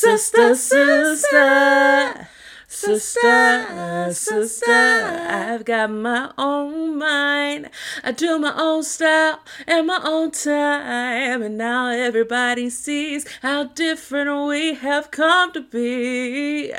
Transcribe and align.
Sister, 0.00 0.54
sister. 0.54 2.28
Sister, 2.72 4.12
sister, 4.12 4.70
I've 4.70 5.64
got 5.64 5.90
my 5.90 6.30
own 6.38 6.96
mind. 6.98 7.68
I 8.04 8.12
do 8.12 8.38
my 8.38 8.54
own 8.56 8.84
style 8.84 9.40
and 9.66 9.88
my 9.88 10.00
own 10.04 10.30
time. 10.30 11.42
And 11.42 11.58
now 11.58 11.88
everybody 11.88 12.70
sees 12.70 13.26
how 13.42 13.64
different 13.64 14.46
we 14.48 14.74
have 14.74 15.10
come 15.10 15.52
to 15.54 15.62
be. 15.62 16.72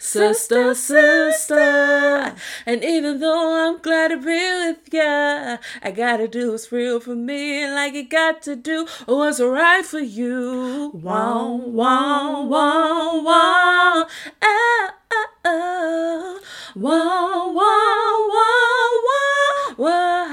Sister, 0.00 0.74
sister. 0.74 2.34
And 2.66 2.82
even 2.82 3.20
though 3.20 3.68
I'm 3.68 3.80
glad 3.80 4.08
to 4.08 4.16
be 4.16 4.24
with 4.24 4.92
ya, 4.92 5.58
I 5.80 5.92
gotta 5.92 6.26
do 6.26 6.50
what's 6.50 6.72
real 6.72 6.98
for 6.98 7.14
me. 7.14 7.70
Like 7.70 7.94
you 7.94 8.08
got 8.08 8.42
to 8.42 8.56
do 8.56 8.88
what's 9.06 9.40
right 9.40 9.86
for 9.86 10.00
you. 10.00 10.90
Wow, 10.92 11.54
wow, 11.54 12.42
wow, 12.42 13.22
wow. 13.22 14.06
Ah, 14.42 14.42
oh. 14.42 15.05
Whoa, 16.74 17.52
whoa, 17.52 18.30
whoa, 18.32 19.00
whoa, 19.06 19.74
whoa. 19.76 20.26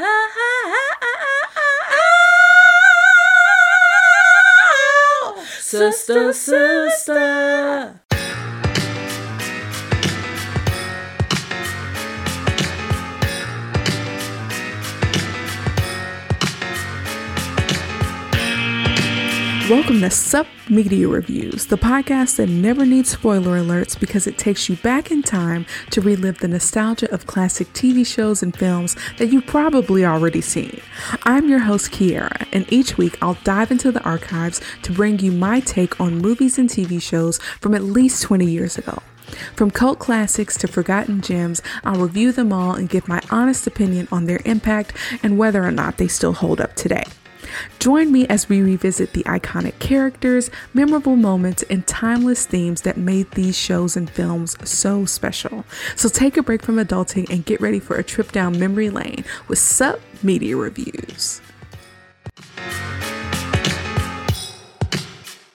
Sister, 5.60 6.34
sister. 6.34 8.03
Welcome 19.70 20.02
to 20.02 20.10
Sup 20.10 20.46
Media 20.70 21.08
Reviews, 21.08 21.68
the 21.68 21.78
podcast 21.78 22.36
that 22.36 22.50
never 22.50 22.86
needs 22.86 23.12
spoiler 23.12 23.58
alerts 23.58 23.98
because 23.98 24.28
it 24.28 24.38
takes 24.38 24.68
you 24.68 24.76
back 24.76 25.10
in 25.10 25.24
time 25.24 25.66
to 25.92 26.02
relive 26.02 26.40
the 26.40 26.50
nostalgia 26.50 27.10
of 27.14 27.28
classic 27.28 27.72
TV 27.72 28.06
shows 28.06 28.44
and 28.44 28.54
films 28.54 28.98
that 29.18 29.28
you've 29.28 29.48
probably 29.48 30.04
already 30.04 30.42
seen. 30.42 30.82
I'm 31.24 31.48
your 31.48 31.60
host, 31.60 31.92
Kiara, 31.92 32.46
and 32.52 32.72
each 32.74 32.98
week 32.98 33.18
I'll 33.22 33.38
dive 33.46 33.72
into 33.72 33.90
the 33.90 34.04
archives 34.04 34.60
to 34.82 34.92
bring 34.92 35.20
you 35.20 35.32
my 35.32 35.62
take 35.62 35.98
on 35.98 36.18
movies 36.18 36.60
and 36.60 36.70
TV 36.70 37.02
shows 37.02 37.38
from 37.62 37.74
at 37.74 37.84
least 37.84 38.22
20 38.24 38.46
years 38.46 38.78
ago. 38.78 39.02
From 39.56 39.72
cult 39.72 39.98
classics 39.98 40.58
to 40.58 40.68
forgotten 40.68 41.22
gems, 41.22 41.62
I'll 41.86 42.02
review 42.02 42.34
them 42.34 42.52
all 42.52 42.76
and 42.76 42.90
give 42.90 43.08
my 43.08 43.22
honest 43.32 43.66
opinion 43.66 44.10
on 44.12 44.26
their 44.26 44.42
impact 44.44 44.98
and 45.24 45.38
whether 45.38 45.64
or 45.64 45.72
not 45.72 45.98
they 45.98 46.10
still 46.10 46.34
hold 46.34 46.60
up 46.60 46.76
today. 46.76 47.06
Join 47.80 48.12
me 48.12 48.28
as 48.28 48.50
we 48.50 48.62
revisit 48.62 49.14
the 49.14 49.24
iconic 49.24 49.80
characters, 49.80 50.50
memorable 50.74 51.16
moments, 51.16 51.64
and 51.70 51.86
timeless 51.88 52.46
themes 52.46 52.82
that 52.82 52.98
made 52.98 53.30
these 53.32 53.58
shows 53.58 53.96
and 53.96 54.10
films 54.10 54.58
so 54.68 55.06
special. 55.06 55.66
So 55.96 56.10
take 56.10 56.38
a 56.38 56.44
break 56.44 56.62
from 56.62 56.78
adulting 56.78 57.30
and 57.30 57.46
get 57.46 57.62
ready 57.62 57.80
for 57.80 57.96
a 57.96 58.04
trip 58.04 58.32
down 58.32 58.60
memory 58.60 58.90
lane 58.90 59.24
with 59.48 59.60
Sup 59.60 60.00
Media 60.22 60.56
Reviews. 60.58 61.42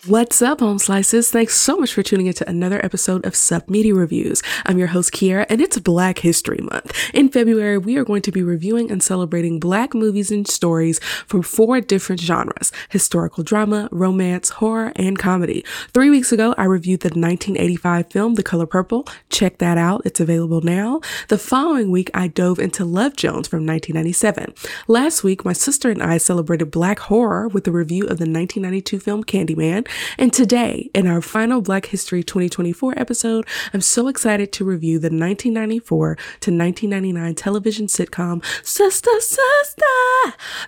What's 0.09 0.41
up, 0.41 0.61
home 0.61 0.78
slices? 0.78 1.28
Thanks 1.28 1.55
so 1.55 1.77
much 1.77 1.92
for 1.92 2.03
tuning 2.03 2.28
into 2.28 2.48
another 2.48 2.83
episode 2.83 3.27
of 3.27 3.37
Sup 3.37 3.69
Media 3.69 3.95
Reviews. 3.95 4.42
I'm 4.65 4.78
your 4.78 4.87
host, 4.87 5.12
Kiara, 5.12 5.45
and 5.50 5.61
it's 5.61 5.78
Black 5.81 6.20
History 6.20 6.61
Month. 6.62 6.95
In 7.12 7.28
February, 7.28 7.77
we 7.77 7.98
are 7.98 8.05
going 8.05 8.23
to 8.23 8.33
be 8.33 8.42
reviewing 8.42 8.91
and 8.91 9.03
celebrating 9.03 9.61
Black 9.61 9.92
movies 9.92 10.31
and 10.31 10.48
stories 10.48 10.98
from 11.27 11.42
four 11.42 11.83
different 11.83 12.23
genres 12.23 12.73
historical 12.89 13.45
drama, 13.45 13.87
romance, 13.92 14.48
horror, 14.48 14.95
and 14.97 15.19
comedy. 15.19 15.62
Three 15.92 16.09
weeks 16.09 16.33
ago, 16.33 16.55
I 16.56 16.65
reviewed 16.65 17.00
the 17.00 17.09
1985 17.09 18.11
film 18.11 18.37
The 18.37 18.43
Color 18.43 18.65
Purple. 18.67 19.06
Check 19.28 19.59
that 19.59 19.77
out, 19.77 20.00
it's 20.06 20.20
available 20.20 20.62
now. 20.62 21.03
The 21.28 21.37
following 21.37 21.91
week, 21.91 22.11
I 22.15 22.28
dove 22.28 22.59
into 22.59 22.87
Love 22.87 23.15
Jones 23.15 23.47
from 23.47 23.67
1997. 23.67 24.55
Last 24.87 25.22
week, 25.22 25.44
my 25.44 25.53
sister 25.53 25.91
and 25.91 26.03
I 26.03 26.16
celebrated 26.16 26.71
Black 26.71 26.99
horror 26.99 27.47
with 27.47 27.69
a 27.69 27.72
review 27.72 28.04
of 28.04 28.16
the 28.16 28.25
1992 28.25 29.00
film 29.00 29.22
Candyman. 29.22 29.87
And 30.16 30.32
today, 30.32 30.91
in 30.94 31.06
our 31.06 31.20
final 31.20 31.60
Black 31.60 31.86
History 31.86 32.22
2024 32.22 32.94
episode, 32.97 33.47
I'm 33.72 33.81
so 33.81 34.09
excited 34.09 34.53
to 34.53 34.64
review 34.64 34.98
the 34.98 35.06
1994 35.06 36.14
to 36.14 36.50
1999 36.50 37.34
television 37.34 37.86
sitcom 37.86 38.44
Sister 38.64 39.10
Sister. 39.20 39.84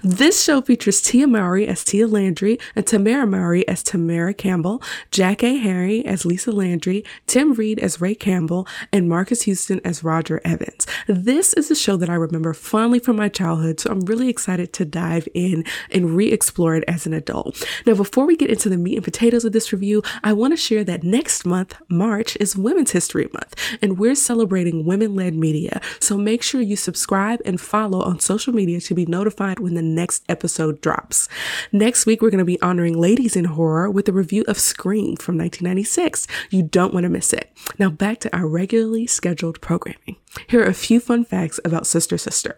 This 0.02 0.42
show 0.42 0.60
features 0.60 1.00
Tia 1.00 1.26
Mowry 1.26 1.66
as 1.66 1.84
Tia 1.84 2.06
Landry 2.06 2.58
and 2.74 2.86
Tamera 2.86 3.28
Mowry 3.28 3.66
as 3.68 3.82
Tamera 3.82 4.36
Campbell, 4.36 4.82
Jackée 5.10 5.60
Harry 5.60 6.04
as 6.04 6.24
Lisa 6.24 6.52
Landry, 6.52 7.04
Tim 7.26 7.54
Reid 7.54 7.78
as 7.78 8.00
Ray 8.00 8.14
Campbell, 8.14 8.66
and 8.92 9.08
Marques 9.08 9.42
Houston 9.42 9.80
as 9.84 10.04
Roger 10.04 10.40
Evans. 10.44 10.86
This 11.06 11.52
is 11.54 11.70
a 11.70 11.76
show 11.76 11.96
that 11.96 12.10
I 12.10 12.14
remember 12.14 12.54
fondly 12.54 12.98
from 12.98 13.16
my 13.16 13.28
childhood, 13.28 13.80
so 13.80 13.90
I'm 13.90 14.00
really 14.00 14.28
excited 14.28 14.72
to 14.74 14.84
dive 14.84 15.28
in 15.34 15.64
and 15.90 16.16
re 16.16 16.30
explore 16.32 16.76
it 16.76 16.84
as 16.88 17.06
an 17.06 17.12
adult. 17.12 17.64
Now, 17.86 17.94
before 17.94 18.26
we 18.26 18.36
get 18.36 18.50
into 18.50 18.68
the 18.68 18.76
meat 18.76 18.96
and 18.96 19.04
potatoes, 19.04 19.19
potatoes 19.20 19.44
of 19.44 19.52
this 19.52 19.70
review, 19.70 20.02
I 20.24 20.32
want 20.32 20.54
to 20.54 20.56
share 20.56 20.82
that 20.84 21.04
next 21.04 21.44
month, 21.44 21.76
March, 21.90 22.38
is 22.40 22.56
Women's 22.56 22.92
History 22.92 23.28
Month, 23.34 23.54
and 23.82 23.98
we're 23.98 24.14
celebrating 24.14 24.86
women 24.86 25.14
led 25.14 25.34
media. 25.34 25.82
So 25.98 26.16
make 26.16 26.42
sure 26.42 26.62
you 26.62 26.74
subscribe 26.74 27.42
and 27.44 27.60
follow 27.60 28.00
on 28.00 28.20
social 28.20 28.54
media 28.54 28.80
to 28.80 28.94
be 28.94 29.04
notified 29.04 29.58
when 29.58 29.74
the 29.74 29.82
next 29.82 30.24
episode 30.30 30.80
drops. 30.80 31.28
Next 31.70 32.06
week, 32.06 32.22
we're 32.22 32.30
going 32.30 32.38
to 32.38 32.46
be 32.46 32.62
honoring 32.62 32.98
ladies 32.98 33.36
in 33.36 33.44
horror 33.44 33.90
with 33.90 34.08
a 34.08 34.12
review 34.12 34.42
of 34.48 34.58
Scream 34.58 35.16
from 35.16 35.36
1996. 35.36 36.26
You 36.48 36.62
don't 36.62 36.94
want 36.94 37.04
to 37.04 37.10
miss 37.10 37.34
it. 37.34 37.52
Now, 37.78 37.90
back 37.90 38.20
to 38.20 38.34
our 38.34 38.48
regularly 38.48 39.06
scheduled 39.06 39.60
programming. 39.60 40.16
Here 40.48 40.62
are 40.62 40.66
a 40.66 40.72
few 40.72 40.98
fun 40.98 41.26
facts 41.26 41.60
about 41.62 41.86
Sister 41.86 42.16
Sister. 42.16 42.56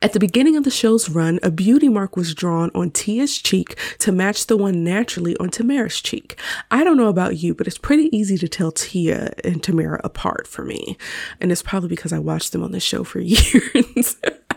At 0.00 0.12
the 0.12 0.20
beginning 0.20 0.56
of 0.56 0.62
the 0.62 0.70
show's 0.70 1.10
run, 1.10 1.40
a 1.42 1.50
beauty 1.50 1.88
mark 1.88 2.16
was 2.16 2.32
drawn 2.32 2.70
on 2.72 2.92
Tia's 2.92 3.36
cheek 3.36 3.76
to 3.98 4.12
match 4.12 4.46
the 4.46 4.56
one 4.56 4.84
naturally 4.84 5.36
on 5.38 5.50
Tamera's 5.50 6.00
cheek. 6.00 6.38
I 6.70 6.84
don't 6.84 6.96
know 6.96 7.08
about 7.08 7.38
you, 7.38 7.52
but 7.52 7.66
it's 7.66 7.78
pretty 7.78 8.16
easy 8.16 8.38
to 8.38 8.46
tell 8.46 8.70
Tia 8.70 9.32
and 9.42 9.60
Tamera 9.60 10.00
apart 10.04 10.46
for 10.46 10.64
me. 10.64 10.96
And 11.40 11.50
it's 11.50 11.62
probably 11.62 11.88
because 11.88 12.12
I 12.12 12.20
watched 12.20 12.52
them 12.52 12.62
on 12.62 12.70
the 12.70 12.78
show 12.78 13.02
for 13.02 13.18
years. 13.20 14.16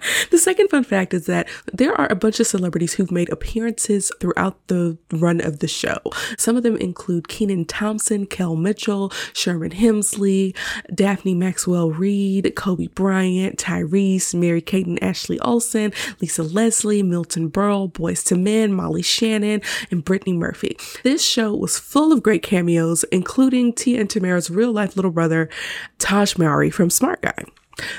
the 0.32 0.38
second 0.38 0.70
fun 0.70 0.84
fact 0.84 1.14
is 1.14 1.26
that 1.26 1.48
there 1.74 1.94
are 1.94 2.12
a 2.12 2.16
bunch 2.16 2.40
of 2.40 2.48
celebrities 2.48 2.94
who've 2.94 3.12
made 3.12 3.32
appearances 3.32 4.12
throughout 4.20 4.68
the 4.68 4.98
run 5.12 5.42
of 5.42 5.60
the 5.60 5.68
show. 5.68 5.98
Some 6.38 6.58
of 6.58 6.64
them 6.64 6.78
include 6.78 7.28
Kenan 7.28 7.66
Thompson, 7.66 8.26
Kel 8.26 8.56
Mitchell, 8.56 9.12
Sherman 9.34 9.72
Hemsley, 9.72 10.56
Daphne 10.94 11.36
Maxwell 11.36 11.92
Reid, 11.92 12.54
Kobe 12.56 12.88
Bryant, 12.88 13.58
Tyrese, 13.58 14.34
Mary 14.34 14.62
Kate 14.62 14.88
and 14.88 15.02
Ashley 15.04 15.40
Olsen, 15.40 15.94
Lisa 16.20 16.44
Leslie, 16.44 17.04
Milton 17.04 17.50
Berle, 17.50 17.92
Boyz 17.92 18.30
II 18.32 18.40
Men, 18.40 18.74
Molly 18.74 19.02
Shannon, 19.02 19.62
and 19.90 20.04
Brittany 20.04 20.34
Murphy. 20.34 20.78
This 21.04 21.24
show 21.24 21.56
was 21.56 21.78
full 21.80 22.12
of 22.12 22.24
great 22.24 22.44
cameos, 22.44 23.04
including 23.06 23.74
Tia 23.74 24.02
and 24.02 24.10
Tamera's 24.10 24.50
real 24.50 24.72
life 24.72 24.96
little 24.96 25.12
brother, 25.12 25.50
Taj 26.00 26.38
Mowry 26.38 26.70
from 26.70 26.90
Smart 26.90 27.22
Guy. 27.22 27.46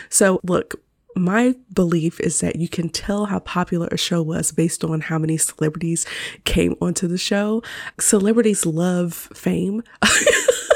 So, 0.08 0.40
look, 0.44 0.80
my 1.16 1.54
belief 1.72 2.20
is 2.20 2.40
that 2.40 2.56
you 2.56 2.68
can 2.68 2.88
tell 2.88 3.26
how 3.26 3.38
popular 3.40 3.88
a 3.90 3.96
show 3.96 4.22
was 4.22 4.52
based 4.52 4.84
on 4.84 5.00
how 5.00 5.18
many 5.18 5.36
celebrities 5.36 6.06
came 6.44 6.76
onto 6.80 7.06
the 7.06 7.18
show. 7.18 7.62
Celebrities 7.98 8.64
love 8.66 9.28
fame. 9.34 9.82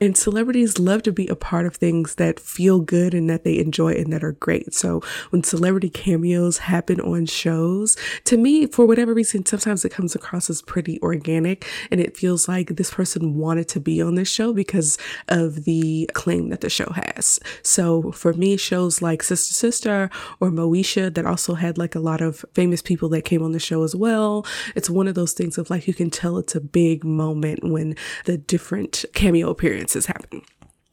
and 0.00 0.16
celebrities 0.16 0.78
love 0.78 1.02
to 1.04 1.12
be 1.12 1.26
a 1.28 1.36
part 1.36 1.66
of 1.66 1.76
things 1.76 2.16
that 2.16 2.38
feel 2.38 2.80
good 2.80 3.14
and 3.14 3.30
that 3.30 3.44
they 3.44 3.58
enjoy 3.58 3.94
and 3.94 4.12
that 4.12 4.22
are 4.22 4.32
great. 4.32 4.74
So 4.74 5.02
when 5.30 5.42
celebrity 5.42 5.88
cameos 5.88 6.58
happen 6.58 7.00
on 7.00 7.26
shows, 7.26 7.96
to 8.24 8.36
me, 8.36 8.66
for 8.66 8.84
whatever 8.86 9.14
reason, 9.14 9.46
sometimes 9.46 9.84
it 9.84 9.92
comes 9.92 10.14
across 10.14 10.50
as 10.50 10.60
pretty 10.60 11.00
organic 11.00 11.66
and 11.90 12.00
it 12.00 12.16
feels 12.16 12.48
like 12.48 12.68
this 12.76 12.90
person 12.90 13.36
wanted 13.36 13.68
to 13.68 13.80
be 13.80 14.02
on 14.02 14.16
this 14.16 14.28
show 14.28 14.52
because 14.52 14.98
of 15.28 15.64
the 15.64 16.10
claim 16.12 16.50
that 16.50 16.60
the 16.60 16.70
show 16.70 16.90
has. 16.90 17.40
So 17.62 18.12
for 18.12 18.34
me, 18.34 18.56
shows 18.56 19.00
like 19.00 19.22
Sister 19.22 19.54
Sister 19.54 20.10
or 20.40 20.50
Moesha 20.50 21.12
that 21.14 21.26
also 21.26 21.54
had 21.54 21.78
like 21.78 21.94
a 21.94 22.00
lot 22.00 22.20
of 22.20 22.44
famous 22.54 22.82
people 22.82 23.08
that 23.10 23.24
came 23.24 23.42
on 23.42 23.52
the 23.52 23.58
show 23.58 23.82
as 23.82 23.96
well. 23.96 24.44
It's 24.74 24.90
one 24.90 25.08
of 25.08 25.14
those 25.14 25.32
things 25.32 25.56
of 25.56 25.70
like 25.70 25.88
you 25.88 25.94
can 25.94 26.10
tell 26.10 26.36
it's 26.36 26.54
a 26.54 26.60
big 26.60 27.04
moment 27.04 27.64
when 27.64 27.96
the 28.26 28.36
different 28.36 29.04
cameo 29.14 29.50
appearances 29.50 29.85
happen. 30.06 30.42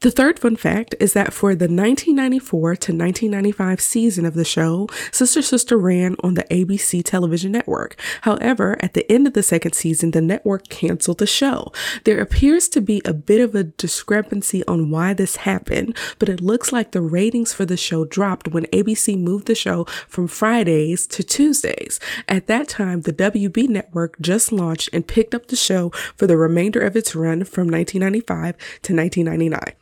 The 0.04 0.10
third 0.10 0.38
fun 0.38 0.56
fact 0.56 0.94
is 1.00 1.14
that 1.14 1.32
for 1.32 1.54
the 1.54 1.64
1994 1.64 2.60
to 2.60 2.92
1995 2.92 3.80
season 3.80 4.26
of 4.26 4.34
the 4.34 4.44
show, 4.44 4.86
Sister 5.10 5.40
Sister 5.40 5.78
ran 5.78 6.14
on 6.22 6.34
the 6.34 6.44
ABC 6.50 7.02
television 7.02 7.52
network. 7.52 7.98
However, 8.20 8.76
at 8.80 8.92
the 8.92 9.10
end 9.10 9.26
of 9.26 9.32
the 9.32 9.42
second 9.42 9.72
season, 9.72 10.10
the 10.10 10.20
network 10.20 10.68
canceled 10.68 11.20
the 11.20 11.26
show. 11.26 11.72
There 12.04 12.20
appears 12.20 12.68
to 12.68 12.82
be 12.82 13.00
a 13.06 13.14
bit 13.14 13.40
of 13.40 13.54
a 13.54 13.64
discrepancy 13.64 14.62
on 14.66 14.90
why 14.90 15.14
this 15.14 15.36
happened, 15.36 15.96
but 16.18 16.28
it 16.28 16.42
looks 16.42 16.70
like 16.70 16.92
the 16.92 17.00
ratings 17.00 17.54
for 17.54 17.64
the 17.64 17.78
show 17.78 18.04
dropped 18.04 18.48
when 18.48 18.66
ABC 18.66 19.18
moved 19.18 19.46
the 19.46 19.54
show 19.54 19.84
from 20.06 20.28
Fridays 20.28 21.06
to 21.06 21.22
Tuesdays. 21.22 21.98
At 22.28 22.46
that 22.48 22.68
time, 22.68 23.00
the 23.00 23.12
WB 23.14 23.70
network 23.70 24.20
just 24.20 24.52
launched 24.52 24.90
and 24.92 25.08
picked 25.08 25.34
up 25.34 25.46
the 25.46 25.56
show 25.56 25.88
for 26.14 26.26
the 26.26 26.36
remainder 26.36 26.80
of 26.80 26.94
its 26.94 27.16
run 27.16 27.44
from 27.44 27.68
1995 27.68 28.54
to 28.82 28.94
1999. 28.94 29.72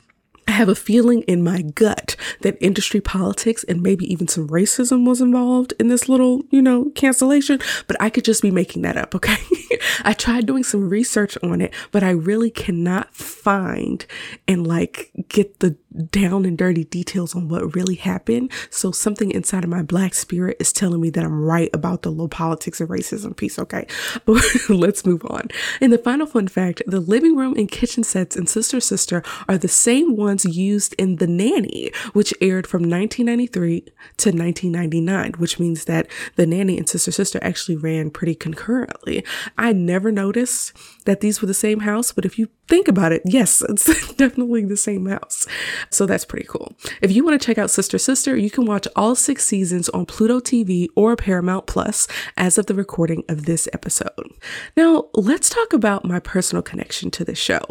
I 0.53 0.57
have 0.57 0.69
a 0.69 0.75
feeling 0.75 1.23
in 1.23 1.43
my 1.43 1.63
gut 1.63 2.15
that 2.43 2.59
industry 2.61 3.01
politics 3.01 3.65
and 3.65 3.81
maybe 3.81 4.05
even 4.13 4.29
some 4.29 4.49
racism 4.49 5.07
was 5.07 5.23
involved 5.23 5.73
in 5.81 5.89
this 5.89 6.11
little, 6.11 6.43
you 6.51 6.61
know, 6.61 6.91
cancellation, 6.95 7.59
but 7.87 7.97
I 8.01 8.11
could 8.11 8.27
just 8.27 8.43
be 8.43 8.51
making 8.51 8.83
that 8.83 8.99
up, 8.99 9.15
okay? 9.15 9.39
I 10.05 10.13
tried 10.13 10.45
doing 10.45 10.63
some 10.63 10.91
research 10.91 11.39
on 11.43 11.63
it, 11.63 11.73
but 11.91 12.03
I 12.03 12.11
really 12.11 12.51
cannot 12.51 13.15
find 13.15 14.05
and 14.47 14.67
like 14.67 15.11
get 15.29 15.61
the 15.61 15.75
down 16.11 16.45
and 16.45 16.57
dirty 16.57 16.85
details 16.85 17.35
on 17.35 17.49
what 17.49 17.75
really 17.75 17.97
happened. 17.97 18.51
So 18.71 18.93
something 18.93 19.31
inside 19.31 19.65
of 19.65 19.71
my 19.71 19.83
black 19.83 20.15
spirit 20.15 20.57
is 20.61 20.73
telling 20.73 21.01
me 21.01 21.11
that 21.11 21.25
I'm 21.25 21.43
right 21.43 21.71
about 21.73 22.03
the 22.03 22.11
low 22.11 22.29
politics 22.29 22.81
and 22.81 22.89
racism 22.89 23.37
piece, 23.37 23.59
okay? 23.59 23.87
But 24.25 24.43
let's 24.69 25.05
move 25.05 25.23
on. 25.29 25.49
And 25.81 25.93
the 25.93 25.99
final 25.99 26.27
fun 26.27 26.49
fact, 26.49 26.83
the 26.87 27.01
living 27.01 27.37
room 27.37 27.55
and 27.57 27.71
kitchen 27.71 28.05
sets 28.05 28.37
in 28.37 28.47
Sister 28.47 28.81
Sister 28.81 29.23
are 29.49 29.59
the 29.59 29.69
same 29.69 30.17
ones 30.17 30.45
used 30.45 30.95
in 30.95 31.17
The 31.17 31.27
Nanny, 31.27 31.91
which 32.13 32.33
aired 32.41 32.67
from 32.67 32.83
1993 32.83 33.81
to 33.81 34.31
1999, 34.31 35.33
which 35.39 35.59
means 35.59 35.85
that 35.87 36.07
The 36.37 36.47
Nanny 36.47 36.79
and 36.79 36.89
Sister 36.89 37.11
Sister 37.11 37.39
actually 37.43 37.77
ran 37.77 38.11
pretty 38.11 38.35
concurrently. 38.35 39.25
I 39.59 39.73
never 39.73 40.13
noticed 40.13 40.73
that 41.05 41.21
these 41.21 41.41
were 41.41 41.47
the 41.47 41.55
same 41.55 41.81
house, 41.81 42.13
but 42.13 42.25
if 42.25 42.39
you 42.39 42.49
think 42.69 42.89
about 42.89 43.13
it, 43.13 43.23
yes, 43.25 43.63
it's 43.69 43.85
definitely 44.15 44.65
the 44.65 44.77
same 44.77 45.07
house. 45.07 45.47
So 45.91 46.07
that's 46.07 46.25
pretty 46.25 46.47
cool. 46.47 46.73
If 47.01 47.13
you 47.13 47.25
want 47.25 47.41
to 47.41 47.47
check 47.47 47.59
out 47.59 47.71
Sister 47.71 47.99
Sister, 47.99 48.37
you 48.37 48.51
can 48.51 48.65
watch 48.65 48.87
all 48.97 49.15
six 49.15 49.47
seasons 49.47 49.89
on 49.91 50.07
Pluto 50.07 50.41
TV 50.41 50.89
or 50.97 51.17
Paramount 51.17 51.67
Plus 51.67 52.09
as 52.37 52.59
of 52.59 52.67
the 52.67 52.75
recording 52.75 53.25
of 53.29 53.47
this 53.47 53.69
episode. 53.73 54.33
Now, 54.77 55.09
let's 55.15 55.49
talk 55.49 55.73
about 55.73 56.05
my 56.05 56.21
personal 56.21 56.63
connection 56.63 57.11
to 57.13 57.25
the 57.25 57.35
show. 57.35 57.63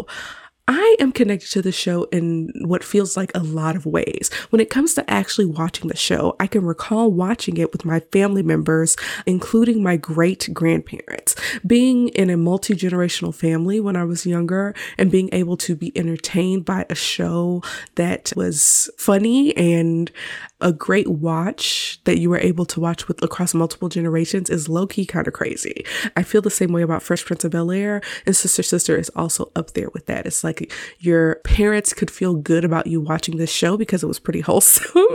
I 0.67 0.95
am 0.99 1.11
connected 1.11 1.49
to 1.51 1.61
the 1.61 1.71
show 1.71 2.03
in 2.05 2.51
what 2.61 2.83
feels 2.83 3.17
like 3.17 3.31
a 3.35 3.43
lot 3.43 3.75
of 3.75 3.85
ways. 3.85 4.29
When 4.51 4.59
it 4.59 4.69
comes 4.69 4.93
to 4.93 5.09
actually 5.09 5.45
watching 5.45 5.87
the 5.87 5.97
show, 5.97 6.35
I 6.39 6.47
can 6.47 6.63
recall 6.63 7.11
watching 7.11 7.57
it 7.57 7.71
with 7.71 7.85
my 7.85 8.01
family 8.11 8.43
members, 8.43 8.95
including 9.25 9.83
my 9.83 9.97
great 9.97 10.49
grandparents. 10.53 11.35
Being 11.65 12.09
in 12.09 12.29
a 12.29 12.37
multi 12.37 12.75
generational 12.75 13.33
family 13.33 13.79
when 13.79 13.95
I 13.95 14.03
was 14.03 14.25
younger 14.25 14.75
and 14.97 15.11
being 15.11 15.29
able 15.31 15.57
to 15.57 15.75
be 15.75 15.97
entertained 15.97 16.65
by 16.65 16.85
a 16.89 16.95
show 16.95 17.63
that 17.95 18.31
was 18.35 18.89
funny 18.97 19.55
and 19.57 20.11
a 20.61 20.71
great 20.71 21.07
watch 21.07 21.99
that 22.05 22.19
you 22.19 22.29
were 22.29 22.39
able 22.39 22.65
to 22.65 22.79
watch 22.79 23.07
with 23.07 23.21
across 23.23 23.53
multiple 23.53 23.89
generations 23.89 24.49
is 24.49 24.69
low 24.69 24.87
key 24.87 25.05
kind 25.05 25.27
of 25.27 25.33
crazy. 25.33 25.85
I 26.15 26.23
feel 26.23 26.41
the 26.41 26.49
same 26.49 26.71
way 26.71 26.81
about 26.81 27.03
Fresh 27.03 27.25
Prince 27.25 27.43
of 27.43 27.51
Bel 27.51 27.71
Air, 27.71 28.01
and 28.25 28.35
Sister 28.35 28.63
Sister 28.63 28.97
is 28.97 29.09
also 29.15 29.51
up 29.55 29.71
there 29.71 29.89
with 29.93 30.05
that. 30.05 30.25
It's 30.25 30.43
like 30.43 30.71
your 30.99 31.35
parents 31.43 31.93
could 31.93 32.11
feel 32.11 32.35
good 32.35 32.63
about 32.63 32.87
you 32.87 33.01
watching 33.01 33.37
this 33.37 33.51
show 33.51 33.77
because 33.77 34.03
it 34.03 34.07
was 34.07 34.19
pretty 34.19 34.41
wholesome 34.51 35.07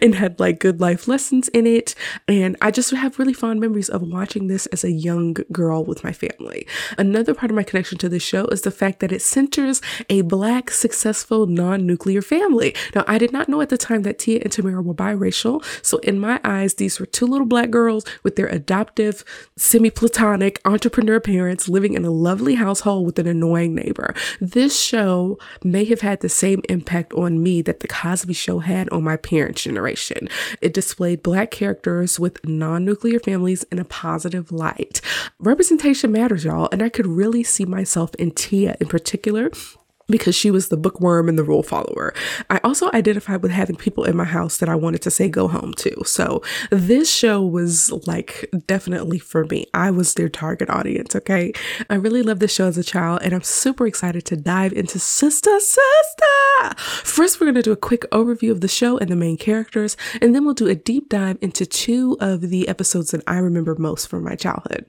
and 0.00 0.14
had 0.14 0.40
like 0.40 0.58
good 0.58 0.80
life 0.80 1.08
lessons 1.08 1.48
in 1.48 1.66
it. 1.66 1.94
And 2.28 2.56
I 2.60 2.70
just 2.70 2.90
have 2.90 3.18
really 3.18 3.32
fond 3.32 3.60
memories 3.60 3.88
of 3.88 4.02
watching 4.02 4.46
this 4.46 4.66
as 4.66 4.84
a 4.84 4.90
young 4.90 5.36
girl 5.52 5.84
with 5.84 6.04
my 6.04 6.12
family. 6.12 6.66
Another 6.98 7.34
part 7.34 7.50
of 7.50 7.56
my 7.56 7.62
connection 7.62 7.98
to 7.98 8.08
this 8.08 8.22
show 8.22 8.46
is 8.46 8.62
the 8.62 8.70
fact 8.70 9.00
that 9.00 9.12
it 9.12 9.22
centers 9.22 9.80
a 10.08 10.22
black, 10.22 10.70
successful, 10.70 11.46
non 11.46 11.86
nuclear 11.86 12.22
family. 12.22 12.74
Now, 12.94 13.04
I 13.06 13.18
did 13.18 13.32
not 13.32 13.48
know 13.48 13.60
at 13.60 13.68
the 13.68 13.78
time 13.78 14.02
that 14.02 14.18
Tia 14.18 14.40
and 14.40 14.52
Tamera 14.52 14.82
were 14.82 14.93
were 14.94 15.04
biracial. 15.04 15.64
So 15.84 15.98
in 15.98 16.18
my 16.18 16.40
eyes, 16.44 16.74
these 16.74 17.00
were 17.00 17.06
two 17.06 17.26
little 17.26 17.46
black 17.46 17.70
girls 17.70 18.04
with 18.22 18.36
their 18.36 18.46
adoptive, 18.46 19.24
semi-platonic 19.56 20.60
entrepreneur 20.64 21.20
parents 21.20 21.68
living 21.68 21.94
in 21.94 22.04
a 22.04 22.10
lovely 22.10 22.54
household 22.54 23.06
with 23.06 23.18
an 23.18 23.26
annoying 23.26 23.74
neighbor. 23.74 24.14
This 24.40 24.78
show 24.80 25.38
may 25.62 25.84
have 25.86 26.00
had 26.00 26.20
the 26.20 26.28
same 26.28 26.62
impact 26.68 27.12
on 27.14 27.42
me 27.42 27.62
that 27.62 27.80
the 27.80 27.88
Cosby 27.88 28.34
show 28.34 28.60
had 28.60 28.88
on 28.90 29.02
my 29.02 29.16
parents' 29.16 29.62
generation. 29.62 30.28
It 30.60 30.74
displayed 30.74 31.22
black 31.22 31.50
characters 31.50 32.18
with 32.20 32.44
non-nuclear 32.44 33.20
families 33.20 33.64
in 33.64 33.78
a 33.78 33.84
positive 33.84 34.52
light. 34.52 35.00
Representation 35.38 36.12
matters, 36.12 36.44
y'all, 36.44 36.68
and 36.72 36.82
I 36.82 36.88
could 36.88 37.06
really 37.06 37.42
see 37.42 37.64
myself 37.64 38.14
in 38.16 38.30
Tia 38.30 38.76
in 38.80 38.88
particular 38.88 39.50
because 40.08 40.34
she 40.34 40.50
was 40.50 40.68
the 40.68 40.76
bookworm 40.76 41.28
and 41.28 41.38
the 41.38 41.44
rule 41.44 41.62
follower. 41.62 42.12
I 42.50 42.60
also 42.62 42.90
identified 42.92 43.42
with 43.42 43.52
having 43.52 43.76
people 43.76 44.04
in 44.04 44.16
my 44.16 44.24
house 44.24 44.58
that 44.58 44.68
I 44.68 44.74
wanted 44.74 45.02
to 45.02 45.10
say 45.10 45.28
go 45.28 45.48
home 45.48 45.72
to. 45.78 46.04
So 46.04 46.42
this 46.70 47.10
show 47.10 47.42
was 47.42 47.90
like 48.06 48.50
definitely 48.66 49.18
for 49.18 49.44
me. 49.46 49.66
I 49.72 49.90
was 49.90 50.14
their 50.14 50.28
target 50.28 50.68
audience, 50.70 51.16
okay? 51.16 51.52
I 51.88 51.94
really 51.94 52.22
loved 52.22 52.40
this 52.40 52.54
show 52.54 52.66
as 52.66 52.78
a 52.78 52.84
child 52.84 53.20
and 53.22 53.32
I'm 53.32 53.42
super 53.42 53.86
excited 53.86 54.24
to 54.26 54.36
dive 54.36 54.72
into 54.72 54.98
Sister 54.98 55.58
Sister. 55.58 56.74
First, 56.76 57.40
we're 57.40 57.46
going 57.46 57.54
to 57.56 57.62
do 57.62 57.72
a 57.72 57.76
quick 57.76 58.02
overview 58.10 58.50
of 58.50 58.60
the 58.60 58.68
show 58.68 58.98
and 58.98 59.10
the 59.10 59.16
main 59.16 59.36
characters, 59.36 59.96
and 60.20 60.34
then 60.34 60.44
we'll 60.44 60.54
do 60.54 60.68
a 60.68 60.74
deep 60.74 61.08
dive 61.08 61.38
into 61.40 61.66
two 61.66 62.16
of 62.20 62.42
the 62.42 62.68
episodes 62.68 63.10
that 63.10 63.22
I 63.26 63.38
remember 63.38 63.74
most 63.74 64.08
from 64.08 64.24
my 64.24 64.34
childhood. 64.34 64.86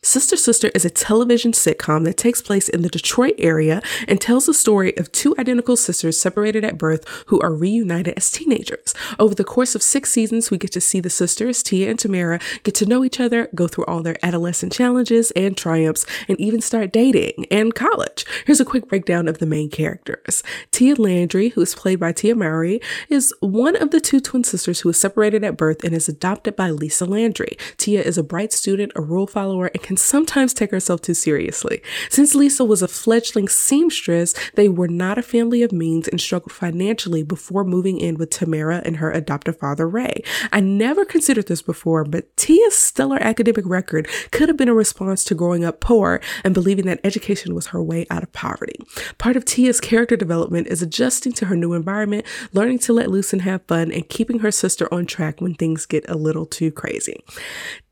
Sister 0.00 0.36
Sister 0.36 0.70
is 0.76 0.84
a 0.84 0.90
television 0.90 1.50
sitcom 1.50 2.04
that 2.04 2.16
takes 2.16 2.40
place 2.40 2.68
in 2.68 2.82
the 2.82 2.88
Detroit 2.88 3.34
area 3.36 3.82
and 4.06 4.20
tells 4.20 4.46
the 4.46 4.54
story 4.54 4.96
of 4.96 5.10
two 5.10 5.34
identical 5.40 5.76
sisters 5.76 6.20
separated 6.20 6.64
at 6.64 6.78
birth 6.78 7.04
who 7.26 7.40
are 7.40 7.52
reunited 7.52 8.14
as 8.16 8.30
teenagers. 8.30 8.94
Over 9.18 9.34
the 9.34 9.42
course 9.42 9.74
of 9.74 9.82
six 9.82 10.12
seasons, 10.12 10.52
we 10.52 10.56
get 10.56 10.70
to 10.72 10.80
see 10.80 11.00
the 11.00 11.10
sisters, 11.10 11.64
Tia 11.64 11.90
and 11.90 11.98
Tamera, 11.98 12.40
get 12.62 12.76
to 12.76 12.86
know 12.86 13.04
each 13.04 13.18
other, 13.18 13.48
go 13.56 13.66
through 13.66 13.86
all 13.86 14.04
their 14.04 14.16
adolescent 14.22 14.72
challenges 14.72 15.32
and 15.32 15.56
triumphs, 15.56 16.06
and 16.28 16.40
even 16.40 16.60
start 16.60 16.92
dating 16.92 17.46
and 17.50 17.74
college. 17.74 18.24
Here's 18.46 18.60
a 18.60 18.64
quick 18.64 18.88
breakdown 18.88 19.26
of 19.26 19.38
the 19.38 19.46
main 19.46 19.68
characters. 19.68 20.44
Tia 20.70 20.94
Landry, 20.94 21.48
who 21.50 21.60
is 21.60 21.74
played 21.74 21.98
by 21.98 22.12
Tia 22.12 22.36
Mowry, 22.36 22.80
is 23.08 23.34
one 23.40 23.74
of 23.74 23.90
the 23.90 24.00
two 24.00 24.20
twin 24.20 24.44
sisters 24.44 24.80
who 24.80 24.90
is 24.90 25.00
separated 25.00 25.42
at 25.42 25.56
birth 25.56 25.82
and 25.82 25.92
is 25.92 26.08
adopted 26.08 26.54
by 26.54 26.70
Lisa 26.70 27.04
Landry. 27.04 27.56
Tia 27.78 28.00
is 28.00 28.16
a 28.16 28.22
bright 28.22 28.52
student, 28.52 28.92
a 28.94 29.02
rule 29.02 29.26
follower, 29.26 29.66
and 29.66 29.82
can 29.88 29.96
sometimes 29.96 30.52
take 30.52 30.70
herself 30.70 31.00
too 31.00 31.14
seriously. 31.14 31.80
Since 32.10 32.34
Lisa 32.34 32.62
was 32.62 32.82
a 32.82 32.88
fledgling 32.88 33.48
seamstress, 33.48 34.34
they 34.52 34.68
were 34.68 34.86
not 34.86 35.16
a 35.16 35.22
family 35.22 35.62
of 35.62 35.72
means 35.72 36.06
and 36.06 36.20
struggled 36.20 36.52
financially 36.52 37.22
before 37.22 37.64
moving 37.64 37.98
in 37.98 38.18
with 38.18 38.28
Tamera 38.28 38.82
and 38.84 38.98
her 38.98 39.10
adoptive 39.10 39.58
father, 39.58 39.88
Ray. 39.88 40.22
I 40.52 40.60
never 40.60 41.06
considered 41.06 41.46
this 41.46 41.62
before, 41.62 42.04
but 42.04 42.36
Tia's 42.36 42.76
stellar 42.76 43.16
academic 43.22 43.64
record 43.64 44.08
could 44.30 44.50
have 44.50 44.58
been 44.58 44.68
a 44.68 44.74
response 44.74 45.24
to 45.24 45.34
growing 45.34 45.64
up 45.64 45.80
poor 45.80 46.20
and 46.44 46.52
believing 46.52 46.84
that 46.84 47.00
education 47.02 47.54
was 47.54 47.68
her 47.68 47.82
way 47.82 48.04
out 48.10 48.22
of 48.22 48.30
poverty. 48.34 48.78
Part 49.16 49.36
of 49.36 49.46
Tia's 49.46 49.80
character 49.80 50.16
development 50.16 50.66
is 50.66 50.82
adjusting 50.82 51.32
to 51.32 51.46
her 51.46 51.56
new 51.56 51.72
environment, 51.72 52.26
learning 52.52 52.80
to 52.80 52.92
let 52.92 53.10
loose 53.10 53.32
and 53.32 53.40
have 53.40 53.62
fun, 53.62 53.90
and 53.90 54.06
keeping 54.06 54.40
her 54.40 54.50
sister 54.50 54.86
on 54.92 55.06
track 55.06 55.40
when 55.40 55.54
things 55.54 55.86
get 55.86 56.06
a 56.10 56.14
little 56.14 56.44
too 56.44 56.70
crazy. 56.70 57.24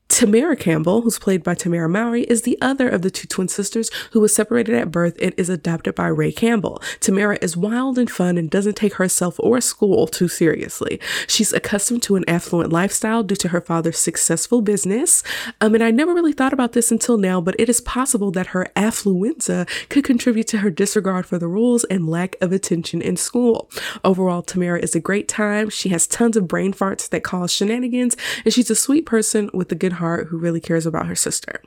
Tamera 0.09 0.57
Campbell, 0.57 1.01
who's 1.01 1.19
played 1.19 1.43
by 1.43 1.53
Tamera 1.53 1.89
Mowry, 1.89 2.23
is 2.23 2.43
the 2.43 2.57
other 2.61 2.87
of 2.87 3.01
the 3.01 3.11
two 3.11 3.27
twin 3.27 3.47
sisters 3.47 3.91
who 4.11 4.21
was 4.21 4.33
separated 4.33 4.73
at 4.73 4.89
birth 4.89 5.17
and 5.21 5.33
is 5.37 5.49
adopted 5.49 5.95
by 5.95 6.07
Ray 6.07 6.31
Campbell. 6.31 6.79
Tamera 6.99 7.37
is 7.41 7.57
wild 7.57 7.97
and 7.97 8.09
fun 8.09 8.37
and 8.37 8.49
doesn't 8.49 8.75
take 8.75 8.95
herself 8.95 9.35
or 9.39 9.59
school 9.59 10.07
too 10.07 10.27
seriously. 10.27 10.99
She's 11.27 11.51
accustomed 11.53 12.03
to 12.03 12.15
an 12.15 12.23
affluent 12.27 12.71
lifestyle 12.71 13.21
due 13.21 13.35
to 13.35 13.49
her 13.49 13.61
father's 13.61 13.99
successful 13.99 14.61
business. 14.61 15.23
Um, 15.61 15.75
and 15.75 15.83
I 15.83 15.91
never 15.91 16.13
really 16.13 16.33
thought 16.33 16.53
about 16.53 16.71
this 16.71 16.91
until 16.91 17.17
now, 17.17 17.41
but 17.41 17.55
it 17.59 17.69
is 17.69 17.81
possible 17.81 18.31
that 18.31 18.47
her 18.47 18.67
affluenza 18.75 19.67
could 19.89 20.05
contribute 20.05 20.47
to 20.47 20.59
her 20.59 20.71
disregard 20.71 21.25
for 21.25 21.37
the 21.37 21.47
rules 21.47 21.83
and 21.85 22.09
lack 22.09 22.37
of 22.41 22.51
attention 22.53 23.01
in 23.01 23.17
school. 23.17 23.69
Overall, 24.05 24.41
Tamera 24.41 24.81
is 24.81 24.95
a 24.95 25.01
great 25.01 25.27
time. 25.27 25.69
She 25.69 25.89
has 25.89 26.07
tons 26.07 26.37
of 26.37 26.47
brain 26.47 26.73
farts 26.73 27.09
that 27.09 27.23
cause 27.23 27.51
shenanigans, 27.51 28.15
and 28.45 28.53
she's 28.53 28.71
a 28.71 28.75
sweet 28.75 29.05
person 29.05 29.49
with 29.53 29.71
a 29.71 29.75
good 29.75 29.96
heart 29.97 30.27
who 30.27 30.37
really 30.37 30.59
cares 30.59 30.85
about 30.85 31.07
her 31.07 31.15
sister. 31.15 31.61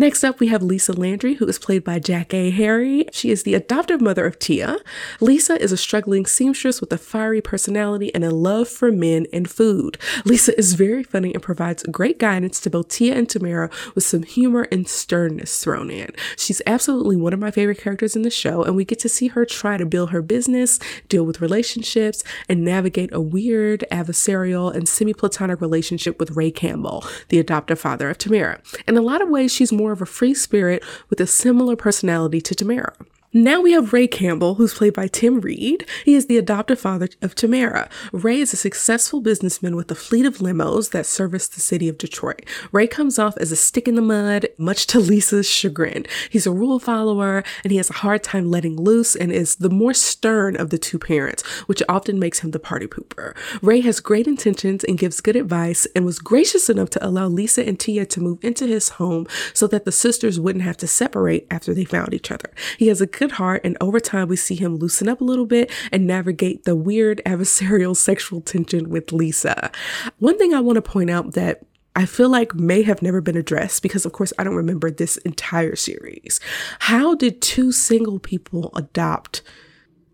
Next 0.00 0.22
up, 0.22 0.38
we 0.38 0.46
have 0.46 0.62
Lisa 0.62 0.92
Landry, 0.92 1.34
who 1.34 1.46
is 1.48 1.58
played 1.58 1.82
by 1.82 1.98
Jackée 1.98 2.52
Harry. 2.52 3.06
She 3.10 3.32
is 3.32 3.42
the 3.42 3.54
adoptive 3.54 4.00
mother 4.00 4.26
of 4.26 4.38
Tia. 4.38 4.76
Lisa 5.20 5.60
is 5.60 5.72
a 5.72 5.76
struggling 5.76 6.24
seamstress 6.24 6.80
with 6.80 6.92
a 6.92 6.98
fiery 6.98 7.40
personality 7.40 8.14
and 8.14 8.24
a 8.24 8.30
love 8.30 8.68
for 8.68 8.92
men 8.92 9.26
and 9.32 9.50
food. 9.50 9.98
Lisa 10.24 10.56
is 10.56 10.74
very 10.74 11.02
funny 11.02 11.34
and 11.34 11.42
provides 11.42 11.82
great 11.90 12.20
guidance 12.20 12.60
to 12.60 12.70
both 12.70 12.86
Tia 12.86 13.16
and 13.16 13.26
Tamera 13.26 13.72
with 13.96 14.04
some 14.04 14.22
humor 14.22 14.68
and 14.70 14.86
sternness 14.86 15.64
thrown 15.64 15.90
in. 15.90 16.10
She's 16.36 16.62
absolutely 16.64 17.16
one 17.16 17.32
of 17.32 17.40
my 17.40 17.50
favorite 17.50 17.80
characters 17.80 18.14
in 18.14 18.22
the 18.22 18.30
show, 18.30 18.62
and 18.62 18.76
we 18.76 18.84
get 18.84 19.00
to 19.00 19.08
see 19.08 19.26
her 19.26 19.44
try 19.44 19.76
to 19.78 19.84
build 19.84 20.10
her 20.10 20.22
business, 20.22 20.78
deal 21.08 21.26
with 21.26 21.40
relationships, 21.40 22.22
and 22.48 22.64
navigate 22.64 23.12
a 23.12 23.20
weird, 23.20 23.84
adversarial, 23.90 24.72
and 24.72 24.88
semi 24.88 25.12
platonic 25.12 25.60
relationship 25.60 26.20
with 26.20 26.36
Ray 26.36 26.52
Campbell, 26.52 27.04
the 27.30 27.40
adoptive 27.40 27.80
father 27.80 28.08
of 28.10 28.18
Tamera. 28.18 28.60
In 28.86 28.96
a 28.96 29.02
lot 29.02 29.20
of 29.20 29.28
ways, 29.28 29.52
she's 29.52 29.72
more 29.72 29.87
more 29.88 29.94
of 29.94 30.02
a 30.02 30.06
free 30.06 30.34
spirit 30.34 30.84
with 31.08 31.18
a 31.18 31.26
similar 31.26 31.74
personality 31.74 32.42
to 32.42 32.54
Tamera. 32.54 32.92
Now 33.34 33.60
we 33.60 33.72
have 33.72 33.92
Ray 33.92 34.06
Campbell, 34.06 34.54
who's 34.54 34.72
played 34.72 34.94
by 34.94 35.06
Tim 35.06 35.42
Reid. 35.42 35.86
He 36.06 36.14
is 36.14 36.28
the 36.28 36.38
adoptive 36.38 36.80
father 36.80 37.10
of 37.20 37.34
Tamera. 37.34 37.90
Ray 38.10 38.40
is 38.40 38.54
a 38.54 38.56
successful 38.56 39.20
businessman 39.20 39.76
with 39.76 39.90
a 39.90 39.94
fleet 39.94 40.24
of 40.24 40.38
limos 40.38 40.92
that 40.92 41.04
service 41.04 41.46
the 41.46 41.60
city 41.60 41.90
of 41.90 41.98
Detroit. 41.98 42.46
Ray 42.72 42.86
comes 42.86 43.18
off 43.18 43.36
as 43.36 43.52
a 43.52 43.56
stick 43.56 43.86
in 43.86 43.96
the 43.96 44.00
mud, 44.00 44.48
much 44.56 44.86
to 44.86 44.98
Lisa's 44.98 45.46
chagrin. 45.46 46.06
He's 46.30 46.46
a 46.46 46.50
rule 46.50 46.78
follower 46.78 47.44
and 47.62 47.70
he 47.70 47.76
has 47.76 47.90
a 47.90 48.00
hard 48.00 48.22
time 48.22 48.50
letting 48.50 48.80
loose 48.80 49.14
and 49.14 49.30
is 49.30 49.56
the 49.56 49.68
more 49.68 49.92
stern 49.92 50.56
of 50.56 50.70
the 50.70 50.78
two 50.78 50.98
parents, 50.98 51.42
which 51.66 51.82
often 51.86 52.18
makes 52.18 52.38
him 52.38 52.52
the 52.52 52.58
party 52.58 52.86
pooper. 52.86 53.36
Ray 53.60 53.82
has 53.82 54.00
great 54.00 54.26
intentions 54.26 54.84
and 54.84 54.96
gives 54.96 55.20
good 55.20 55.36
advice 55.36 55.86
and 55.94 56.06
was 56.06 56.18
gracious 56.18 56.70
enough 56.70 56.88
to 56.90 57.06
allow 57.06 57.28
Lisa 57.28 57.62
and 57.68 57.78
Tia 57.78 58.06
to 58.06 58.22
move 58.22 58.38
into 58.42 58.66
his 58.66 58.88
home 58.88 59.26
so 59.52 59.66
that 59.66 59.84
the 59.84 59.92
sisters 59.92 60.40
wouldn't 60.40 60.64
have 60.64 60.78
to 60.78 60.86
separate 60.86 61.46
after 61.50 61.74
they 61.74 61.84
found 61.84 62.14
each 62.14 62.30
other. 62.30 62.50
He 62.78 62.86
has 62.86 63.02
a 63.02 63.17
good 63.18 63.32
heart, 63.32 63.60
and 63.64 63.76
over 63.80 63.98
time, 63.98 64.28
we 64.28 64.36
see 64.36 64.54
him 64.54 64.76
loosen 64.76 65.08
up 65.08 65.20
a 65.20 65.24
little 65.24 65.44
bit 65.44 65.70
and 65.90 66.06
navigate 66.06 66.64
the 66.64 66.76
weird 66.76 67.20
adversarial 67.26 67.96
sexual 67.96 68.40
tension 68.40 68.88
with 68.88 69.12
Lisa. 69.12 69.70
One 70.18 70.38
thing 70.38 70.54
I 70.54 70.60
want 70.60 70.76
to 70.76 70.82
point 70.82 71.10
out 71.10 71.32
that 71.34 71.66
I 71.96 72.06
feel 72.06 72.28
like 72.28 72.54
may 72.54 72.82
have 72.82 73.02
never 73.02 73.20
been 73.20 73.36
addressed 73.36 73.82
because, 73.82 74.06
of 74.06 74.12
course, 74.12 74.32
I 74.38 74.44
don't 74.44 74.54
remember 74.54 74.88
this 74.88 75.16
entire 75.18 75.74
series. 75.74 76.38
How 76.78 77.16
did 77.16 77.42
two 77.42 77.72
single 77.72 78.20
people 78.20 78.70
adopt 78.76 79.42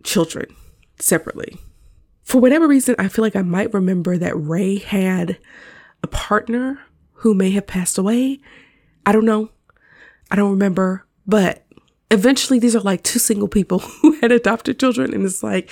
children 0.02 0.46
separately? 0.98 1.58
For 2.22 2.40
whatever 2.40 2.66
reason, 2.66 2.94
I 2.98 3.08
feel 3.08 3.22
like 3.22 3.36
I 3.36 3.42
might 3.42 3.74
remember 3.74 4.16
that 4.16 4.34
Ray 4.34 4.78
had 4.78 5.38
a 6.02 6.06
partner 6.06 6.80
who 7.18 7.34
may 7.34 7.50
have 7.50 7.66
passed 7.66 7.98
away. 7.98 8.40
I 9.04 9.12
don't 9.12 9.26
know. 9.26 9.50
I 10.30 10.36
don't 10.36 10.52
remember, 10.52 11.06
but 11.26 11.63
eventually 12.14 12.60
these 12.60 12.76
are 12.76 12.80
like 12.80 13.02
two 13.02 13.18
single 13.18 13.48
people 13.48 13.78
who 14.02 14.12
had 14.20 14.32
adopted 14.32 14.78
children 14.78 15.12
and 15.12 15.24
it's 15.24 15.42
like 15.42 15.68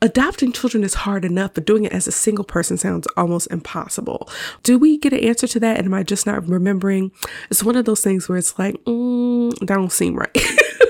adopting 0.00 0.52
children 0.52 0.84
is 0.84 0.94
hard 0.94 1.24
enough 1.24 1.54
but 1.54 1.66
doing 1.66 1.84
it 1.84 1.92
as 1.92 2.06
a 2.06 2.12
single 2.12 2.44
person 2.44 2.78
sounds 2.78 3.06
almost 3.16 3.50
impossible. 3.50 4.28
Do 4.62 4.78
we 4.78 4.96
get 4.96 5.12
an 5.12 5.18
answer 5.20 5.46
to 5.48 5.60
that? 5.60 5.78
And 5.78 5.86
am 5.86 5.94
i 5.94 6.02
just 6.02 6.24
not 6.24 6.48
remembering? 6.48 7.10
It's 7.50 7.64
one 7.64 7.76
of 7.76 7.84
those 7.84 8.00
things 8.00 8.28
where 8.28 8.38
it's 8.38 8.58
like 8.58 8.74
mm, 8.84 9.52
that 9.58 9.66
don't 9.66 9.92
seem 9.92 10.14
right 10.14 10.30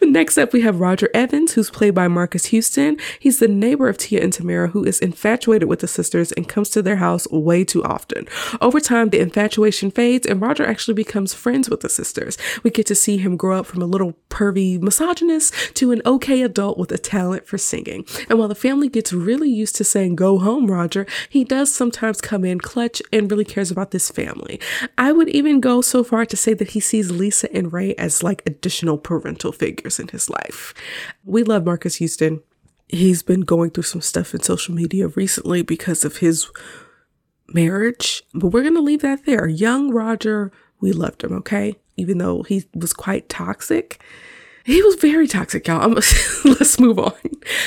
Next 0.00 0.38
up, 0.38 0.52
we 0.52 0.62
have 0.62 0.80
Roger 0.80 1.08
Evans, 1.14 1.52
who's 1.52 1.70
played 1.70 1.94
by 1.94 2.08
Marques 2.08 2.46
Houston. 2.46 2.96
He's 3.18 3.38
the 3.38 3.48
neighbor 3.48 3.88
of 3.88 3.98
Tia 3.98 4.22
and 4.22 4.32
Tamera, 4.32 4.70
who 4.70 4.84
is 4.84 4.98
infatuated 4.98 5.68
with 5.68 5.80
the 5.80 5.88
sisters 5.88 6.32
and 6.32 6.48
comes 6.48 6.70
to 6.70 6.82
their 6.82 6.96
house 6.96 7.28
way 7.30 7.64
too 7.64 7.82
often. 7.84 8.26
Over 8.60 8.80
time, 8.80 9.10
the 9.10 9.20
infatuation 9.20 9.90
fades, 9.90 10.26
and 10.26 10.40
Roger 10.40 10.66
actually 10.66 10.94
becomes 10.94 11.34
friends 11.34 11.68
with 11.70 11.80
the 11.80 11.88
sisters. 11.88 12.36
We 12.62 12.70
get 12.70 12.86
to 12.86 12.94
see 12.94 13.18
him 13.18 13.36
grow 13.36 13.58
up 13.58 13.66
from 13.66 13.82
a 13.82 13.86
little 13.86 14.14
pervy 14.28 14.80
misogynist 14.80 15.54
to 15.74 15.92
an 15.92 16.02
okay 16.06 16.42
adult 16.42 16.78
with 16.78 16.92
a 16.92 16.98
talent 16.98 17.46
for 17.46 17.58
singing. 17.58 18.04
And 18.28 18.38
while 18.38 18.48
the 18.48 18.54
family 18.54 18.88
gets 18.88 19.12
really 19.12 19.50
used 19.50 19.76
to 19.76 19.84
saying, 19.84 20.16
Go 20.16 20.38
home, 20.38 20.70
Roger, 20.70 21.06
he 21.28 21.44
does 21.44 21.72
sometimes 21.74 22.20
come 22.20 22.44
in 22.44 22.60
clutch 22.60 23.02
and 23.12 23.30
really 23.30 23.44
cares 23.44 23.70
about 23.70 23.90
this 23.90 24.10
family. 24.10 24.60
I 24.98 25.12
would 25.12 25.28
even 25.28 25.60
go 25.60 25.80
so 25.80 26.02
far 26.02 26.26
to 26.26 26.36
say 26.36 26.54
that 26.54 26.70
he 26.70 26.80
sees 26.80 27.10
Lisa 27.10 27.52
and 27.54 27.72
Ray 27.72 27.94
as 27.94 28.22
like 28.22 28.42
additional 28.46 28.98
parental 28.98 29.52
figures 29.60 30.00
in 30.00 30.08
his 30.08 30.28
life. 30.28 30.74
We 31.24 31.42
love 31.44 31.64
Marques 31.64 31.96
Houston. 31.96 32.42
He's 32.88 33.22
been 33.22 33.42
going 33.42 33.70
through 33.70 33.84
some 33.84 34.00
stuff 34.00 34.34
in 34.34 34.40
social 34.42 34.74
media 34.74 35.06
recently 35.08 35.62
because 35.62 36.04
of 36.04 36.16
his 36.16 36.50
marriage, 37.54 38.22
but 38.34 38.48
we're 38.48 38.62
going 38.62 38.74
to 38.74 38.80
leave 38.80 39.02
that 39.02 39.26
there. 39.26 39.46
Young 39.46 39.92
Roger, 39.92 40.50
we 40.80 40.92
loved 40.92 41.22
him, 41.22 41.32
okay? 41.34 41.76
Even 41.96 42.18
though 42.18 42.42
he 42.42 42.64
was 42.74 42.92
quite 42.92 43.28
toxic. 43.28 44.02
He 44.70 44.82
was 44.82 44.94
very 44.94 45.26
toxic, 45.26 45.66
y'all. 45.66 45.88
let's 46.44 46.78
move 46.78 47.00
on. 47.00 47.12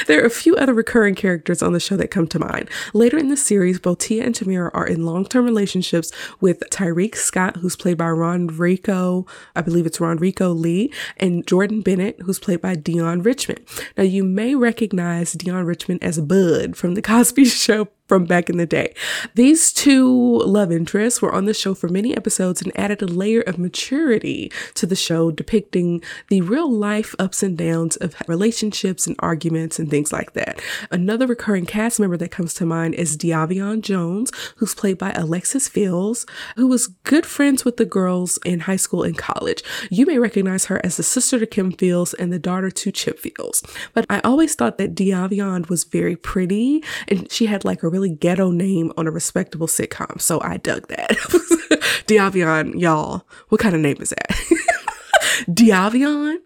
There 0.08 0.24
are 0.24 0.26
a 0.26 0.30
few 0.30 0.56
other 0.56 0.74
recurring 0.74 1.16
characters 1.16 1.62
on 1.62 1.74
the 1.74 1.80
show 1.82 1.98
that 1.98 2.12
come 2.12 2.28
to 2.28 2.40
mind. 2.40 2.70
Later 2.94 3.18
in 3.18 3.28
the 3.28 3.36
series, 3.36 3.78
both 3.78 3.98
Tia 3.98 4.24
and 4.24 4.34
Tamera 4.34 4.72
are 4.74 4.88
in 4.88 5.06
long 5.06 5.26
term 5.26 5.44
relationships 5.44 6.14
with 6.40 6.64
Tyreke 6.72 7.16
Scott, 7.16 7.58
who's 7.58 7.76
played 7.76 7.98
by 7.98 8.06
RonReaco, 8.06 9.28
I 9.54 9.62
believe 9.62 9.86
it's 9.86 9.98
RonReaco 9.98 10.58
Lee, 10.58 10.94
and 11.18 11.46
Jordan 11.46 11.82
Bennett, 11.82 12.22
who's 12.22 12.40
played 12.40 12.62
by 12.62 12.76
Deon 12.76 13.26
Richmond. 13.26 13.66
Now, 13.98 14.04
you 14.04 14.24
may 14.24 14.56
recognize 14.56 15.36
Deon 15.36 15.66
Richmond 15.66 16.02
as 16.02 16.22
Bud 16.22 16.78
from 16.78 16.94
The 16.94 17.02
Cosby 17.14 17.44
Show 17.44 17.90
from 18.08 18.26
back 18.26 18.50
in 18.50 18.58
the 18.58 18.66
day. 18.66 18.94
These 19.36 19.72
two 19.72 20.40
love 20.40 20.72
interests 20.72 21.22
were 21.22 21.34
on 21.34 21.46
the 21.46 21.54
show 21.54 21.74
for 21.74 21.88
many 21.88 22.16
episodes 22.16 22.62
and 22.62 22.78
added 22.78 23.02
a 23.02 23.06
layer 23.06 23.42
of 23.42 23.58
maturity 23.58 24.52
to 24.76 24.86
the 24.86 24.96
show, 24.96 25.32
depicting 25.32 26.04
the 26.30 26.42
real 26.42 26.70
life 26.70 27.16
ups 27.18 27.42
and 27.44 27.58
downs 27.58 27.96
of 27.98 28.16
relationships 28.28 29.08
and 29.08 29.16
arguments 29.20 29.80
and 29.80 29.90
things 29.90 30.12
like 30.12 30.34
that. 30.34 30.62
Another 30.92 31.28
recurring 31.28 31.66
cast 31.66 32.00
member 32.00 32.18
that 32.18 32.32
comes 32.32 32.54
to 32.56 32.66
mind 32.66 32.96
is 32.96 33.18
Diavian 33.18 33.82
Jones, 33.82 34.32
who's 34.58 34.76
played 34.76 34.98
by 34.98 35.12
Alexis 35.12 35.68
Fields, 35.68 36.26
who 36.56 36.68
was 36.68 36.88
good 36.88 37.26
friends 37.26 37.64
with 37.64 37.78
the 37.78 37.86
girls 37.86 38.38
in 38.46 38.62
high 38.62 38.76
school 38.76 39.04
and 39.04 39.18
college. 39.18 39.64
You 39.90 40.06
may 40.06 40.20
recognize 40.20 40.66
her 40.66 40.82
as 40.84 40.98
the 40.98 41.04
sister 41.04 41.40
to 41.40 41.46
Kim 41.46 41.72
Fields 41.72 42.14
and 42.14 42.34
the 42.34 42.40
daughter 42.40 42.70
to 42.70 42.92
Chip 42.92 43.20
Fields. 43.20 43.64
But 43.94 44.06
I 44.10 44.20
always 44.22 44.56
thought 44.56 44.78
that 44.78 44.96
Diavian 44.96 45.70
was 45.70 45.84
very 45.84 46.16
pretty 46.16 46.84
and 47.08 47.32
she 47.32 47.46
had 47.46 47.64
like 47.64 47.84
a 47.84 47.88
really 47.88 48.03
ghetto 48.10 48.52
name 48.52 48.92
on 48.98 49.08
a 49.08 49.12
respectable 49.12 49.68
sitcom. 49.68 50.20
So 50.20 50.42
I 50.42 50.58
dug 50.58 50.88
that. 50.88 51.10
Diavian, 52.08 52.80
y'all, 52.80 53.28
what 53.50 53.62
kind 53.62 53.76
of 53.76 53.82
name 53.82 53.98
is 54.00 54.10
that? 54.10 54.30
Diavian? 55.50 56.38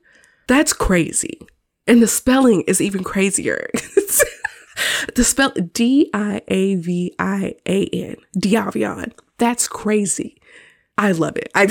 That's 0.48 0.74
crazy. 0.74 1.40
And 1.88 2.02
the 2.02 2.08
spelling 2.08 2.62
is 2.68 2.82
even 2.82 3.04
crazier. 3.04 3.70
the 5.16 5.24
spell 5.24 5.52
D 5.52 6.10
I 6.14 6.42
A 6.48 6.76
V 6.76 7.14
I 7.20 7.56
A 7.66 7.86
N. 7.86 8.18
Diavian. 8.38 9.14
That's 9.38 9.68
crazy. 9.68 10.42
I 10.98 11.12
love 11.12 11.38
it. 11.38 11.50
I 11.54 11.68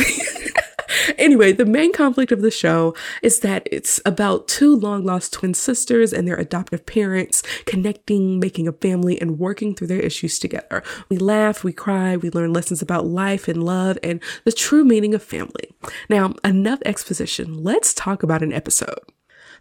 anyway, 1.19 1.52
the 1.52 1.64
main 1.64 1.93
conflict 1.93 2.33
of 2.33 2.43
the 2.43 2.50
show 2.50 2.95
is 3.23 3.40
that 3.40 3.66
it's 3.71 4.00
about 4.05 4.49
two 4.49 4.75
long 4.75 5.05
lost 5.05 5.33
twin 5.33 5.55
sisters 5.55 6.12
and 6.12 6.26
their 6.26 6.37
adoptive 6.37 6.87
parents 6.87 7.43
connecting, 7.64 8.38
making 8.38 8.69
a 8.69 8.73
family, 8.73 9.21
and 9.21 9.38
working 9.38 9.75
through 9.75 9.88
their 9.88 10.00
issues 10.00 10.38
together. 10.38 10.83
We 11.09 11.19
laugh, 11.19 11.64
we 11.64 11.73
cry, 11.73 12.16
we 12.16 12.31
learn 12.31 12.52
lessons 12.52 12.83
about 12.83 13.07
life 13.07 13.49
and 13.49 13.62
love 13.62 13.99
and 14.02 14.23
the 14.45 14.52
true 14.52 14.85
meaning 14.85 15.14
of 15.14 15.23
family. 15.23 15.75
Now, 16.09 16.35
enough 16.45 16.81
exposition. 16.85 17.62
Let's 17.62 17.95
talk 17.95 18.23
about 18.23 18.43
an 18.43 18.52
episode. 18.52 19.00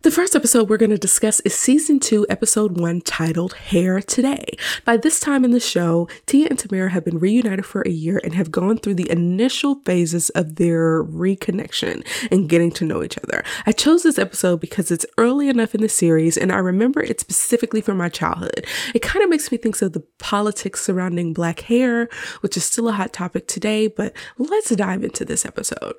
The 0.01 0.11
first 0.11 0.35
episode 0.35 0.69
we're 0.69 0.77
going 0.77 0.91
to 0.91 0.97
discuss 0.97 1.39
is 1.41 1.55
season 1.55 1.99
two, 1.99 2.25
episode 2.29 2.77
one, 2.77 3.01
titled 3.01 3.53
Hair 3.53 4.01
Today. 4.01 4.45
By 4.83 4.97
this 4.97 5.19
time 5.19 5.45
in 5.45 5.51
the 5.51 5.59
show, 5.59 6.07
Tia 6.25 6.47
and 6.49 6.59
Tamera 6.59 6.91
have 6.91 7.05
been 7.05 7.17
reunited 7.17 7.65
for 7.65 7.81
a 7.81 7.89
year 7.89 8.19
and 8.23 8.35
have 8.35 8.51
gone 8.51 8.77
through 8.77 8.95
the 8.95 9.09
initial 9.09 9.75
phases 9.85 10.29
of 10.31 10.57
their 10.57 11.03
reconnection 11.03 12.05
and 12.29 12.49
getting 12.49 12.71
to 12.71 12.85
know 12.85 13.03
each 13.03 13.17
other. 13.17 13.43
I 13.65 13.71
chose 13.71 14.03
this 14.03 14.19
episode 14.19 14.59
because 14.59 14.91
it's 14.91 15.05
early 15.17 15.49
enough 15.49 15.73
in 15.73 15.81
the 15.81 15.89
series 15.89 16.37
and 16.37 16.51
I 16.51 16.57
remember 16.57 17.01
it 17.01 17.19
specifically 17.19 17.81
from 17.81 17.97
my 17.97 18.09
childhood. 18.09 18.67
It 18.93 19.01
kind 19.01 19.23
of 19.23 19.29
makes 19.29 19.51
me 19.51 19.57
think 19.57 19.81
of 19.81 19.93
the 19.93 20.05
politics 20.19 20.81
surrounding 20.81 21.33
black 21.33 21.61
hair, 21.61 22.09
which 22.41 22.57
is 22.57 22.65
still 22.65 22.89
a 22.89 22.93
hot 22.93 23.13
topic 23.13 23.47
today, 23.47 23.87
but 23.87 24.13
let's 24.37 24.69
dive 24.75 25.03
into 25.03 25.25
this 25.25 25.45
episode. 25.45 25.95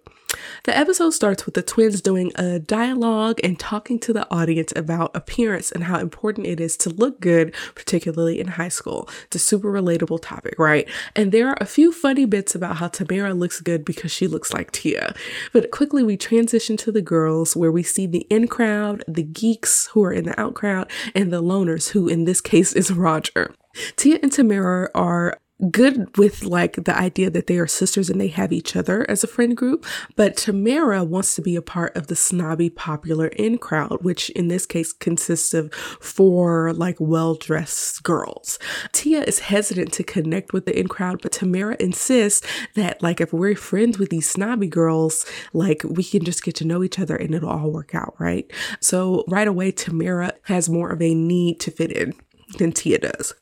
The 0.65 0.77
episode 0.77 1.11
starts 1.11 1.47
with 1.47 1.55
the 1.55 1.63
twins 1.63 2.01
doing 2.01 2.33
a 2.35 2.59
dialogue 2.59 3.39
and 3.45 3.59
talking 3.59 3.99
to 4.01 4.13
the 4.13 4.29
audience 4.33 4.73
about 4.75 5.15
appearance 5.15 5.71
and 5.71 5.85
how 5.85 6.01
important 6.01 6.47
it 6.47 6.61
is 6.61 6.77
to 6.79 6.91
look 6.91 7.21
good, 7.21 7.55
particularly 7.75 8.41
in 8.41 8.49
high 8.49 8.69
school. 8.69 9.09
It's 9.27 9.37
a 9.37 9.41
super 9.41 9.71
relatable 9.71 10.21
topic, 10.23 10.59
right? 10.59 10.89
And 11.15 11.31
there 11.31 11.49
are 11.49 11.59
a 11.61 11.67
few 11.67 11.93
funny 11.93 12.25
bits 12.25 12.55
about 12.55 12.77
how 12.77 12.89
Tamera 12.89 13.39
looks 13.39 13.61
good 13.61 13.85
because 13.85 14.11
she 14.11 14.27
looks 14.27 14.53
like 14.53 14.73
Tia. 14.73 15.15
But 15.53 15.71
quickly 15.71 16.03
we 16.03 16.17
transition 16.17 16.77
to 16.79 16.91
the 16.91 17.03
girls 17.03 17.57
where 17.57 17.73
we 17.73 17.83
see 17.83 18.07
the 18.07 18.27
in 18.29 18.49
crowd, 18.49 19.05
the 19.07 19.23
geeks 19.23 19.87
who 19.89 20.05
are 20.05 20.13
in 20.13 20.25
the 20.25 20.41
out 20.41 20.55
crowd, 20.55 20.91
and 21.15 21.33
the 21.33 21.43
loners, 21.43 21.91
who 21.91 22.09
in 22.09 22.25
this 22.25 22.41
case 22.41 22.73
is 22.73 22.91
Roger. 22.91 23.55
Tia 23.97 24.19
and 24.23 24.33
Tamera 24.33 24.89
are 24.95 25.39
good 25.71 26.17
with 26.19 26.45
like 26.45 26.85
the 26.85 26.97
idea 26.97 27.31
that 27.31 27.47
they 27.47 27.59
are 27.59 27.67
sisters 27.67 28.11
and 28.11 28.21
they 28.21 28.29
have 28.29 28.53
each 28.53 28.77
other 28.77 29.09
as 29.09 29.25
a 29.25 29.29
friend 29.29 29.57
group. 29.57 29.87
But 30.15 30.37
Tamera 30.37 31.07
wants 31.07 31.35
to 31.37 31.43
be 31.43 31.57
a 31.57 31.63
part 31.63 31.97
of 31.97 32.09
the 32.09 32.17
snobby 32.17 32.69
popular 32.71 33.29
in 33.29 33.59
crowd, 33.59 34.03
which 34.03 34.31
in 34.31 34.49
this 34.49 34.67
case 34.67 34.93
consists 34.93 35.55
of 35.55 35.73
four 35.73 36.73
like 36.73 36.97
well 37.01 37.35
dressed 37.35 38.03
girls. 38.03 38.59
Tia 38.93 39.23
is 39.23 39.41
hesitant 39.41 39.93
to 39.95 40.05
connect 40.05 40.53
with 40.53 40.67
the 40.67 40.79
in 40.79 40.89
crowd, 40.89 41.21
but 41.23 41.33
Tamera 41.33 41.77
insists 41.77 42.47
that 42.75 43.03
like 43.03 43.21
if 43.21 43.33
we're 43.33 43.55
friends 43.55 43.99
with 43.99 44.11
these 44.11 44.29
snobby 44.29 44.69
girls, 44.69 45.25
like 45.53 45.83
we 45.85 46.05
can 46.05 46.25
just 46.25 46.43
get 46.43 46.55
to 46.57 46.67
know 46.67 46.83
each 46.83 46.99
other 46.99 47.17
and 47.17 47.35
it'll 47.35 47.49
all 47.49 47.71
work 47.71 47.95
out, 47.95 48.15
right? 48.19 48.51
So 48.81 49.25
right 49.29 49.49
away, 49.49 49.73
Tamera 49.73 50.33
has 50.45 50.69
more 50.69 50.91
of 50.91 51.01
a 51.01 51.15
need 51.15 51.61
to 51.61 51.71
fit 51.71 51.93
in 51.93 52.15
than 52.59 52.73
Tia 52.73 52.99
does. 52.99 53.35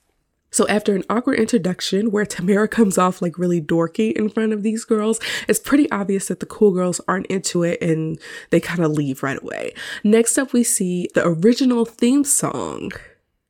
So 0.54 0.68
after 0.68 0.94
an 0.94 1.02
awkward 1.10 1.40
introduction 1.40 2.12
where 2.12 2.24
Tamera 2.24 2.70
comes 2.78 2.96
off 2.96 3.20
like 3.20 3.38
really 3.38 3.60
dorky 3.60 4.12
in 4.12 4.28
front 4.28 4.52
of 4.52 4.62
these 4.62 4.84
girls, 4.84 5.18
it's 5.48 5.58
pretty 5.58 5.90
obvious 5.90 6.28
that 6.28 6.38
the 6.38 6.46
cool 6.46 6.70
girls 6.70 7.00
aren't 7.08 7.26
into 7.26 7.64
it 7.64 7.82
and 7.82 8.20
they 8.50 8.60
kind 8.60 8.78
of 8.78 8.92
leave 8.92 9.24
right 9.24 9.42
away. 9.42 9.74
Next 10.04 10.38
up, 10.38 10.52
we 10.52 10.62
see 10.62 11.08
the 11.12 11.26
original 11.26 11.84
theme 11.84 12.22
song. 12.22 12.92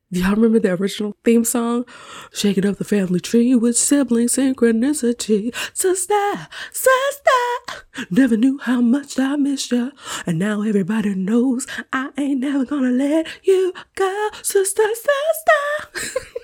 Y'all 0.08 0.30
remember 0.30 0.58
the 0.58 0.73
original 0.73 1.14
theme 1.25 1.44
song? 1.44 1.84
Shaking 2.32 2.64
up 2.64 2.78
the 2.78 2.84
family 2.84 3.20
tree 3.20 3.54
with 3.54 3.76
sibling 3.76 4.28
synchronicity. 4.28 5.54
Sister, 5.76 6.49
sister, 6.73 8.06
never 8.11 8.38
knew 8.38 8.56
how 8.62 8.80
much 8.80 9.18
I 9.18 9.37
missed 9.37 9.73
you. 9.73 9.92
And 10.25 10.38
now 10.38 10.62
everybody 10.62 11.14
knows 11.14 11.66
I 11.92 12.12
ain't 12.16 12.40
never 12.40 12.64
gonna 12.64 12.92
let 12.92 13.26
you 13.42 13.75
go. 13.94 14.30
Sister, 14.40 14.84
sister. 14.94 16.30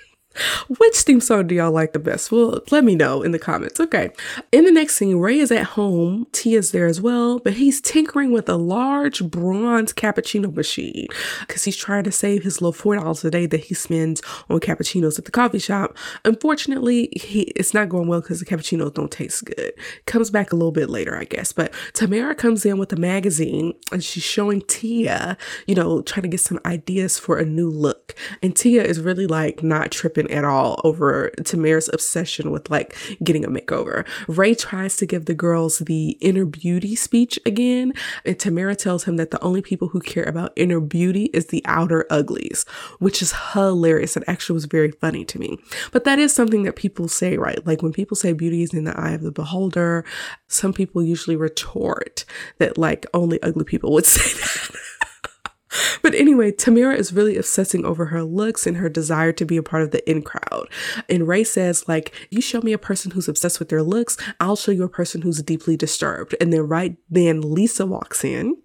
Which 0.78 0.98
theme 0.98 1.20
song 1.20 1.48
do 1.48 1.56
y'all 1.56 1.72
like 1.72 1.92
the 1.92 1.98
best? 1.98 2.30
Well, 2.30 2.60
let 2.70 2.84
me 2.84 2.94
know 2.94 3.22
in 3.22 3.32
the 3.32 3.38
comments. 3.38 3.80
Okay. 3.80 4.10
In 4.52 4.64
the 4.64 4.70
next 4.70 4.96
scene, 4.96 5.16
Ray 5.16 5.38
is 5.38 5.50
at 5.50 5.64
home. 5.64 6.26
Tia's 6.30 6.70
there 6.70 6.86
as 6.86 7.00
well, 7.00 7.40
but 7.40 7.54
he's 7.54 7.80
tinkering 7.80 8.30
with 8.30 8.48
a 8.48 8.56
large 8.56 9.24
bronze 9.24 9.92
cappuccino 9.92 10.54
machine 10.54 11.08
because 11.40 11.64
he's 11.64 11.76
trying 11.76 12.04
to 12.04 12.12
save 12.12 12.44
his 12.44 12.60
little 12.60 12.72
four 12.72 12.94
dollars 12.94 13.24
a 13.24 13.30
day 13.30 13.46
that 13.46 13.64
he 13.64 13.74
spends 13.74 14.22
on 14.48 14.60
cappuccinos 14.60 15.18
at 15.18 15.24
the 15.24 15.32
coffee 15.32 15.58
shop. 15.58 15.96
Unfortunately, 16.24 17.08
he 17.12 17.42
it's 17.56 17.74
not 17.74 17.88
going 17.88 18.06
well 18.06 18.20
because 18.20 18.38
the 18.38 18.46
cappuccinos 18.46 18.94
don't 18.94 19.10
taste 19.10 19.44
good. 19.44 19.72
Comes 20.06 20.30
back 20.30 20.52
a 20.52 20.56
little 20.56 20.72
bit 20.72 20.88
later, 20.88 21.16
I 21.16 21.24
guess. 21.24 21.52
But 21.52 21.72
Tamera 21.92 22.36
comes 22.36 22.64
in 22.64 22.78
with 22.78 22.92
a 22.92 22.96
magazine 22.96 23.74
and 23.90 24.02
she's 24.02 24.22
showing 24.22 24.62
Tia, 24.62 25.36
you 25.66 25.74
know, 25.74 26.02
trying 26.02 26.22
to 26.22 26.28
get 26.28 26.40
some 26.40 26.60
ideas 26.64 27.18
for 27.18 27.38
a 27.38 27.44
new 27.44 27.68
look. 27.68 28.14
And 28.42 28.54
Tia 28.54 28.84
is 28.84 29.00
really 29.00 29.26
like 29.26 29.64
not 29.64 29.90
tripping 29.90 30.19
at 30.28 30.44
all 30.44 30.80
over 30.84 31.30
Tamera's 31.38 31.90
obsession 31.92 32.50
with 32.50 32.70
like 32.70 32.96
getting 33.22 33.44
a 33.44 33.48
makeover. 33.48 34.06
Ray 34.28 34.54
tries 34.54 34.96
to 34.96 35.06
give 35.06 35.26
the 35.26 35.34
girls 35.34 35.78
the 35.78 36.10
inner 36.20 36.44
beauty 36.44 36.96
speech 36.96 37.38
again, 37.46 37.92
and 38.24 38.36
Tamera 38.36 38.76
tells 38.76 39.04
him 39.04 39.16
that 39.16 39.30
the 39.30 39.42
only 39.42 39.62
people 39.62 39.88
who 39.88 40.00
care 40.00 40.24
about 40.24 40.52
inner 40.56 40.80
beauty 40.80 41.24
is 41.32 41.46
the 41.46 41.62
outer 41.66 42.06
uglies, 42.10 42.64
which 42.98 43.22
is 43.22 43.34
hilarious. 43.52 44.16
It 44.16 44.24
actually 44.26 44.54
was 44.54 44.64
very 44.64 44.90
funny 44.90 45.24
to 45.26 45.38
me. 45.38 45.58
But 45.92 46.04
that 46.04 46.18
is 46.18 46.34
something 46.34 46.64
that 46.64 46.76
people 46.76 47.08
say, 47.08 47.36
right? 47.36 47.64
Like 47.66 47.82
when 47.82 47.92
people 47.92 48.16
say 48.16 48.32
beauty 48.32 48.62
is 48.62 48.74
in 48.74 48.84
the 48.84 48.98
eye 48.98 49.12
of 49.12 49.22
the 49.22 49.32
beholder, 49.32 50.04
some 50.48 50.72
people 50.72 51.02
usually 51.02 51.36
retort 51.36 52.24
that 52.58 52.78
like 52.78 53.06
only 53.14 53.40
ugly 53.42 53.64
people 53.64 53.92
would 53.92 54.06
say 54.06 54.38
that. 54.40 54.76
But 56.02 56.14
anyway, 56.14 56.52
Tamera 56.52 56.96
is 56.96 57.12
really 57.12 57.36
obsessing 57.36 57.84
over 57.84 58.06
her 58.06 58.22
looks 58.22 58.66
and 58.66 58.76
her 58.76 58.88
desire 58.88 59.32
to 59.32 59.44
be 59.44 59.56
a 59.56 59.62
part 59.62 59.82
of 59.82 59.90
the 59.90 60.08
in 60.10 60.22
crowd. 60.22 60.68
And 61.08 61.28
Ray 61.28 61.44
says, 61.44 61.88
like, 61.88 62.12
you 62.30 62.40
show 62.40 62.60
me 62.60 62.72
a 62.72 62.78
person 62.78 63.12
who's 63.12 63.28
obsessed 63.28 63.58
with 63.58 63.68
their 63.68 63.82
looks, 63.82 64.16
I'll 64.40 64.56
show 64.56 64.72
you 64.72 64.84
a 64.84 64.88
person 64.88 65.22
who's 65.22 65.42
deeply 65.42 65.76
disturbed. 65.76 66.34
And 66.40 66.52
then 66.52 66.66
right 66.66 66.96
then 67.08 67.40
Lisa 67.40 67.86
walks 67.86 68.24
in. 68.24 68.56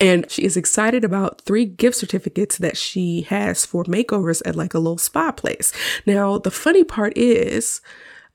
And 0.00 0.28
she 0.30 0.42
is 0.42 0.56
excited 0.56 1.04
about 1.04 1.40
three 1.42 1.64
gift 1.64 1.96
certificates 1.96 2.58
that 2.58 2.76
she 2.76 3.22
has 3.22 3.64
for 3.64 3.84
makeovers 3.84 4.42
at 4.44 4.56
like 4.56 4.74
a 4.74 4.78
little 4.78 4.98
spa 4.98 5.30
place. 5.30 5.72
Now, 6.04 6.38
the 6.38 6.50
funny 6.50 6.82
part 6.82 7.16
is 7.16 7.80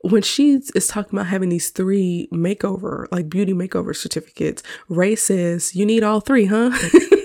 when 0.02 0.22
she 0.22 0.54
is 0.74 0.88
talking 0.88 1.20
about 1.20 1.28
having 1.28 1.50
these 1.50 1.70
three 1.70 2.30
makeover, 2.32 3.08
like 3.12 3.30
beauty 3.30 3.54
makeover 3.54 3.94
certificates, 3.94 4.64
Ray 4.88 5.16
says, 5.16 5.76
You 5.76 5.86
need 5.86 6.04
all 6.04 6.22
three, 6.22 6.46
huh? 6.46 6.72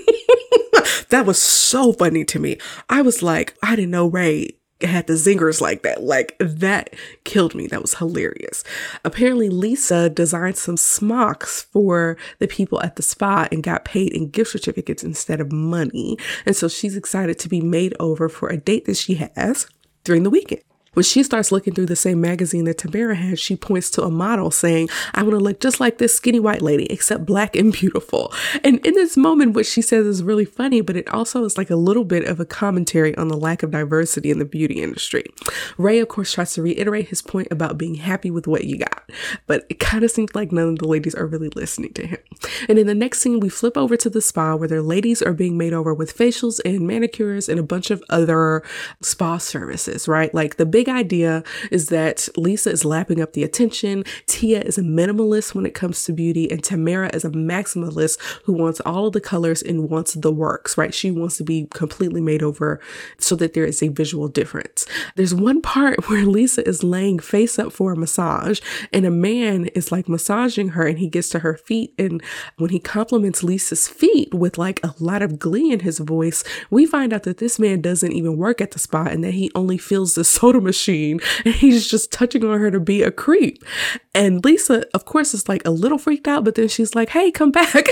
that 1.09 1.25
was 1.25 1.41
so 1.41 1.93
funny 1.93 2.25
to 2.25 2.39
me. 2.39 2.57
I 2.89 3.01
was 3.01 3.21
like, 3.23 3.55
I 3.63 3.75
didn't 3.75 3.91
know 3.91 4.07
Ray 4.07 4.57
had 4.81 5.07
the 5.07 5.13
zingers 5.13 5.61
like 5.61 5.83
that. 5.83 6.03
Like 6.03 6.35
that 6.39 6.93
killed 7.23 7.55
me. 7.55 7.67
That 7.67 7.81
was 7.81 7.95
hilarious. 7.95 8.63
Apparently, 9.03 9.49
Lisa 9.49 10.09
designed 10.09 10.57
some 10.57 10.77
smocks 10.77 11.63
for 11.63 12.17
the 12.39 12.47
people 12.47 12.81
at 12.81 12.95
the 12.95 13.01
spa 13.01 13.47
and 13.51 13.63
got 13.63 13.85
paid 13.85 14.13
in 14.13 14.29
gift 14.29 14.51
certificates 14.51 15.03
instead 15.03 15.39
of 15.39 15.51
money. 15.51 16.17
And 16.45 16.55
so 16.55 16.67
she's 16.67 16.97
excited 16.97 17.39
to 17.39 17.49
be 17.49 17.61
made 17.61 17.95
over 17.99 18.27
for 18.29 18.49
a 18.49 18.57
date 18.57 18.85
that 18.85 18.97
she 18.97 19.15
has 19.15 19.67
during 20.03 20.23
the 20.23 20.29
weekend. 20.29 20.61
When 20.95 21.03
she 21.03 21.23
starts 21.23 21.51
looking 21.51 21.73
through 21.73 21.85
the 21.85 21.95
same 21.95 22.19
magazine 22.21 22.65
that 22.65 22.79
Tamera 22.79 23.15
has, 23.15 23.39
she 23.39 23.55
points 23.55 23.89
to 23.91 24.03
a 24.03 24.09
model 24.09 24.49
saying, 24.49 24.89
I 25.13 25.23
want 25.23 25.33
to 25.33 25.39
look 25.39 25.59
just 25.59 25.79
like 25.79 25.97
this 25.97 26.15
skinny 26.15 26.39
white 26.39 26.61
lady, 26.61 26.85
except 26.85 27.25
black 27.25 27.55
and 27.55 27.71
beautiful. 27.71 28.33
And 28.63 28.85
in 28.85 28.93
this 28.93 29.17
moment, 29.17 29.55
what 29.55 29.65
she 29.65 29.81
says 29.81 30.05
is 30.05 30.23
really 30.23 30.45
funny, 30.45 30.81
but 30.81 30.95
it 30.95 31.07
also 31.09 31.43
is 31.43 31.57
like 31.57 31.69
a 31.69 31.75
little 31.75 32.05
bit 32.05 32.25
of 32.25 32.39
a 32.39 32.45
commentary 32.45 33.15
on 33.17 33.27
the 33.27 33.37
lack 33.37 33.61
of 33.61 33.71
diversity 33.71 34.31
in 34.31 34.39
the 34.39 34.45
beauty 34.45 34.81
industry. 34.81 35.25
Ray, 35.77 35.99
of 35.99 36.07
course, 36.07 36.31
tries 36.31 36.53
to 36.53 36.61
reiterate 36.61 37.09
his 37.09 37.21
point 37.21 37.49
about 37.51 37.77
being 37.77 37.95
happy 37.95 38.31
with 38.31 38.47
what 38.47 38.63
you 38.63 38.77
got, 38.77 39.09
but 39.47 39.65
it 39.69 39.79
kind 39.79 40.03
of 40.03 40.11
seems 40.11 40.33
like 40.33 40.51
none 40.51 40.69
of 40.69 40.79
the 40.79 40.87
ladies 40.87 41.13
are 41.13 41.27
really 41.27 41.49
listening 41.49 41.93
to 41.93 42.07
him. 42.07 42.19
And 42.69 42.79
in 42.79 42.87
the 42.87 42.95
next 42.95 43.19
scene, 43.19 43.41
we 43.41 43.49
flip 43.49 43.77
over 43.77 43.97
to 43.97 44.09
the 44.09 44.21
spa 44.21 44.55
where 44.55 44.67
their 44.67 44.81
ladies 44.81 45.21
are 45.21 45.33
being 45.33 45.57
made 45.57 45.73
over 45.73 45.93
with 45.93 46.17
facials 46.17 46.59
and 46.63 46.87
manicures 46.87 47.49
and 47.49 47.59
a 47.59 47.63
bunch 47.63 47.91
of 47.91 48.01
other 48.09 48.63
spa 49.01 49.37
services, 49.37 50.07
right? 50.07 50.33
Like 50.33 50.55
the 50.55 50.65
big 50.65 50.84
big 50.85 50.95
idea 50.95 51.43
is 51.71 51.87
that 51.87 52.29
Lisa 52.37 52.69
is 52.69 52.85
lapping 52.85 53.21
up 53.21 53.33
the 53.33 53.43
attention. 53.43 54.03
Tia 54.27 54.61
is 54.61 54.77
a 54.77 54.81
minimalist 54.81 55.55
when 55.55 55.65
it 55.65 55.73
comes 55.73 56.03
to 56.05 56.13
beauty, 56.13 56.49
and 56.51 56.61
Tamera 56.61 57.13
is 57.15 57.25
a 57.25 57.29
maximalist 57.29 58.19
who 58.43 58.53
wants 58.53 58.79
all 58.81 59.07
of 59.07 59.13
the 59.13 59.21
colors 59.21 59.61
and 59.61 59.89
wants 59.89 60.13
the 60.13 60.31
works, 60.31 60.77
right? 60.77 60.93
She 60.93 61.11
wants 61.11 61.37
to 61.37 61.43
be 61.43 61.67
completely 61.73 62.21
made 62.21 62.43
over 62.43 62.79
so 63.17 63.35
that 63.37 63.53
there 63.53 63.65
is 63.65 63.81
a 63.81 63.87
visual 63.87 64.27
difference. 64.27 64.85
There's 65.15 65.33
one 65.33 65.61
part 65.61 66.05
where 66.09 66.25
Lisa 66.25 66.67
is 66.67 66.83
laying 66.83 67.19
face 67.19 67.57
up 67.57 67.71
for 67.71 67.93
a 67.93 67.97
massage, 67.97 68.59
and 68.93 69.05
a 69.05 69.11
man 69.11 69.65
is 69.67 69.91
like 69.91 70.07
massaging 70.07 70.69
her, 70.69 70.85
and 70.85 70.99
he 70.99 71.09
gets 71.09 71.29
to 71.29 71.39
her 71.39 71.57
feet. 71.57 71.93
And 71.97 72.21
when 72.57 72.69
he 72.69 72.79
compliments 72.79 73.43
Lisa's 73.43 73.87
feet 73.87 74.33
with 74.33 74.57
like 74.57 74.83
a 74.83 74.93
lot 74.99 75.21
of 75.21 75.39
glee 75.39 75.71
in 75.71 75.79
his 75.79 75.99
voice, 75.99 76.43
we 76.69 76.85
find 76.85 77.11
out 77.13 77.23
that 77.23 77.37
this 77.37 77.57
man 77.57 77.81
doesn't 77.81 78.11
even 78.11 78.37
work 78.37 78.61
at 78.61 78.71
the 78.71 78.79
spa 78.79 79.05
and 79.05 79.23
that 79.23 79.33
he 79.33 79.49
only 79.55 79.77
feels 79.77 80.13
the 80.13 80.23
soda 80.35 80.61
machine 80.61 80.74
machine 80.75 81.19
and 81.45 81.55
he's 81.55 81.89
just 81.89 82.11
touching 82.11 82.43
on 82.43 82.59
her 82.59 82.69
to 82.69 82.79
be 82.79 83.01
a 83.01 83.11
creep. 83.11 83.63
And 84.13 84.43
Lisa, 84.43 84.85
of 84.93 85.05
course, 85.05 85.33
is 85.33 85.47
like 85.47 85.65
a 85.65 85.71
little 85.71 85.97
freaked 85.97 86.27
out, 86.27 86.43
but 86.43 86.55
then 86.55 86.67
she's 86.67 86.95
like, 86.95 87.09
hey, 87.09 87.31
come 87.31 87.51
back. 87.51 87.83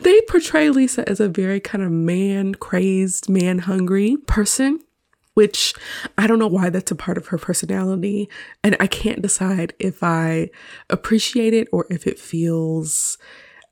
they 0.00 0.20
portray 0.22 0.70
Lisa 0.70 1.08
as 1.08 1.20
a 1.20 1.28
very 1.28 1.60
kind 1.60 1.82
of 1.82 1.90
man 1.90 2.54
crazed, 2.54 3.28
man 3.28 3.60
hungry 3.60 4.16
person 4.26 4.80
which 5.34 5.74
I 6.16 6.28
don't 6.28 6.38
know 6.38 6.46
why 6.46 6.70
that's 6.70 6.92
a 6.92 6.94
part 6.94 7.18
of 7.18 7.26
her 7.26 7.38
personality. 7.38 8.30
And 8.62 8.76
I 8.78 8.86
can't 8.86 9.20
decide 9.20 9.74
if 9.80 10.00
I 10.00 10.50
appreciate 10.88 11.52
it 11.52 11.66
or 11.72 11.88
if 11.90 12.06
it 12.06 12.20
feels 12.20 13.18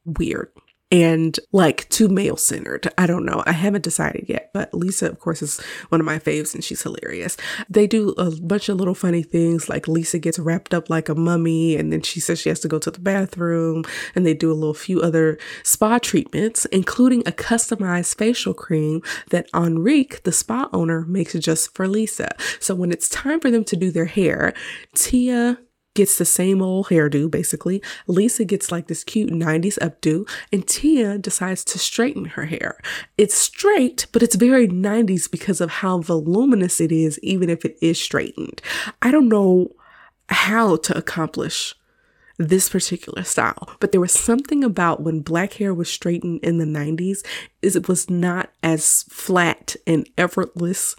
weird 0.05 0.51
and 0.93 1.41
like 1.53 1.89
too 1.89 2.09
male 2.09 2.37
centered. 2.37 2.93
I 2.99 3.07
don't 3.07 3.25
know. 3.25 3.43
I 3.47 3.53
haven't 3.53 3.83
decided 3.83 4.27
yet, 4.29 4.51
but 4.53 4.73
Lisa, 4.75 5.09
of 5.09 5.19
course, 5.19 5.41
is 5.41 5.59
one 5.89 6.01
of 6.01 6.05
my 6.05 6.19
faves 6.19 6.55
and 6.55 6.63
she's 6.63 6.83
hilarious. 6.83 7.39
They 7.71 7.87
do 7.87 8.11
a 8.11 8.31
bunch 8.31 8.69
of 8.69 8.77
little 8.77 8.95
funny 8.95 9.23
things 9.23 9.71
like 9.71 9.89
Lisa 9.89 10.19
gets 10.19 10.39
wrapped 10.39 10.75
up 10.75 10.91
like 10.91 11.09
a 11.09 11.15
mummy 11.15 11.77
and 11.77 11.91
then 11.91 12.03
she 12.03 12.21
says 12.21 12.39
she 12.39 12.51
has 12.51 12.61
to 12.61 12.69
go 12.69 12.79
to 12.79 12.91
the 12.91 13.01
bathroom 13.01 13.85
and 14.15 14.27
they 14.27 14.35
do 14.35 14.53
a 14.53 14.55
little 14.55 14.75
few 14.75 15.01
other 15.01 15.39
spa 15.63 15.99
treatments, 15.99 16.67
including 16.67 17.23
a 17.27 17.33
customized 17.33 18.17
facial 18.19 18.53
cream 18.53 19.01
that 19.31 19.49
Enrique, 19.55 20.19
the 20.25 20.33
spa 20.33 20.69
owner, 20.75 21.07
makes 21.07 21.33
just 21.33 21.75
for 21.75 21.89
Lisa. 21.89 22.29
So 22.61 22.75
when 22.75 22.93
it's 22.93 23.09
time 23.09 23.41
for 23.41 23.51
them 23.51 23.65
to 23.65 23.77
do 23.77 23.91
their 23.91 24.05
hair, 24.05 24.53
Tia, 24.95 25.59
gets 25.95 26.19
the 26.19 26.25
same 26.25 26.63
old 26.63 26.87
hairdo, 26.87 27.31
basically. 27.31 27.83
Lisa 28.07 28.45
gets 28.45 28.73
like 28.73 28.87
this 28.87 29.05
cute 29.05 29.31
90s 29.31 29.79
updo, 29.79 30.29
and 30.53 30.67
Tia 30.67 31.19
decides 31.19 31.65
to 31.65 31.79
straighten 31.79 32.27
her 32.27 32.47
hair. 32.47 32.79
It's 33.19 33.35
straight, 33.35 34.07
but 34.13 34.23
it's 34.23 34.37
very 34.37 34.69
90s 34.69 35.31
because 35.31 35.61
of 35.61 35.71
how 35.71 35.99
voluminous 35.99 36.81
it 36.81 36.93
is, 36.93 37.19
even 37.23 37.51
if 37.51 37.65
it 37.65 37.77
is 37.83 38.01
straightened. 38.01 38.63
I 39.01 39.11
don't 39.11 39.29
know 39.29 39.73
how 40.29 40.77
to 40.77 40.97
accomplish 40.97 41.75
this 42.39 42.69
particular 42.69 43.23
style. 43.25 43.77
But 43.81 43.93
there 43.93 44.01
was 44.01 44.13
something 44.13 44.65
about 44.65 45.03
when 45.03 45.21
black 45.21 45.55
hair 45.55 45.75
was 45.75 45.91
straightened 45.91 46.41
in 46.43 46.59
the 46.59 46.65
90s 46.65 47.25
is 47.61 47.77
it 47.77 47.89
was 47.89 48.11
not 48.11 48.51
as 48.63 49.05
flat 49.05 49.77
and 49.87 50.09
effortless 50.19 50.97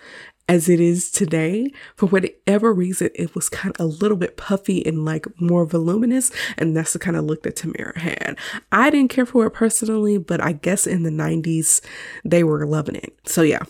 as 0.49 0.69
it 0.69 0.79
is 0.79 1.09
today. 1.11 1.71
For 1.95 2.07
whatever 2.07 2.73
reason, 2.73 3.09
it 3.15 3.35
was 3.35 3.49
kind 3.49 3.75
of 3.79 3.85
a 3.85 3.89
little 3.89 4.17
bit 4.17 4.37
puffy 4.37 4.85
and 4.85 5.05
like 5.05 5.25
more 5.39 5.65
voluminous. 5.65 6.31
And 6.57 6.75
that's 6.75 6.93
the 6.93 6.99
kind 6.99 7.17
of 7.17 7.25
look 7.25 7.43
that 7.43 7.55
Tamera 7.55 7.97
had. 7.97 8.37
I 8.71 8.89
didn't 8.89 9.11
care 9.11 9.25
for 9.25 9.45
it 9.45 9.51
personally, 9.51 10.17
but 10.17 10.41
I 10.41 10.53
guess 10.53 10.85
in 10.85 11.03
the 11.03 11.09
90s, 11.09 11.81
they 12.25 12.43
were 12.43 12.65
loving 12.65 12.95
it. 12.95 13.17
So 13.25 13.41
yeah, 13.41 13.63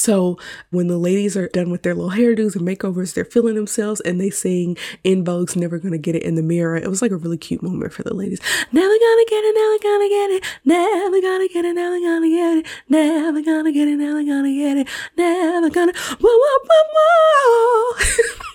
so 0.00 0.38
when 0.70 0.86
the 0.86 0.96
ladies 0.96 1.36
are 1.36 1.48
done 1.48 1.70
with 1.70 1.82
their 1.82 1.94
little 1.94 2.10
hairdos 2.10 2.56
and 2.56 2.66
makeovers, 2.66 3.12
they're 3.12 3.24
feeling 3.24 3.54
themselves 3.54 4.00
and 4.00 4.18
they 4.18 4.30
sing 4.30 4.76
En 5.04 5.24
Vogue's 5.24 5.56
Never 5.56 5.78
Gonna 5.78 5.98
Get 5.98 6.16
It 6.16 6.22
in 6.22 6.36
the 6.36 6.42
Mirror. 6.42 6.78
It 6.78 6.88
was 6.88 7.02
like 7.02 7.10
a 7.10 7.16
really 7.16 7.36
cute 7.36 7.62
moment 7.62 7.92
for 7.92 8.02
the 8.02 8.14
ladies. 8.14 8.40
Never 8.72 8.86
gonna 8.86 9.24
get 9.28 9.44
it, 9.44 9.54
never 9.54 9.78
gonna 9.82 10.08
get 10.08 10.30
it, 10.30 10.44
never 10.64 11.20
gonna 11.20 11.48
get 11.48 11.64
it, 11.64 11.74
never 11.74 12.00
gonna 12.00 12.28
get 12.28 12.56
it, 12.56 12.66
never 12.88 13.42
gonna 13.42 13.72
get 13.72 13.88
it, 13.88 13.96
never 13.96 14.24
gonna 14.24 14.54
get 14.54 14.76
it, 14.78 14.88
never 15.16 15.70
gonna, 15.70 15.92
whoa, 16.18 16.38
whoa, 16.38 16.58
whoa, 16.64 17.94
whoa. 17.98 18.44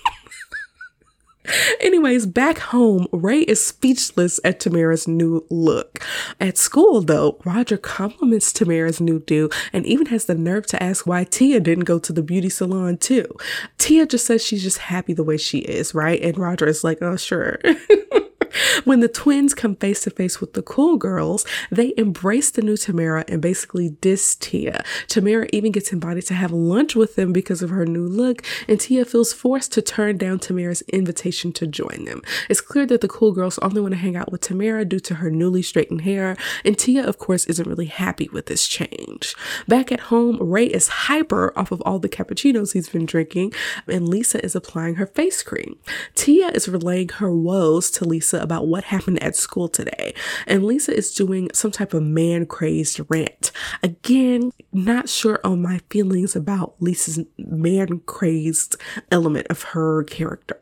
Anyways, 1.80 2.26
back 2.26 2.58
home, 2.58 3.08
Ray 3.12 3.42
is 3.42 3.64
speechless 3.64 4.40
at 4.44 4.60
Tamera's 4.60 5.08
new 5.08 5.46
look. 5.50 6.00
At 6.40 6.58
school, 6.58 7.02
though, 7.02 7.40
Roger 7.46 7.78
compliments 7.78 8.52
Tamera's 8.52 9.02
new 9.02 9.20
do 9.20 9.50
and 9.74 9.86
even 9.86 10.08
has 10.08 10.26
the 10.26 10.36
nerve 10.36 10.66
to 10.68 10.82
ask 10.82 11.06
why 11.06 11.24
Tia 11.24 11.60
didn't 11.60 11.86
go 11.86 12.00
to 12.00 12.14
the 12.14 12.24
beauty 12.24 12.50
salon 12.50 12.98
too. 12.98 13.26
Tia 13.78 14.06
just 14.06 14.26
says 14.26 14.46
she's 14.46 14.64
just 14.64 14.80
happy 14.80 15.14
the 15.14 15.24
way 15.24 15.38
she 15.38 15.60
is, 15.60 15.94
right? 15.94 16.22
And 16.22 16.38
Roger 16.38 16.68
is 16.68 16.84
like, 16.84 17.02
oh, 17.02 17.18
sure. 17.18 17.60
when 18.86 19.00
the 19.00 19.08
twins 19.08 19.54
come 19.54 19.76
face 19.76 20.02
to 20.04 20.10
face 20.10 20.40
with 20.40 20.54
the 20.54 20.62
cool 20.62 20.98
girls, 20.98 21.46
they 21.72 21.94
embrace 21.98 22.52
the 22.52 22.62
new 22.62 22.76
Tamera 22.76 23.24
and 23.28 23.42
basically 23.42 23.90
diss 24.02 24.36
Tia. 24.36 24.84
Tamera 25.08 25.50
even 25.52 25.72
gets 25.72 25.92
invited 25.92 26.26
to 26.28 26.34
have 26.34 26.52
lunch 26.52 26.96
with 26.96 27.16
them 27.16 27.34
because 27.34 27.62
of 27.62 27.70
her 27.70 27.86
new 27.86 28.08
look, 28.08 28.44
and 28.68 28.80
Tia 28.80 29.06
feels 29.06 29.34
forced 29.34 29.74
to 29.74 29.82
turn 29.82 30.18
down 30.18 30.40
Tamera's 30.40 30.82
invitation 30.84 31.35
to 31.44 31.68
join 31.68 32.06
them. 32.06 32.22
It's 32.50 32.62
clear 32.62 32.86
that 32.88 33.02
the 33.02 33.08
cool 33.08 33.32
girls 33.32 33.60
only 33.60 33.82
want 33.82 33.94
to 33.94 34.00
hang 34.00 34.16
out 34.16 34.32
with 34.32 34.42
Tamera 34.42 34.88
due 34.88 35.00
to 35.02 35.16
her 35.16 35.30
newly 35.30 35.62
straightened 35.62 36.02
hair, 36.02 36.36
and 36.64 36.78
Tia, 36.78 37.06
of 37.06 37.18
course, 37.18 37.46
isn't 37.46 37.68
really 37.68 37.86
happy 37.86 38.30
with 38.32 38.46
this 38.46 38.68
change. 38.68 39.36
Back 39.68 39.92
at 39.92 40.00
home, 40.00 40.38
Ray 40.42 40.66
is 40.66 40.88
hyper 40.88 41.58
off 41.58 41.72
of 41.72 41.82
all 41.82 42.00
the 42.00 42.10
cappuccinos 42.10 42.74
he's 42.74 42.90
been 42.90 43.06
drinking, 43.06 43.54
and 43.88 44.08
Lisa 44.08 44.44
is 44.44 44.56
applying 44.56 44.96
her 44.96 45.08
face 45.08 45.44
cream. 45.44 45.78
Tia 46.16 46.50
is 46.50 46.68
relaying 46.68 47.10
her 47.10 47.32
woes 47.32 47.90
to 47.92 48.06
Lisa 48.06 48.40
about 48.40 48.68
what 48.68 48.86
happened 48.86 49.22
at 49.22 49.36
school 49.36 49.68
today. 49.68 50.14
And 50.48 50.64
Lisa 50.64 50.96
is 50.96 51.14
doing 51.14 51.50
some 51.54 51.72
type 51.72 51.94
of 51.94 52.04
man 52.04 52.46
crazed 52.46 53.02
rant. 53.10 53.52
Again, 53.84 54.52
not 54.72 55.10
sure 55.10 55.40
on 55.44 55.62
my 55.62 55.80
feelings 55.90 56.36
about 56.36 56.76
Lisa's 56.80 57.20
man 57.38 58.00
crazed 58.06 58.76
element 59.12 59.48
of 59.50 59.64
her 59.64 60.04
character. 60.04 60.60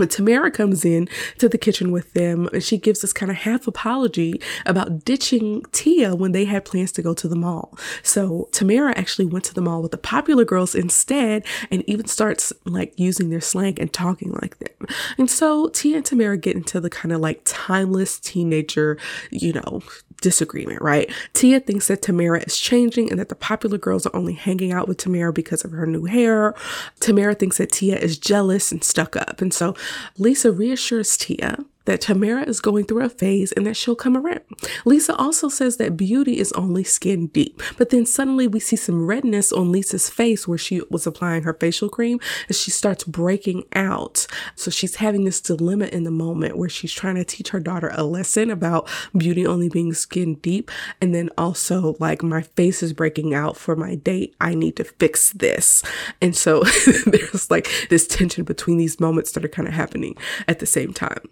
But 0.00 0.08
Tamera 0.08 0.50
comes 0.50 0.82
in 0.86 1.10
to 1.36 1.46
the 1.46 1.58
kitchen 1.58 1.92
with 1.92 2.14
them 2.14 2.48
and 2.54 2.64
she 2.64 2.78
gives 2.78 3.02
this 3.02 3.12
kind 3.12 3.30
of 3.30 3.36
half 3.36 3.66
apology 3.66 4.40
about 4.64 5.04
ditching 5.04 5.62
Tia 5.72 6.14
when 6.14 6.32
they 6.32 6.46
had 6.46 6.64
plans 6.64 6.90
to 6.92 7.02
go 7.02 7.12
to 7.12 7.28
the 7.28 7.36
mall. 7.36 7.78
So 8.02 8.48
Tamera 8.50 8.94
actually 8.96 9.26
went 9.26 9.44
to 9.44 9.54
the 9.54 9.60
mall 9.60 9.82
with 9.82 9.90
the 9.90 9.98
popular 9.98 10.46
girls 10.46 10.74
instead 10.74 11.44
and 11.70 11.84
even 11.86 12.06
starts 12.06 12.50
like 12.64 12.98
using 12.98 13.28
their 13.28 13.42
slang 13.42 13.78
and 13.78 13.92
talking 13.92 14.32
like 14.40 14.58
them. 14.60 14.86
And 15.18 15.30
so 15.30 15.68
Tia 15.68 15.96
and 15.96 16.06
Tamera 16.06 16.40
get 16.40 16.56
into 16.56 16.80
the 16.80 16.88
kind 16.88 17.12
of 17.12 17.20
like 17.20 17.42
timeless 17.44 18.18
teenager, 18.18 18.96
you 19.30 19.52
know, 19.52 19.82
disagreement, 20.20 20.82
right? 20.82 21.10
Tia 21.32 21.60
thinks 21.60 21.88
that 21.88 22.02
Tamera 22.02 22.46
is 22.46 22.58
changing 22.58 23.10
and 23.10 23.18
that 23.18 23.28
the 23.28 23.34
popular 23.34 23.78
girls 23.78 24.06
are 24.06 24.16
only 24.16 24.34
hanging 24.34 24.72
out 24.72 24.88
with 24.88 24.98
Tamera 24.98 25.34
because 25.34 25.64
of 25.64 25.72
her 25.72 25.86
new 25.86 26.04
hair. 26.04 26.54
Tamera 27.00 27.38
thinks 27.38 27.58
that 27.58 27.72
Tia 27.72 27.96
is 27.98 28.18
jealous 28.18 28.72
and 28.72 28.84
stuck 28.84 29.16
up. 29.16 29.40
And 29.40 29.52
so 29.52 29.74
Lisa 30.18 30.52
reassures 30.52 31.16
Tia 31.16 31.64
that 31.90 32.00
Tamera 32.00 32.46
is 32.46 32.60
going 32.60 32.84
through 32.84 33.04
a 33.04 33.08
phase 33.08 33.50
and 33.50 33.66
that 33.66 33.76
she'll 33.76 33.96
come 33.96 34.16
around. 34.16 34.42
Lisa 34.84 35.12
also 35.16 35.48
says 35.48 35.76
that 35.78 35.96
beauty 35.96 36.38
is 36.38 36.52
only 36.52 36.84
skin 36.84 37.26
deep, 37.26 37.60
but 37.78 37.90
then 37.90 38.06
suddenly 38.06 38.46
we 38.46 38.60
see 38.60 38.76
some 38.76 39.06
redness 39.06 39.50
on 39.50 39.72
Lisa's 39.72 40.08
face 40.08 40.46
where 40.46 40.56
she 40.56 40.82
was 40.88 41.04
applying 41.04 41.42
her 41.42 41.52
facial 41.52 41.88
cream 41.88 42.20
and 42.46 42.54
she 42.54 42.70
starts 42.70 43.02
breaking 43.02 43.64
out. 43.74 44.28
So 44.54 44.70
she's 44.70 44.96
having 44.96 45.24
this 45.24 45.40
dilemma 45.40 45.86
in 45.86 46.04
the 46.04 46.12
moment 46.12 46.56
where 46.56 46.68
she's 46.68 46.92
trying 46.92 47.16
to 47.16 47.24
teach 47.24 47.48
her 47.48 47.58
daughter 47.58 47.90
a 47.92 48.04
lesson 48.04 48.52
about 48.52 48.88
beauty 49.16 49.44
only 49.44 49.68
being 49.68 49.92
skin 49.92 50.36
deep. 50.36 50.70
And 51.00 51.12
then 51.12 51.28
also, 51.36 51.96
like, 51.98 52.22
my 52.22 52.42
face 52.42 52.84
is 52.84 52.92
breaking 52.92 53.34
out 53.34 53.56
for 53.56 53.74
my 53.74 53.96
date. 53.96 54.36
I 54.40 54.54
need 54.54 54.76
to 54.76 54.84
fix 54.84 55.32
this. 55.32 55.82
And 56.22 56.36
so 56.36 56.62
there's 57.06 57.50
like 57.50 57.68
this 57.90 58.06
tension 58.06 58.44
between 58.44 58.76
these 58.76 59.00
moments 59.00 59.32
that 59.32 59.44
are 59.44 59.48
kind 59.48 59.66
of 59.66 59.74
happening 59.74 60.16
at 60.46 60.60
the 60.60 60.66
same 60.66 60.92
time. 60.92 61.28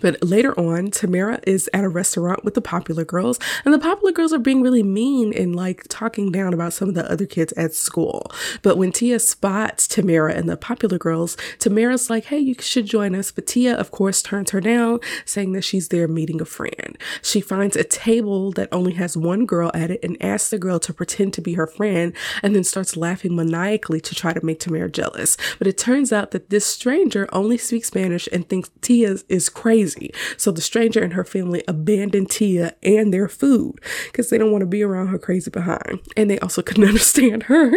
But 0.00 0.22
later 0.22 0.58
on, 0.58 0.90
Tamera 0.90 1.40
is 1.46 1.68
at 1.72 1.84
a 1.84 1.88
restaurant 1.88 2.44
with 2.44 2.54
the 2.54 2.60
popular 2.60 3.04
girls, 3.04 3.38
and 3.64 3.74
the 3.74 3.78
popular 3.78 4.12
girls 4.12 4.32
are 4.32 4.38
being 4.38 4.62
really 4.62 4.82
mean 4.82 5.32
and 5.32 5.54
like 5.54 5.84
talking 5.88 6.32
down 6.32 6.54
about 6.54 6.72
some 6.72 6.88
of 6.88 6.94
the 6.94 7.10
other 7.10 7.26
kids 7.26 7.52
at 7.52 7.74
school. 7.74 8.30
But 8.62 8.78
when 8.78 8.92
Tia 8.92 9.18
spots 9.18 9.86
Tamera 9.86 10.34
and 10.34 10.48
the 10.48 10.56
popular 10.56 10.98
girls, 10.98 11.36
Tamera's 11.58 12.10
like, 12.10 12.24
hey, 12.24 12.38
you 12.38 12.54
should 12.60 12.86
join 12.86 13.14
us. 13.14 13.30
But 13.30 13.46
Tia, 13.46 13.76
of 13.76 13.90
course, 13.90 14.22
turns 14.22 14.50
her 14.50 14.60
down, 14.60 15.00
saying 15.24 15.52
that 15.52 15.64
she's 15.64 15.88
there 15.88 16.08
meeting 16.08 16.40
a 16.40 16.44
friend. 16.44 16.96
She 17.22 17.40
finds 17.40 17.76
a 17.76 17.84
table 17.84 18.52
that 18.52 18.68
only 18.72 18.94
has 18.94 19.16
one 19.16 19.46
girl 19.46 19.70
at 19.74 19.90
it 19.90 20.02
and 20.02 20.22
asks 20.22 20.50
the 20.50 20.58
girl 20.58 20.78
to 20.80 20.94
pretend 20.94 21.34
to 21.34 21.40
be 21.40 21.54
her 21.54 21.66
friend, 21.66 22.12
and 22.42 22.54
then 22.54 22.64
starts 22.64 22.96
laughing 22.96 23.36
maniacally 23.36 24.00
to 24.00 24.14
try 24.14 24.32
to 24.32 24.44
make 24.44 24.60
Tamera 24.60 24.90
jealous. 24.90 25.36
But 25.58 25.66
it 25.66 25.78
turns 25.78 26.12
out 26.12 26.30
that 26.30 26.50
this 26.50 26.66
stranger 26.66 27.28
only 27.32 27.58
speaks 27.58 27.88
Spanish 27.88 28.28
and 28.32 28.48
thinks 28.48 28.70
Tia 28.80 29.16
is 29.28 29.48
crazy 29.48 29.89
crazy. 29.94 30.12
So 30.36 30.50
the 30.50 30.60
stranger 30.60 31.00
and 31.00 31.12
her 31.14 31.24
family 31.24 31.62
abandon 31.68 32.26
Tia 32.26 32.74
and 32.82 33.12
their 33.12 33.28
food 33.28 33.80
because 34.06 34.30
they 34.30 34.38
don't 34.38 34.52
want 34.52 34.62
to 34.62 34.66
be 34.66 34.82
around 34.82 35.08
her 35.08 35.18
crazy 35.18 35.50
behind. 35.50 36.00
And 36.16 36.30
they 36.30 36.38
also 36.40 36.62
couldn't 36.70 36.84
understand 36.88 37.44
her. 37.44 37.72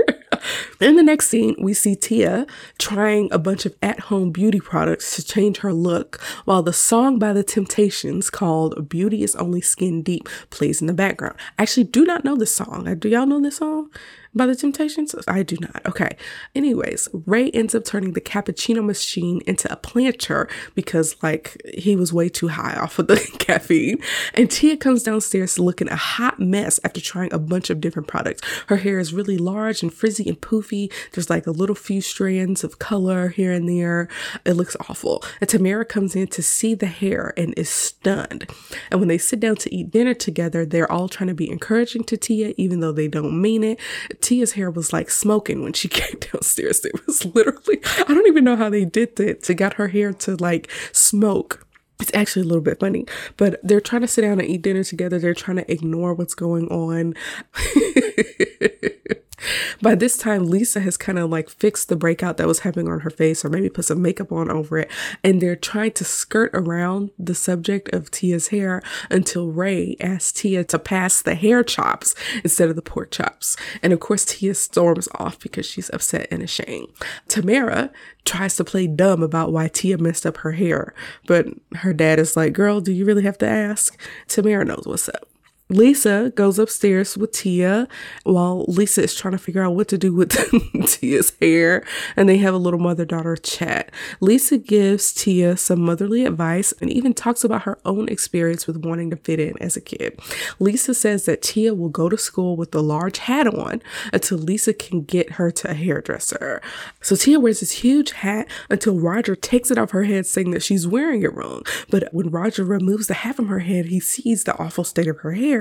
In 0.82 0.95
the 0.95 1.04
next 1.04 1.30
scene, 1.30 1.56
we 1.60 1.73
see 1.73 1.95
Tia 1.95 2.45
trying 2.78 3.32
a 3.32 3.39
bunch 3.39 3.65
of 3.65 3.76
at 3.82 4.02
home 4.02 4.32
beauty 4.32 4.60
products 4.60 5.15
to 5.15 5.23
change 5.23 5.58
her 5.58 5.73
look 5.73 6.21
while 6.45 6.63
the 6.63 6.73
song 6.73 7.19
by 7.19 7.34
the 7.34 7.43
Temptations 7.43 8.30
called 8.30 8.89
Beauty 8.89 9.23
is 9.23 9.36
Only 9.36 9.62
Skin 9.62 10.02
Deep 10.02 10.28
plays 10.49 10.82
in 10.82 10.88
the 10.88 10.93
background. 10.93 11.36
I 11.58 11.63
actually 11.63 11.86
do 11.86 12.04
not 12.06 12.26
know 12.26 12.36
this 12.36 12.54
song. 12.54 12.93
Do 12.99 13.08
y'all 13.08 13.26
know 13.26 13.41
this 13.41 13.58
song? 13.58 13.89
By 14.35 14.45
the 14.45 14.55
Temptations? 14.55 15.15
I 15.27 15.43
do 15.43 15.57
not. 15.59 15.81
Okay. 15.85 16.15
Anyways, 16.55 17.07
Ray 17.25 17.51
ends 17.51 17.75
up 17.75 17.85
turning 17.85 18.13
the 18.13 18.21
cappuccino 18.21 18.83
machine 18.83 19.41
into 19.45 19.71
a 19.71 19.75
planter 19.75 20.49
because, 20.75 21.15
like, 21.21 21.61
he 21.73 21.95
was 21.95 22.11
way 22.11 22.29
too 22.29 22.47
high 22.47 22.75
off 22.75 22.99
of 22.99 23.07
the 23.07 23.17
caffeine. 23.39 23.99
And 24.33 24.49
Tia 24.49 24.77
comes 24.77 25.03
downstairs 25.03 25.59
looking 25.59 25.89
a 25.89 25.95
hot 25.95 26.39
mess 26.39 26.79
after 26.83 27.01
trying 27.01 27.33
a 27.33 27.39
bunch 27.39 27.69
of 27.69 27.81
different 27.81 28.07
products. 28.07 28.41
Her 28.67 28.77
hair 28.77 28.99
is 28.99 29.13
really 29.13 29.37
large 29.37 29.83
and 29.83 29.93
frizzy 29.93 30.27
and 30.27 30.39
poofy. 30.39 30.91
There's 31.11 31.29
like 31.29 31.47
a 31.47 31.51
little 31.51 31.75
few 31.75 32.01
strands 32.01 32.63
of 32.63 32.79
color 32.79 33.29
here 33.29 33.51
and 33.51 33.69
there. 33.69 34.07
It 34.45 34.53
looks 34.53 34.75
awful. 34.89 35.23
And 35.41 35.49
Tamera 35.49 35.87
comes 35.87 36.15
in 36.15 36.27
to 36.27 36.41
see 36.41 36.73
the 36.73 36.87
hair 36.87 37.33
and 37.37 37.53
is 37.57 37.69
stunned. 37.69 38.49
And 38.89 38.99
when 38.99 39.09
they 39.09 39.17
sit 39.17 39.39
down 39.39 39.57
to 39.57 39.73
eat 39.73 39.91
dinner 39.91 40.13
together, 40.13 40.65
they're 40.65 40.91
all 40.91 41.07
trying 41.07 41.27
to 41.27 41.33
be 41.33 41.49
encouraging 41.49 42.03
to 42.05 42.17
Tia, 42.17 42.53
even 42.57 42.79
though 42.79 42.91
they 42.91 43.07
don't 43.07 43.39
mean 43.39 43.63
it. 43.63 43.79
Tia's 44.23 44.53
hair 44.53 44.71
was 44.71 44.93
like 44.93 45.12
smoking 45.12 45.62
when 45.62 45.73
she 45.73 45.88
came 45.89 46.19
downstairs. 46.19 46.83
It 46.86 47.05
was 47.05 47.25
literally, 47.25 47.79
I 47.99 48.13
don't 48.13 48.27
even 48.27 48.43
know 48.43 48.55
how 48.55 48.69
they 48.69 48.86
did 48.86 49.17
that 49.17 49.43
to 49.43 49.53
get 49.53 49.73
her 49.73 49.89
hair 49.89 50.13
to 50.13 50.36
like 50.38 50.71
smoke. 50.91 51.67
It's 51.99 52.12
actually 52.13 52.41
a 52.41 52.45
little 52.45 52.63
bit 52.63 52.79
funny, 52.79 53.05
but 53.38 53.59
they're 53.63 53.79
trying 53.79 54.01
to 54.01 54.07
sit 54.07 54.23
down 54.23 54.39
and 54.39 54.49
eat 54.49 54.63
dinner 54.63 54.83
together. 54.83 55.19
They're 55.19 55.33
trying 55.33 55.57
to 55.57 55.71
ignore 55.71 56.13
what's 56.13 56.33
going 56.33 56.67
on. 56.69 57.13
By 59.82 59.95
this 59.95 60.17
time, 60.17 60.45
Lisa 60.45 60.79
has 60.79 60.97
kind 60.97 61.19
of 61.19 61.29
like 61.29 61.49
fixed 61.49 61.89
the 61.89 61.95
breakout 61.95 62.38
that 62.38 62.47
was 62.47 62.60
happening 62.60 62.89
on 62.89 63.01
her 63.01 63.10
face, 63.10 63.43
or 63.43 63.49
maybe 63.49 63.69
put 63.69 63.86
some 63.86 64.01
makeup 64.01 64.32
on 64.32 64.49
over 64.49 64.79
it. 64.79 64.91
And 65.23 65.41
they're 65.41 65.56
trying 65.56 65.91
to 65.93 66.03
skirt 66.03 66.51
around 66.53 67.12
the 67.17 67.36
subject 67.36 67.93
of 67.93 68.12
Tia's 68.12 68.49
hair 68.49 68.82
until 69.10 69.51
Ray 69.51 69.95
asks 69.99 70.32
Tia 70.34 70.63
to 70.65 70.79
pass 70.79 71.21
the 71.21 71.36
hair 71.36 71.63
chops 71.63 72.15
instead 72.43 72.69
of 72.69 72.75
the 72.75 72.82
pork 72.82 73.12
chops. 73.12 73.56
And 73.82 73.93
of 73.93 73.99
course, 73.99 74.25
Tia 74.25 74.56
storms 74.56 75.08
off 75.15 75.39
because 75.39 75.65
she's 75.65 75.89
upset 75.93 76.27
and 76.32 76.41
ashamed. 76.41 76.89
Tamera 77.27 77.91
tries 78.25 78.56
to 78.56 78.63
play 78.63 78.88
dumb 78.88 79.21
about 79.21 79.51
why 79.51 79.67
Tia 79.67 79.97
messed 79.97 80.25
up 80.25 80.38
her 80.38 80.53
hair, 80.53 80.93
but 81.27 81.47
her 81.77 81.93
dad 81.93 82.19
is 82.19 82.38
like, 82.38 82.53
Girl, 82.53 82.82
do 82.82 82.91
you 82.91 83.06
really 83.06 83.23
have 83.23 83.38
to 83.39 83.47
ask? 83.47 83.99
Tamera 84.27 84.65
knows 84.65 84.84
what's 84.86 85.10
up. 85.10 85.32
Lisa 85.69 86.32
goes 86.36 86.60
upstairs 86.60 87.17
with 87.17 87.32
Tia 87.32 87.88
while 88.23 88.65
Lisa 88.67 89.02
is 89.04 89.15
trying 89.15 89.32
to 89.32 89.38
figure 89.38 89.63
out 89.63 89.76
what 89.76 89.88
to 89.88 89.97
do 89.97 90.13
with 90.13 90.32
Tia's 90.86 91.32
hair, 91.41 91.86
and 92.17 92.28
they 92.28 92.38
have 92.38 92.54
a 92.54 92.58
little 92.58 92.80
mother 92.80 93.06
daughter 93.06 93.38
chat. 93.38 93.89
Lisa 94.19 94.58
gives 94.58 95.13
Tia 95.13 95.56
some 95.56 95.82
motherly 95.82 96.26
advice 96.26 96.73
and 96.82 96.91
even 96.91 97.13
talks 97.13 97.45
about 97.45 97.63
her 97.63 97.80
own 97.86 98.10
experience 98.10 98.67
with 98.67 98.86
wanting 98.86 99.10
to 99.10 99.15
fit 99.15 99.39
in 99.39 99.58
as 99.62 99.78
a 99.78 99.82
kid. 99.82 100.19
Lisa 100.60 100.93
says 100.93 101.26
that 101.26 101.41
Tia 101.41 101.73
will 101.73 101.89
go 101.89 102.10
to 102.10 102.17
school 102.17 102.58
with 102.58 102.71
the 102.71 102.84
large 102.84 103.19
hat 103.19 103.47
on 103.47 103.82
until 104.12 104.38
Lisa 104.38 104.73
can 104.73 105.04
get 105.04 105.34
her 105.34 105.49
to 105.49 105.71
a 105.71 105.73
hairdresser. 105.73 106.62
So 107.02 107.15
Tia 107.15 107.39
wears 107.39 107.62
this 107.62 107.71
huge 107.71 108.12
hat 108.12 108.47
until 108.69 108.99
Roger 108.99 109.36
takes 109.36 109.71
it 109.71 109.78
off 109.78 109.91
her 109.91 110.04
head, 110.04 110.26
saying 110.26 110.52
that 110.52 110.63
she's 110.63 110.86
wearing 110.86 111.23
it 111.23 111.34
wrong. 111.34 111.63
But 111.89 112.13
when 112.13 112.30
Roger 112.30 112.65
removes 112.65 113.08
the 113.08 113.13
hat 113.13 113.38
from 113.38 113.47
her 113.47 113.60
head, 113.60 113.86
he 113.86 114.02
sees 114.02 114.43
the 114.43 114.58
awful 114.58 114.84
state 114.84 115.08
of 115.08 115.19
her 115.19 115.32
hair 115.32 115.52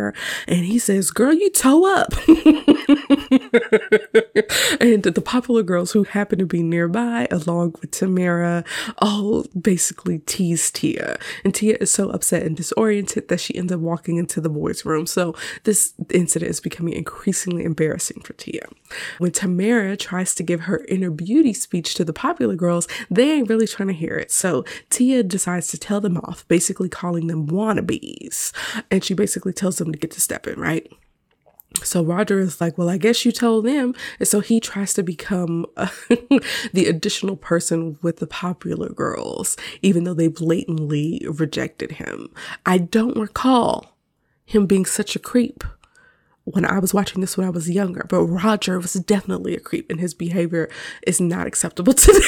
and 0.48 0.64
he 0.64 0.78
says, 0.78 1.10
Girl, 1.10 1.32
you 1.32 1.50
toe 1.50 1.86
up. 1.94 2.12
and 4.80 5.02
the 5.02 5.22
popular 5.24 5.62
girls 5.62 5.92
who 5.92 6.04
happen 6.04 6.38
to 6.38 6.46
be 6.46 6.62
nearby, 6.62 7.26
along 7.30 7.74
with 7.80 7.90
Tamera, 7.90 8.66
all 8.98 9.44
basically 9.60 10.20
tease 10.20 10.70
Tia. 10.70 11.18
And 11.44 11.54
Tia 11.54 11.76
is 11.80 11.92
so 11.92 12.10
upset 12.10 12.42
and 12.42 12.56
disoriented 12.56 13.28
that 13.28 13.40
she 13.40 13.54
ends 13.56 13.72
up 13.72 13.80
walking 13.80 14.16
into 14.16 14.40
the 14.40 14.48
boys' 14.48 14.84
room. 14.84 15.06
So 15.06 15.34
this 15.64 15.94
incident 16.10 16.50
is 16.50 16.60
becoming 16.60 16.94
increasingly 16.94 17.64
embarrassing 17.64 18.22
for 18.22 18.32
Tia. 18.34 18.66
When 19.18 19.30
Tamera 19.30 19.98
tries 19.98 20.34
to 20.36 20.42
give 20.42 20.62
her 20.62 20.84
inner 20.88 21.10
beauty 21.10 21.52
speech 21.52 21.94
to 21.94 22.04
the 22.04 22.12
popular 22.12 22.54
girls, 22.54 22.88
they 23.10 23.30
ain't 23.30 23.48
really 23.48 23.66
trying 23.66 23.88
to 23.88 23.94
hear 23.94 24.16
it. 24.16 24.30
So 24.30 24.64
Tia 24.90 25.22
decides 25.22 25.68
to 25.68 25.78
tell 25.78 26.00
them 26.00 26.16
off, 26.18 26.46
basically 26.48 26.88
calling 26.88 27.26
them 27.26 27.46
wannabes. 27.48 28.52
And 28.90 29.04
she 29.04 29.14
basically 29.14 29.52
tells 29.52 29.76
to 29.90 29.98
get 29.98 30.12
to 30.12 30.20
step 30.20 30.46
in, 30.46 30.60
right? 30.60 30.86
So 31.82 32.04
Roger 32.04 32.38
is 32.38 32.60
like, 32.60 32.76
well, 32.76 32.90
I 32.90 32.98
guess 32.98 33.24
you 33.24 33.32
told 33.32 33.64
them. 33.64 33.94
And 34.18 34.28
so 34.28 34.40
he 34.40 34.60
tries 34.60 34.94
to 34.94 35.02
become 35.02 35.66
the 35.76 36.86
additional 36.86 37.36
person 37.36 37.98
with 38.02 38.18
the 38.18 38.26
popular 38.26 38.90
girls, 38.90 39.56
even 39.80 40.04
though 40.04 40.14
they 40.14 40.28
blatantly 40.28 41.26
rejected 41.28 41.92
him. 41.92 42.30
I 42.66 42.78
don't 42.78 43.16
recall 43.16 43.96
him 44.44 44.66
being 44.66 44.84
such 44.84 45.16
a 45.16 45.20
creep 45.20 45.64
when 46.44 46.64
I 46.64 46.78
was 46.78 46.92
watching 46.92 47.20
this 47.20 47.36
when 47.36 47.46
I 47.46 47.50
was 47.50 47.70
younger, 47.70 48.04
but 48.08 48.24
Roger 48.24 48.78
was 48.78 48.94
definitely 48.94 49.54
a 49.54 49.60
creep 49.60 49.90
and 49.90 50.00
his 50.00 50.12
behavior 50.12 50.68
is 51.06 51.20
not 51.20 51.46
acceptable 51.46 51.92
today. 51.94 52.20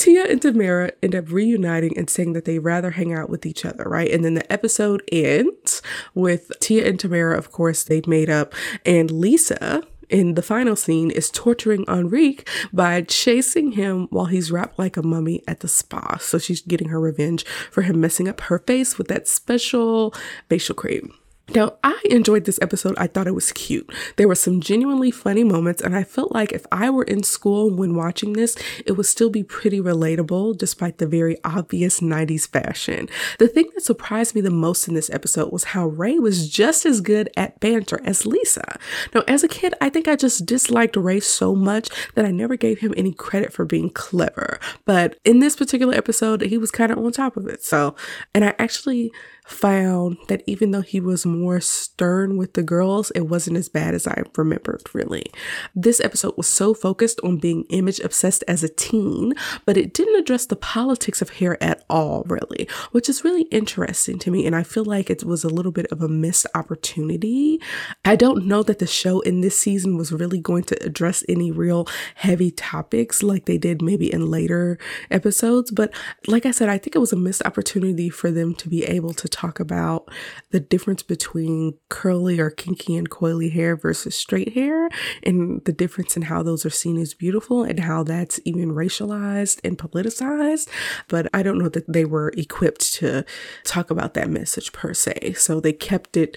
Tia 0.00 0.24
and 0.24 0.40
Tamera 0.40 0.92
end 1.02 1.14
up 1.14 1.30
reuniting 1.30 1.94
and 1.98 2.08
saying 2.08 2.32
that 2.32 2.46
they 2.46 2.58
rather 2.58 2.92
hang 2.92 3.12
out 3.12 3.28
with 3.28 3.44
each 3.44 3.66
other, 3.66 3.84
right? 3.84 4.10
And 4.10 4.24
then 4.24 4.32
the 4.32 4.50
episode 4.50 5.02
ends 5.12 5.82
with 6.14 6.50
Tia 6.58 6.88
and 6.88 6.98
Tamera, 6.98 7.36
of 7.36 7.52
course, 7.52 7.82
they've 7.82 8.06
made 8.06 8.30
up, 8.30 8.54
and 8.86 9.10
Lisa, 9.10 9.82
in 10.08 10.36
the 10.36 10.42
final 10.42 10.74
scene 10.74 11.10
is 11.10 11.28
torturing 11.28 11.84
Enrique 11.86 12.44
by 12.72 13.02
chasing 13.02 13.72
him 13.72 14.06
while 14.08 14.24
he's 14.24 14.50
wrapped 14.50 14.78
like 14.78 14.96
a 14.96 15.02
mummy 15.02 15.42
at 15.46 15.60
the 15.60 15.68
spa. 15.68 16.16
So 16.16 16.38
she's 16.38 16.62
getting 16.62 16.88
her 16.88 16.98
revenge 16.98 17.44
for 17.70 17.82
him 17.82 18.00
messing 18.00 18.26
up 18.26 18.40
her 18.40 18.58
face 18.60 18.96
with 18.96 19.08
that 19.08 19.28
special 19.28 20.14
facial 20.48 20.74
cream. 20.74 21.12
Now, 21.54 21.74
I 21.82 22.00
enjoyed 22.04 22.44
this 22.44 22.60
episode. 22.62 22.94
I 22.96 23.08
thought 23.08 23.26
it 23.26 23.34
was 23.34 23.52
cute. 23.52 23.92
There 24.16 24.28
were 24.28 24.36
some 24.36 24.60
genuinely 24.60 25.10
funny 25.10 25.42
moments, 25.42 25.82
and 25.82 25.96
I 25.96 26.04
felt 26.04 26.30
like 26.32 26.52
if 26.52 26.64
I 26.70 26.90
were 26.90 27.02
in 27.02 27.24
school 27.24 27.70
when 27.70 27.96
watching 27.96 28.34
this, 28.34 28.56
it 28.86 28.92
would 28.92 29.06
still 29.06 29.30
be 29.30 29.42
pretty 29.42 29.80
relatable 29.80 30.56
despite 30.58 30.98
the 30.98 31.08
very 31.08 31.38
obvious 31.42 32.00
90s 32.00 32.48
fashion. 32.48 33.08
The 33.38 33.48
thing 33.48 33.68
that 33.74 33.82
surprised 33.82 34.34
me 34.34 34.40
the 34.40 34.50
most 34.50 34.86
in 34.86 34.94
this 34.94 35.10
episode 35.10 35.52
was 35.52 35.64
how 35.64 35.88
Ray 35.88 36.20
was 36.20 36.48
just 36.48 36.86
as 36.86 37.00
good 37.00 37.28
at 37.36 37.58
banter 37.58 38.00
as 38.04 38.26
Lisa. 38.26 38.78
Now, 39.12 39.22
as 39.26 39.42
a 39.42 39.48
kid, 39.48 39.74
I 39.80 39.90
think 39.90 40.06
I 40.06 40.14
just 40.14 40.46
disliked 40.46 40.96
Ray 40.96 41.18
so 41.18 41.56
much 41.56 41.88
that 42.14 42.24
I 42.24 42.30
never 42.30 42.54
gave 42.56 42.78
him 42.78 42.94
any 42.96 43.12
credit 43.12 43.52
for 43.52 43.64
being 43.64 43.90
clever. 43.90 44.60
But 44.84 45.18
in 45.24 45.40
this 45.40 45.56
particular 45.56 45.94
episode, 45.94 46.42
he 46.42 46.58
was 46.58 46.70
kind 46.70 46.92
of 46.92 46.98
on 46.98 47.10
top 47.10 47.36
of 47.36 47.48
it. 47.48 47.64
So, 47.64 47.96
and 48.34 48.44
I 48.44 48.54
actually 48.58 49.10
found 49.50 50.16
that 50.28 50.42
even 50.46 50.70
though 50.70 50.80
he 50.80 51.00
was 51.00 51.26
more 51.26 51.60
stern 51.60 52.36
with 52.36 52.54
the 52.54 52.62
girls, 52.62 53.10
it 53.12 53.22
wasn't 53.22 53.56
as 53.56 53.68
bad 53.68 53.94
as 53.94 54.06
I 54.06 54.22
remembered, 54.36 54.82
really. 54.92 55.26
This 55.74 56.00
episode 56.00 56.34
was 56.36 56.46
so 56.46 56.72
focused 56.72 57.20
on 57.24 57.38
being 57.38 57.64
image 57.70 58.00
obsessed 58.00 58.44
as 58.46 58.62
a 58.62 58.68
teen, 58.68 59.34
but 59.66 59.76
it 59.76 59.92
didn't 59.92 60.20
address 60.20 60.46
the 60.46 60.56
politics 60.56 61.20
of 61.20 61.30
hair 61.30 61.62
at 61.62 61.84
all, 61.90 62.22
really, 62.26 62.68
which 62.92 63.08
is 63.08 63.24
really 63.24 63.42
interesting 63.44 64.18
to 64.20 64.30
me. 64.30 64.46
And 64.46 64.54
I 64.54 64.62
feel 64.62 64.84
like 64.84 65.10
it 65.10 65.24
was 65.24 65.42
a 65.42 65.48
little 65.48 65.72
bit 65.72 65.86
of 65.86 66.00
a 66.00 66.08
missed 66.08 66.46
opportunity. 66.54 67.60
I 68.04 68.16
don't 68.16 68.46
know 68.46 68.62
that 68.62 68.78
the 68.78 68.86
show 68.86 69.20
in 69.20 69.40
this 69.40 69.58
season 69.58 69.96
was 69.96 70.12
really 70.12 70.40
going 70.40 70.64
to 70.64 70.84
address 70.84 71.24
any 71.28 71.50
real 71.50 71.88
heavy 72.14 72.50
topics 72.50 73.22
like 73.22 73.46
they 73.46 73.58
did 73.58 73.82
maybe 73.82 74.12
in 74.12 74.30
later 74.30 74.78
episodes, 75.10 75.70
but 75.70 75.92
like 76.28 76.46
I 76.46 76.52
said, 76.52 76.68
I 76.68 76.78
think 76.78 76.94
it 76.94 77.00
was 77.00 77.12
a 77.12 77.16
missed 77.16 77.42
opportunity 77.44 78.08
for 78.10 78.30
them 78.30 78.54
to 78.54 78.68
be 78.68 78.84
able 78.84 79.12
to 79.14 79.28
talk 79.28 79.39
about 79.42 80.10
the 80.50 80.60
difference 80.60 81.02
between 81.02 81.74
curly 81.88 82.38
or 82.38 82.50
kinky 82.50 82.96
and 82.96 83.08
coily 83.08 83.52
hair 83.52 83.76
versus 83.76 84.14
straight 84.14 84.54
hair 84.54 84.88
and 85.22 85.64
the 85.64 85.72
difference 85.72 86.16
in 86.16 86.22
how 86.22 86.42
those 86.42 86.66
are 86.66 86.70
seen 86.70 86.98
as 86.98 87.14
beautiful 87.14 87.62
and 87.62 87.80
how 87.80 88.02
that's 88.02 88.40
even 88.44 88.70
racialized 88.72 89.60
and 89.64 89.78
politicized. 89.78 90.68
But 91.08 91.28
I 91.32 91.42
don't 91.42 91.58
know 91.58 91.68
that 91.68 91.90
they 91.90 92.04
were 92.04 92.32
equipped 92.36 92.94
to 92.94 93.24
talk 93.64 93.90
about 93.90 94.14
that 94.14 94.30
message 94.30 94.72
per 94.72 94.92
se. 94.94 95.34
So 95.36 95.60
they 95.60 95.72
kept 95.72 96.16
it 96.16 96.36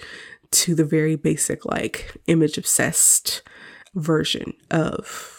to 0.52 0.74
the 0.74 0.84
very 0.84 1.16
basic, 1.16 1.64
like 1.64 2.14
image 2.26 2.56
obsessed 2.56 3.42
version 3.94 4.54
of 4.70 5.33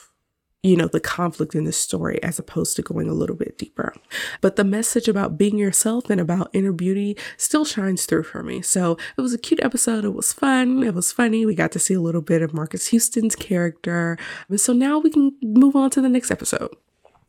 you 0.66 0.76
know, 0.76 0.88
the 0.88 1.00
conflict 1.00 1.54
in 1.54 1.64
the 1.66 1.72
story 1.72 2.22
as 2.24 2.40
opposed 2.40 2.76
to 2.76 2.82
going 2.82 3.08
a 3.08 3.14
little 3.14 3.36
bit 3.36 3.58
deeper. 3.58 3.94
But 4.42 4.56
the 4.56 4.64
message 4.64 5.08
about 5.08 5.38
being 5.38 5.60
yourself 5.60 6.10
and 6.10 6.20
about 6.20 6.50
inner 6.54 6.72
beauty 6.72 7.16
still 7.38 7.66
shines 7.66 8.06
through 8.06 8.24
for 8.24 8.42
me. 8.42 8.64
So 8.64 8.98
it 9.16 9.22
was 9.22 9.34
a 9.34 9.38
cute 9.38 9.64
episode. 9.64 10.06
It 10.06 10.16
was 10.16 10.34
fun. 10.34 10.82
It 10.82 10.96
was 10.96 11.12
funny. 11.12 11.46
We 11.46 11.54
got 11.54 11.72
to 11.74 11.80
see 11.80 11.94
a 11.94 12.02
little 12.02 12.22
bit 12.22 12.42
of 12.42 12.54
Marques 12.54 12.88
Houston's 12.88 13.36
character. 13.36 14.18
And 14.50 14.60
so 14.60 14.74
now 14.74 14.98
we 14.98 15.12
can 15.12 15.34
move 15.44 15.76
on 15.76 15.92
to 15.92 16.02
the 16.02 16.10
next 16.10 16.32
episode. 16.32 16.76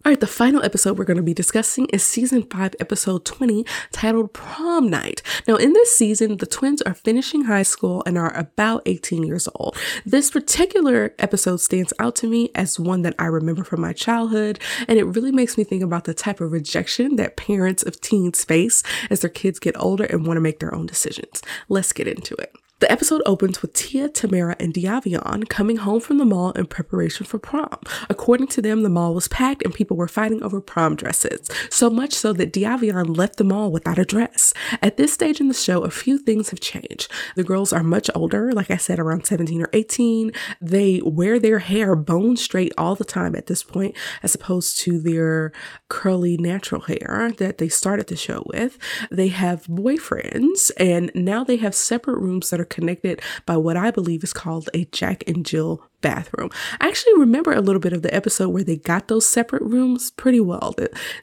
All 0.06 0.10
right, 0.10 0.20
the 0.20 0.28
final 0.28 0.64
episode 0.64 0.98
we're 0.98 1.04
going 1.04 1.16
to 1.16 1.22
be 1.24 1.34
discussing 1.34 1.86
is 1.86 2.04
season 2.04 2.44
5, 2.44 2.76
episode 2.78 3.24
20, 3.24 3.66
titled 3.90 4.32
Prom 4.32 4.88
Night. 4.88 5.20
Now, 5.48 5.56
in 5.56 5.72
this 5.72 5.98
season, 5.98 6.36
the 6.36 6.46
twins 6.46 6.80
are 6.82 6.94
finishing 6.94 7.46
high 7.46 7.64
school 7.64 8.04
and 8.06 8.16
are 8.16 8.32
about 8.36 8.82
18 8.86 9.24
years 9.24 9.48
old. 9.56 9.76
This 10.04 10.30
particular 10.30 11.12
episode 11.18 11.56
stands 11.56 11.92
out 11.98 12.14
to 12.16 12.28
me 12.28 12.50
as 12.54 12.78
one 12.78 13.02
that 13.02 13.16
I 13.18 13.24
remember 13.24 13.64
from 13.64 13.80
my 13.80 13.92
childhood, 13.92 14.60
and 14.86 14.96
it 14.96 15.06
really 15.06 15.32
makes 15.32 15.58
me 15.58 15.64
think 15.64 15.82
about 15.82 16.04
the 16.04 16.14
type 16.14 16.40
of 16.40 16.52
rejection 16.52 17.16
that 17.16 17.36
parents 17.36 17.82
of 17.82 18.00
teens 18.00 18.44
face 18.44 18.84
as 19.10 19.22
their 19.22 19.28
kids 19.28 19.58
get 19.58 19.74
older 19.76 20.04
and 20.04 20.24
want 20.24 20.36
to 20.36 20.40
make 20.40 20.60
their 20.60 20.72
own 20.72 20.86
decisions. 20.86 21.42
Let's 21.68 21.92
get 21.92 22.06
into 22.06 22.36
it. 22.36 22.54
The 22.78 22.92
episode 22.92 23.22
opens 23.24 23.62
with 23.62 23.72
Tia, 23.72 24.10
Tamera, 24.10 24.54
and 24.60 24.74
Diavian 24.74 25.48
coming 25.48 25.78
home 25.78 25.98
from 25.98 26.18
the 26.18 26.26
mall 26.26 26.50
in 26.50 26.66
preparation 26.66 27.24
for 27.24 27.38
prom. 27.38 27.78
According 28.10 28.48
to 28.48 28.60
them, 28.60 28.82
the 28.82 28.90
mall 28.90 29.14
was 29.14 29.28
packed 29.28 29.64
and 29.64 29.72
people 29.72 29.96
were 29.96 30.06
fighting 30.06 30.42
over 30.42 30.60
prom 30.60 30.94
dresses, 30.94 31.48
so 31.70 31.88
much 31.88 32.12
so 32.12 32.34
that 32.34 32.52
Diavian 32.52 33.16
left 33.16 33.38
the 33.38 33.44
mall 33.44 33.72
without 33.72 33.98
a 33.98 34.04
dress. 34.04 34.52
At 34.82 34.98
this 34.98 35.14
stage 35.14 35.40
in 35.40 35.48
the 35.48 35.54
show, 35.54 35.84
a 35.84 35.90
few 35.90 36.18
things 36.18 36.50
have 36.50 36.60
changed. 36.60 37.10
The 37.34 37.44
girls 37.44 37.72
are 37.72 37.82
much 37.82 38.10
older, 38.14 38.52
like 38.52 38.70
I 38.70 38.76
said, 38.76 38.98
around 38.98 39.24
17 39.24 39.62
or 39.62 39.70
18. 39.72 40.32
They 40.60 41.00
wear 41.02 41.38
their 41.38 41.60
hair 41.60 41.96
bone 41.96 42.36
straight 42.36 42.74
all 42.76 42.94
the 42.94 43.04
time 43.04 43.34
at 43.34 43.46
this 43.46 43.62
point, 43.62 43.96
as 44.22 44.34
opposed 44.34 44.78
to 44.80 45.00
their 45.00 45.50
curly 45.88 46.36
natural 46.36 46.82
hair 46.82 47.32
that 47.38 47.56
they 47.56 47.70
started 47.70 48.08
the 48.08 48.16
show 48.16 48.42
with. 48.52 48.76
They 49.10 49.28
have 49.28 49.64
boyfriends, 49.64 50.70
and 50.76 51.10
now 51.14 51.42
they 51.42 51.56
have 51.56 51.74
separate 51.74 52.20
rooms 52.20 52.50
that 52.50 52.60
are 52.60 52.65
connected 52.70 53.20
by 53.44 53.56
what 53.56 53.76
I 53.76 53.90
believe 53.90 54.22
is 54.22 54.32
called 54.32 54.68
a 54.74 54.84
Jack 54.86 55.24
and 55.26 55.44
Jill 55.44 55.82
bathroom. 56.00 56.50
I 56.80 56.88
actually 56.88 57.18
remember 57.18 57.52
a 57.52 57.60
little 57.60 57.80
bit 57.80 57.92
of 57.92 58.02
the 58.02 58.14
episode 58.14 58.50
where 58.50 58.64
they 58.64 58.76
got 58.76 59.08
those 59.08 59.26
separate 59.26 59.62
rooms 59.62 60.10
pretty 60.12 60.40
well. 60.40 60.74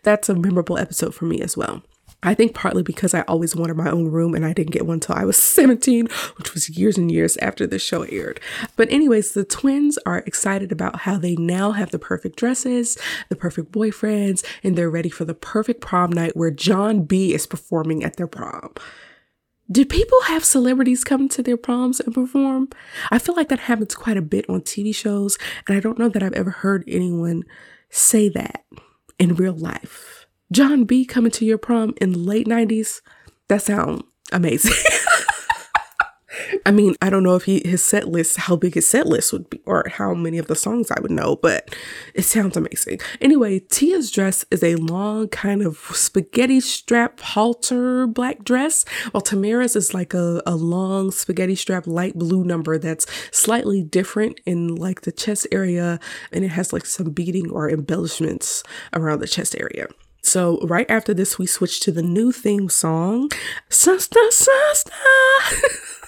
That's 0.04 0.30
a 0.30 0.36
memorable 0.36 0.78
episode 0.78 1.16
for 1.16 1.26
me 1.26 1.42
as 1.42 1.56
well. 1.56 1.84
I 2.24 2.34
think 2.34 2.54
partly 2.54 2.84
because 2.84 3.14
I 3.14 3.22
always 3.22 3.56
wanted 3.56 3.76
my 3.76 3.92
own 3.92 4.08
room 4.08 4.34
and 4.34 4.46
I 4.46 4.54
didn't 4.54 4.72
get 4.72 4.88
one 4.88 4.96
until 4.96 5.16
I 5.16 5.26
was 5.26 5.38
17, 5.54 6.08
which 6.38 6.54
was 6.54 6.70
years 6.70 6.98
and 6.98 7.12
years 7.12 7.38
after 7.38 7.68
the 7.68 7.78
show 7.78 8.04
aired. 8.04 8.40
But, 8.76 8.92
anyways, 8.92 9.34
the 9.34 9.44
twins 9.44 10.00
are 10.06 10.20
excited 10.20 10.72
about 10.72 11.02
how 11.02 11.18
they 11.18 11.36
now 11.36 11.74
have 11.74 11.92
the 11.92 12.00
perfect 12.00 12.38
dresses, 12.38 12.98
the 13.30 13.36
perfect 13.36 13.72
boyfriends, 13.72 14.44
and 14.64 14.76
they're 14.76 14.90
ready 14.90 15.10
for 15.10 15.26
the 15.26 15.34
perfect 15.34 15.82
prom 15.82 16.12
night 16.12 16.36
where 16.36 16.52
Jon 16.52 17.04
B 17.04 17.34
is 17.34 17.46
performing 17.46 18.04
at 18.04 18.16
their 18.16 18.28
prom. 18.28 18.74
Do 19.74 19.86
people 19.86 20.22
have 20.28 20.46
celebrities 20.46 21.04
come 21.04 21.28
to 21.30 21.42
their 21.42 21.58
proms 21.58 22.00
and 22.00 22.14
perform? 22.14 22.70
I 23.10 23.18
feel 23.18 23.36
like 23.36 23.50
that 23.50 23.62
happens 23.62 23.96
quite 23.96 24.18
a 24.18 24.22
bit 24.22 24.48
on 24.48 24.62
TV 24.62 24.94
shows, 24.94 25.36
and 25.68 25.76
I 25.76 25.80
don't 25.80 25.98
know 25.98 26.10
that 26.10 26.22
I've 26.22 26.34
ever 26.34 26.52
heard 26.52 26.84
anyone 26.88 27.42
say 27.90 28.30
that 28.30 28.66
in 29.18 29.34
real 29.34 29.56
life. 29.56 30.28
Jon 30.52 30.84
B 30.84 31.06
coming 31.06 31.32
to 31.32 31.44
your 31.44 31.58
prom 31.58 31.96
in 32.00 32.12
the 32.12 32.20
late 32.20 32.46
90s, 32.46 33.02
that 33.48 33.64
sounds 33.64 34.04
amazing. 34.32 34.76
I 36.66 36.72
mean, 36.72 36.96
I 37.02 37.10
don't 37.10 37.24
know 37.24 37.36
if 37.36 37.44
he 37.44 37.62
his 37.66 37.84
set 37.84 38.08
list, 38.08 38.38
how 38.38 38.56
big 38.56 38.76
his 38.76 38.88
set 38.88 39.08
list 39.08 39.34
would 39.34 39.50
be, 39.50 39.62
or 39.66 39.86
how 39.90 40.14
many 40.14 40.38
of 40.38 40.48
the 40.48 40.56
songs 40.56 40.92
I 40.92 41.00
would 41.02 41.12
know, 41.12 41.36
but 41.36 41.76
it 42.14 42.24
sounds 42.24 42.58
amazing. 42.58 43.00
Anyway, 43.22 43.60
Tia's 43.60 44.12
dress 44.12 44.46
is 44.52 44.64
a 44.64 44.76
long 44.76 45.28
kind 45.30 45.62
of 45.62 45.78
spaghetti 45.94 46.60
strap 46.60 47.20
halter 47.20 48.08
black 48.08 48.44
dress, 48.44 48.86
while 49.12 49.22
Tamera's 49.22 49.76
is 49.76 49.94
like 49.94 50.14
a, 50.14 50.42
a 50.46 50.56
long 50.56 51.12
spaghetti 51.12 51.56
strap 51.56 51.88
light 51.88 52.16
blue 52.16 52.44
number 52.44 52.78
that's 52.78 53.06
slightly 53.32 53.84
different 53.84 54.40
in 54.46 54.76
like 54.76 55.02
the 55.02 55.12
chest 55.12 55.48
area, 55.52 56.00
and 56.32 56.44
it 56.44 56.50
has 56.50 56.74
like 56.74 56.86
some 56.86 57.12
beading 57.12 57.50
or 57.52 57.70
embellishments 57.70 58.64
around 58.94 59.20
the 59.20 59.28
chest 59.28 59.56
area. 59.60 59.88
So 60.24 60.58
right 60.62 60.90
after 60.90 61.14
this, 61.14 61.38
we 61.38 61.46
switch 61.46 61.82
to 61.82 61.92
the 61.92 62.02
new 62.02 62.32
theme 62.32 62.70
song, 62.70 63.30
Sister, 63.70 64.22
Sister. 64.32 64.92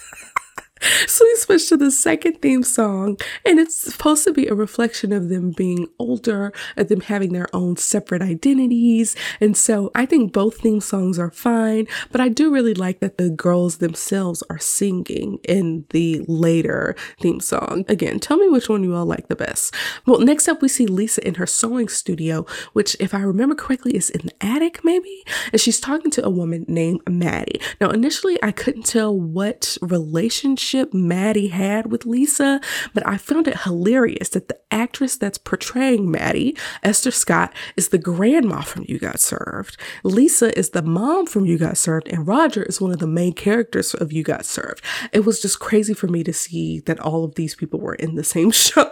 so 1.08 1.26
we 1.26 1.36
switched 1.38 1.70
to 1.70 1.78
the 1.78 1.92
second 1.92 2.42
theme 2.42 2.64
song, 2.64 3.18
and 3.46 3.60
it's 3.60 3.76
supposed 3.76 4.24
to 4.26 4.34
be 4.34 4.48
a 4.48 4.54
reflection 4.54 5.12
of 5.12 5.30
them 5.30 5.52
being 5.52 5.88
older, 6.00 6.52
of 6.78 6.90
them 6.90 7.02
having 7.02 7.34
their 7.34 7.48
own 7.54 7.78
separate 7.78 8.22
identities. 8.22 9.16
And 9.40 9.56
so 9.56 9.92
I 9.96 10.06
think 10.06 10.34
both 10.34 10.58
theme 10.58 10.82
songs 10.82 11.18
are 11.18 11.32
fine, 11.32 11.88
but 12.12 12.22
I 12.22 12.30
do 12.30 12.54
really 12.54 12.74
like 12.74 13.00
that 13.00 13.18
the 13.18 13.30
girls 13.30 13.78
themselves 13.78 14.44
are 14.50 14.60
singing 14.60 15.40
in 15.48 15.86
the 15.90 16.24
later 16.28 16.96
theme 17.20 17.40
song. 17.40 17.86
Again, 17.88 18.20
tell 18.20 18.38
me 18.38 18.50
which 18.50 18.70
one 18.70 18.84
you 18.84 18.96
all 18.96 19.06
like 19.06 19.28
the 19.28 19.36
best. 19.36 19.74
Well, 20.06 20.20
next 20.20 20.48
up, 20.48 20.62
we 20.62 20.68
see 20.68 20.86
Lisa 20.86 21.26
in 21.26 21.36
her 21.36 21.48
sewing 21.48 21.88
studio, 21.88 22.46
which, 22.74 22.96
if 23.00 23.14
I 23.14 23.20
remember 23.20 23.56
correctly, 23.56 23.96
is 23.96 24.10
in 24.10 24.28
the 24.28 24.46
attic, 24.46 24.84
maybe? 24.84 25.24
And 25.52 25.62
she's 25.62 25.80
talking 25.80 26.12
to 26.12 26.26
a 26.26 26.30
woman 26.30 26.66
named 26.68 27.02
Maddie. 27.08 27.62
Now, 27.80 27.90
initially, 27.90 28.42
I 28.44 28.52
couldn't 28.52 28.86
tell 28.86 29.18
what 29.18 29.78
relationship 29.82 30.75
relationship 30.76 30.94
Maddie 30.94 31.48
had 31.48 31.92
with 31.92 32.06
Lisa, 32.06 32.60
but 32.94 33.06
I 33.08 33.18
found 33.18 33.48
it 33.48 33.62
hilarious 33.62 34.30
that 34.30 34.48
the 34.48 34.60
actress 34.72 35.18
that's 35.18 35.38
portraying 35.38 36.12
Maddie, 36.12 36.58
Esther 36.84 37.12
Scott, 37.12 37.54
is 37.78 37.90
the 37.90 37.98
grandma 37.98 38.62
from 38.62 38.86
You 38.88 39.00
Got 39.00 39.20
Served. 39.20 39.78
Lisa 40.04 40.58
is 40.58 40.72
the 40.72 40.82
mom 40.82 41.26
from 41.26 41.46
You 41.46 41.58
Got 41.58 41.78
Served, 41.78 42.08
and 42.10 42.28
Roger 42.28 42.64
is 42.64 42.82
one 42.82 42.92
of 42.92 43.00
the 43.00 43.08
main 43.08 43.34
characters 43.34 43.94
of 43.94 44.12
You 44.12 44.24
Got 44.24 44.46
Served. 44.46 44.82
It 45.14 45.26
was 45.26 45.42
just 45.42 45.60
crazy 45.60 45.94
for 45.94 46.08
me 46.08 46.24
to 46.24 46.34
see 46.34 46.82
that 46.82 47.00
all 47.00 47.24
of 47.24 47.36
these 47.36 47.56
people 47.56 47.80
were 47.80 47.96
in 47.96 48.16
the 48.16 48.24
same 48.24 48.52
show. 48.66 48.90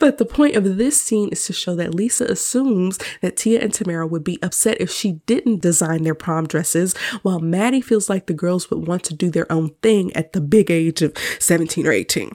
but 0.00 0.18
the 0.18 0.24
point 0.24 0.56
of 0.56 0.76
this 0.76 1.00
scene 1.00 1.28
is 1.30 1.46
to 1.46 1.52
show 1.52 1.74
that 1.76 1.94
Lisa 1.94 2.24
assumes 2.24 2.98
that 3.20 3.36
Tia 3.36 3.60
and 3.60 3.72
Tamera 3.72 4.08
would 4.08 4.24
be 4.24 4.42
upset 4.42 4.80
if 4.80 4.90
she 4.90 5.12
didn't 5.26 5.62
design 5.62 6.02
their 6.02 6.14
prom 6.14 6.46
dresses, 6.46 6.96
while 7.22 7.40
Maddie 7.40 7.80
feels 7.80 8.08
like 8.08 8.26
the 8.26 8.34
girls 8.34 8.70
would 8.70 8.86
want 8.86 9.04
to 9.04 9.14
do 9.14 9.30
their 9.30 9.50
own 9.50 9.70
thing 9.82 10.14
at 10.14 10.32
the 10.32 10.40
big 10.40 10.70
age 10.70 11.01
of 11.02 11.16
17 11.38 11.86
or 11.86 11.92
18. 11.92 12.32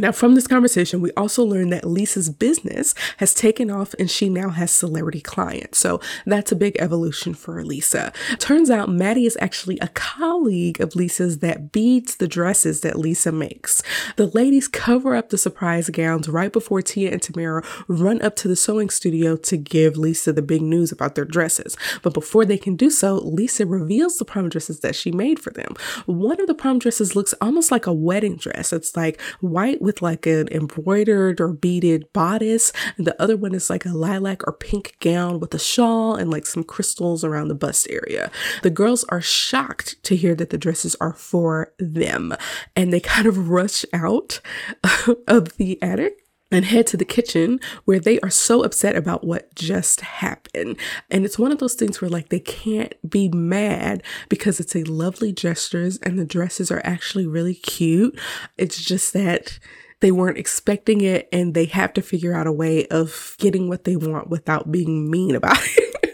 Now, 0.00 0.12
from 0.12 0.36
this 0.36 0.46
conversation, 0.46 1.00
we 1.00 1.10
also 1.16 1.42
learned 1.42 1.72
that 1.72 1.84
Lisa's 1.84 2.30
business 2.30 2.94
has 3.16 3.34
taken 3.34 3.68
off 3.68 3.94
and 3.98 4.08
she 4.08 4.28
now 4.28 4.50
has 4.50 4.70
celebrity 4.70 5.20
clients. 5.20 5.78
So 5.78 6.00
that's 6.24 6.52
a 6.52 6.56
big 6.56 6.76
evolution 6.78 7.34
for 7.34 7.64
Lisa. 7.64 8.12
Turns 8.38 8.70
out 8.70 8.88
Maddie 8.88 9.26
is 9.26 9.36
actually 9.40 9.76
a 9.80 9.88
colleague 9.88 10.80
of 10.80 10.94
Lisa's 10.94 11.40
that 11.40 11.72
beads 11.72 12.14
the 12.14 12.28
dresses 12.28 12.82
that 12.82 12.96
Lisa 12.96 13.32
makes. 13.32 13.82
The 14.14 14.28
ladies 14.28 14.68
cover 14.68 15.16
up 15.16 15.30
the 15.30 15.38
surprise 15.38 15.90
gowns 15.90 16.28
right 16.28 16.52
before 16.52 16.80
Tia 16.80 17.10
and 17.10 17.20
Tamera 17.20 17.66
run 17.88 18.22
up 18.22 18.36
to 18.36 18.46
the 18.46 18.54
sewing 18.54 18.90
studio 18.90 19.34
to 19.34 19.56
give 19.56 19.96
Lisa 19.96 20.32
the 20.32 20.42
big 20.42 20.62
news 20.62 20.92
about 20.92 21.16
their 21.16 21.24
dresses. 21.24 21.76
But 22.02 22.14
before 22.14 22.44
they 22.44 22.56
can 22.56 22.76
do 22.76 22.90
so, 22.90 23.16
Lisa 23.16 23.66
reveals 23.66 24.18
the 24.18 24.24
prom 24.24 24.48
dresses 24.48 24.78
that 24.78 24.94
she 24.94 25.10
made 25.10 25.40
for 25.40 25.50
them. 25.50 25.74
One 26.06 26.40
of 26.40 26.46
the 26.46 26.54
prom 26.54 26.78
dresses 26.78 27.16
looks 27.16 27.34
almost 27.40 27.72
like 27.72 27.88
a 27.88 27.92
wedding 27.92 28.36
dress. 28.36 28.72
It's 28.72 28.96
like 28.96 29.20
white 29.40 29.82
with 29.88 30.02
like 30.02 30.26
an 30.26 30.48
embroidered 30.50 31.40
or 31.40 31.48
beaded 31.48 32.12
bodice, 32.12 32.74
and 32.98 33.06
the 33.06 33.20
other 33.20 33.38
one 33.38 33.54
is 33.54 33.70
like 33.70 33.86
a 33.86 33.88
lilac 33.88 34.46
or 34.46 34.52
pink 34.52 34.94
gown 35.00 35.40
with 35.40 35.54
a 35.54 35.58
shawl 35.58 36.14
and 36.14 36.30
like 36.30 36.44
some 36.44 36.62
crystals 36.62 37.24
around 37.24 37.48
the 37.48 37.54
bust 37.54 37.88
area. 37.88 38.30
The 38.62 38.68
girls 38.68 39.02
are 39.04 39.22
shocked 39.22 39.96
to 40.02 40.14
hear 40.14 40.34
that 40.34 40.50
the 40.50 40.58
dresses 40.58 40.94
are 41.00 41.14
for 41.14 41.72
them, 41.78 42.34
and 42.76 42.92
they 42.92 43.00
kind 43.00 43.26
of 43.26 43.48
rush 43.48 43.86
out 43.94 44.40
of 45.26 45.56
the 45.56 45.82
attic 45.82 46.27
and 46.50 46.64
head 46.64 46.86
to 46.88 46.96
the 46.96 47.04
kitchen 47.04 47.60
where 47.84 48.00
they 48.00 48.18
are 48.20 48.30
so 48.30 48.62
upset 48.62 48.96
about 48.96 49.24
what 49.24 49.54
just 49.54 50.00
happened. 50.00 50.76
And 51.10 51.24
it's 51.24 51.38
one 51.38 51.52
of 51.52 51.58
those 51.58 51.74
things 51.74 52.00
where 52.00 52.10
like 52.10 52.30
they 52.30 52.40
can't 52.40 52.94
be 53.08 53.28
mad 53.28 54.02
because 54.28 54.60
it's 54.60 54.74
a 54.74 54.84
lovely 54.84 55.32
gestures 55.32 55.98
and 55.98 56.18
the 56.18 56.24
dresses 56.24 56.70
are 56.70 56.82
actually 56.84 57.26
really 57.26 57.54
cute. 57.54 58.18
It's 58.56 58.82
just 58.82 59.12
that 59.12 59.58
they 60.00 60.10
weren't 60.10 60.38
expecting 60.38 61.00
it 61.00 61.28
and 61.32 61.54
they 61.54 61.64
have 61.66 61.92
to 61.94 62.02
figure 62.02 62.34
out 62.34 62.46
a 62.46 62.52
way 62.52 62.86
of 62.86 63.34
getting 63.38 63.68
what 63.68 63.84
they 63.84 63.96
want 63.96 64.30
without 64.30 64.70
being 64.70 65.10
mean 65.10 65.34
about 65.34 65.58
it. 65.76 66.07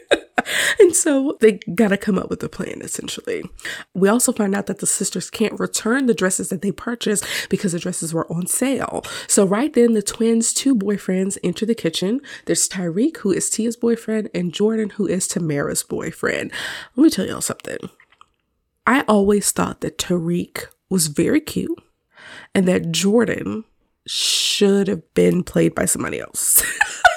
and 0.79 0.95
so 0.95 1.37
they 1.41 1.53
got 1.75 1.89
to 1.89 1.97
come 1.97 2.19
up 2.19 2.31
with 2.31 2.43
a 2.43 2.49
plan 2.49 2.81
essentially. 2.83 3.45
We 3.95 4.09
also 4.09 4.33
find 4.33 4.55
out 4.55 4.67
that 4.67 4.79
the 4.79 4.87
sisters 4.87 5.31
can't 5.31 5.59
return 5.59 6.07
the 6.07 6.15
dresses 6.15 6.49
that 6.49 6.63
they 6.63 6.73
purchased 6.73 7.25
because 7.49 7.73
the 7.73 7.79
dresses 7.79 8.13
were 8.15 8.31
on 8.33 8.47
sale. 8.47 9.03
So 9.27 9.45
right 9.45 9.73
then 9.73 9.95
the 9.95 10.03
twins' 10.03 10.53
two 10.53 10.75
boyfriends 10.75 11.39
enter 11.43 11.67
the 11.67 11.75
kitchen. 11.75 12.21
There's 12.47 12.69
Tyreke, 12.69 13.19
who 13.19 13.33
is 13.33 13.51
Tia's 13.51 13.77
boyfriend, 13.77 14.31
and 14.35 14.53
Jordan, 14.53 14.91
who 14.91 15.07
is 15.07 15.29
Tamera's 15.29 15.83
boyfriend. 15.83 16.53
Let 16.97 17.05
me 17.05 17.11
tell 17.11 17.27
y'all 17.27 17.41
something. 17.41 17.79
I 18.87 19.03
always 19.03 19.51
thought 19.51 19.81
that 19.81 19.99
Tyreke 19.99 20.67
was 20.91 21.07
very 21.07 21.41
cute 21.41 21.83
and 22.55 22.69
that 22.69 22.93
Jordan 22.93 23.65
should 24.07 24.89
have 24.89 25.15
been 25.15 25.43
played 25.43 25.75
by 25.75 25.87
somebody 25.87 26.21
else. 26.21 26.63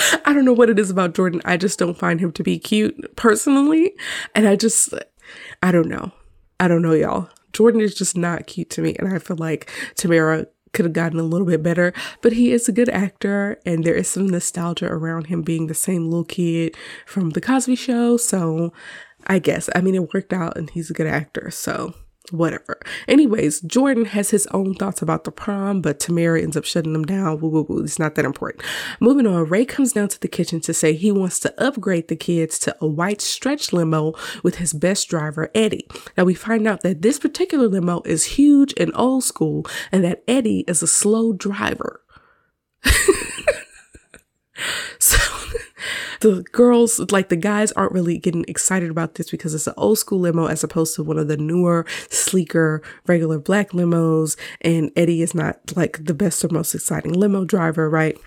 I 0.24 0.32
don't 0.32 0.44
know 0.44 0.52
what 0.52 0.70
it 0.70 0.78
is 0.78 0.90
about 0.90 1.14
Jordan. 1.14 1.42
I 1.44 1.56
just 1.56 1.78
don't 1.78 1.98
find 1.98 2.20
him 2.20 2.32
to 2.32 2.42
be 2.42 2.58
cute 2.58 3.16
personally. 3.16 3.92
And 4.34 4.46
I 4.46 4.56
just, 4.56 4.94
I 5.62 5.72
don't 5.72 5.88
know. 5.88 6.12
I 6.58 6.68
don't 6.68 6.82
know, 6.82 6.92
y'all. 6.92 7.28
Jordan 7.52 7.80
is 7.80 7.94
just 7.94 8.16
not 8.16 8.46
cute 8.46 8.70
to 8.70 8.82
me. 8.82 8.94
And 8.98 9.12
I 9.12 9.18
feel 9.18 9.36
like 9.36 9.70
Tamera 9.96 10.46
could 10.72 10.84
have 10.84 10.92
gotten 10.92 11.18
a 11.18 11.24
little 11.24 11.46
bit 11.46 11.62
better, 11.62 11.92
but 12.22 12.32
he 12.32 12.52
is 12.52 12.68
a 12.68 12.72
good 12.72 12.88
actor 12.88 13.58
and 13.66 13.82
there 13.82 13.94
is 13.94 14.08
some 14.08 14.28
nostalgia 14.28 14.86
around 14.86 15.26
him 15.26 15.42
being 15.42 15.66
the 15.66 15.74
same 15.74 16.04
little 16.04 16.24
kid 16.24 16.76
from 17.06 17.30
The 17.30 17.40
Cosby 17.40 17.74
Show. 17.74 18.16
So 18.16 18.72
I 19.26 19.40
guess, 19.40 19.68
I 19.74 19.80
mean, 19.80 19.96
it 19.96 20.14
worked 20.14 20.32
out 20.32 20.56
and 20.56 20.70
he's 20.70 20.90
a 20.90 20.94
good 20.94 21.08
actor. 21.08 21.50
So 21.50 21.94
whatever. 22.32 22.80
Anyways, 23.08 23.60
Jordan 23.60 24.06
has 24.06 24.30
his 24.30 24.46
own 24.48 24.74
thoughts 24.74 25.02
about 25.02 25.24
the 25.24 25.32
prom, 25.32 25.80
but 25.80 26.00
Tamera 26.00 26.42
ends 26.42 26.56
up 26.56 26.64
shutting 26.64 26.92
them 26.92 27.04
down. 27.04 27.40
Woo, 27.40 27.48
woo, 27.48 27.66
woo. 27.68 27.82
It's 27.82 27.98
not 27.98 28.14
that 28.14 28.24
important. 28.24 28.64
Moving 29.00 29.26
on, 29.26 29.48
Ray 29.48 29.64
comes 29.64 29.92
down 29.92 30.08
to 30.08 30.20
the 30.20 30.28
kitchen 30.28 30.60
to 30.62 30.74
say 30.74 30.92
he 30.92 31.12
wants 31.12 31.40
to 31.40 31.62
upgrade 31.62 32.08
the 32.08 32.16
kids 32.16 32.58
to 32.60 32.76
a 32.80 32.86
white 32.86 33.20
stretch 33.20 33.72
limo 33.72 34.14
with 34.42 34.56
his 34.56 34.72
best 34.72 35.08
driver, 35.08 35.50
Eddie. 35.54 35.86
Now 36.16 36.24
we 36.24 36.34
find 36.34 36.66
out 36.66 36.82
that 36.82 37.02
this 37.02 37.18
particular 37.18 37.68
limo 37.68 38.02
is 38.04 38.24
huge 38.24 38.74
and 38.76 38.92
old 38.94 39.24
school, 39.24 39.66
and 39.92 40.04
that 40.04 40.22
Eddie 40.26 40.64
is 40.66 40.82
a 40.82 40.86
slow 40.86 41.32
driver. 41.32 42.02
so 44.98 45.39
the 46.20 46.44
girls, 46.52 46.98
like 47.10 47.28
the 47.28 47.36
guys, 47.36 47.72
aren't 47.72 47.92
really 47.92 48.18
getting 48.18 48.44
excited 48.46 48.90
about 48.90 49.14
this 49.14 49.30
because 49.30 49.54
it's 49.54 49.66
an 49.66 49.74
old 49.76 49.98
school 49.98 50.20
limo 50.20 50.46
as 50.46 50.62
opposed 50.62 50.94
to 50.96 51.02
one 51.02 51.18
of 51.18 51.28
the 51.28 51.36
newer, 51.36 51.86
sleeker, 52.08 52.82
regular 53.06 53.38
black 53.38 53.70
limos. 53.70 54.36
And 54.60 54.90
Eddie 54.96 55.22
is 55.22 55.34
not 55.34 55.76
like 55.76 56.04
the 56.04 56.14
best 56.14 56.44
or 56.44 56.48
most 56.50 56.74
exciting 56.74 57.12
limo 57.12 57.44
driver, 57.44 57.88
right? 57.88 58.18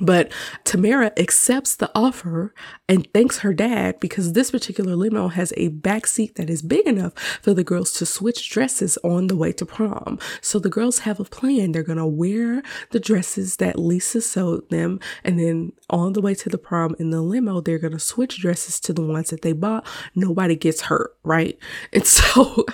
But 0.00 0.32
Tamera 0.64 1.16
accepts 1.18 1.76
the 1.76 1.90
offer 1.94 2.52
and 2.88 3.06
thanks 3.14 3.38
her 3.38 3.54
dad 3.54 4.00
because 4.00 4.32
this 4.32 4.50
particular 4.50 4.96
limo 4.96 5.28
has 5.28 5.52
a 5.56 5.68
back 5.68 6.08
seat 6.08 6.34
that 6.34 6.50
is 6.50 6.62
big 6.62 6.86
enough 6.86 7.12
for 7.40 7.54
the 7.54 7.62
girls 7.62 7.92
to 7.94 8.06
switch 8.06 8.50
dresses 8.50 8.98
on 9.04 9.28
the 9.28 9.36
way 9.36 9.52
to 9.52 9.64
prom. 9.64 10.18
So 10.40 10.58
the 10.58 10.68
girls 10.68 11.00
have 11.00 11.20
a 11.20 11.24
plan. 11.24 11.72
They're 11.72 11.84
going 11.84 11.98
to 11.98 12.06
wear 12.06 12.62
the 12.90 12.98
dresses 12.98 13.58
that 13.58 13.78
Lisa 13.78 14.20
sewed 14.20 14.68
them. 14.68 14.98
And 15.22 15.38
then 15.38 15.72
on 15.88 16.14
the 16.14 16.20
way 16.20 16.34
to 16.34 16.48
the 16.48 16.58
prom 16.58 16.96
in 16.98 17.10
the 17.10 17.22
limo, 17.22 17.60
they're 17.60 17.78
going 17.78 17.92
to 17.92 18.00
switch 18.00 18.40
dresses 18.40 18.80
to 18.80 18.92
the 18.92 19.02
ones 19.02 19.30
that 19.30 19.42
they 19.42 19.52
bought. 19.52 19.86
Nobody 20.16 20.56
gets 20.56 20.82
hurt, 20.82 21.16
right? 21.22 21.56
And 21.92 22.04
so 22.14 22.66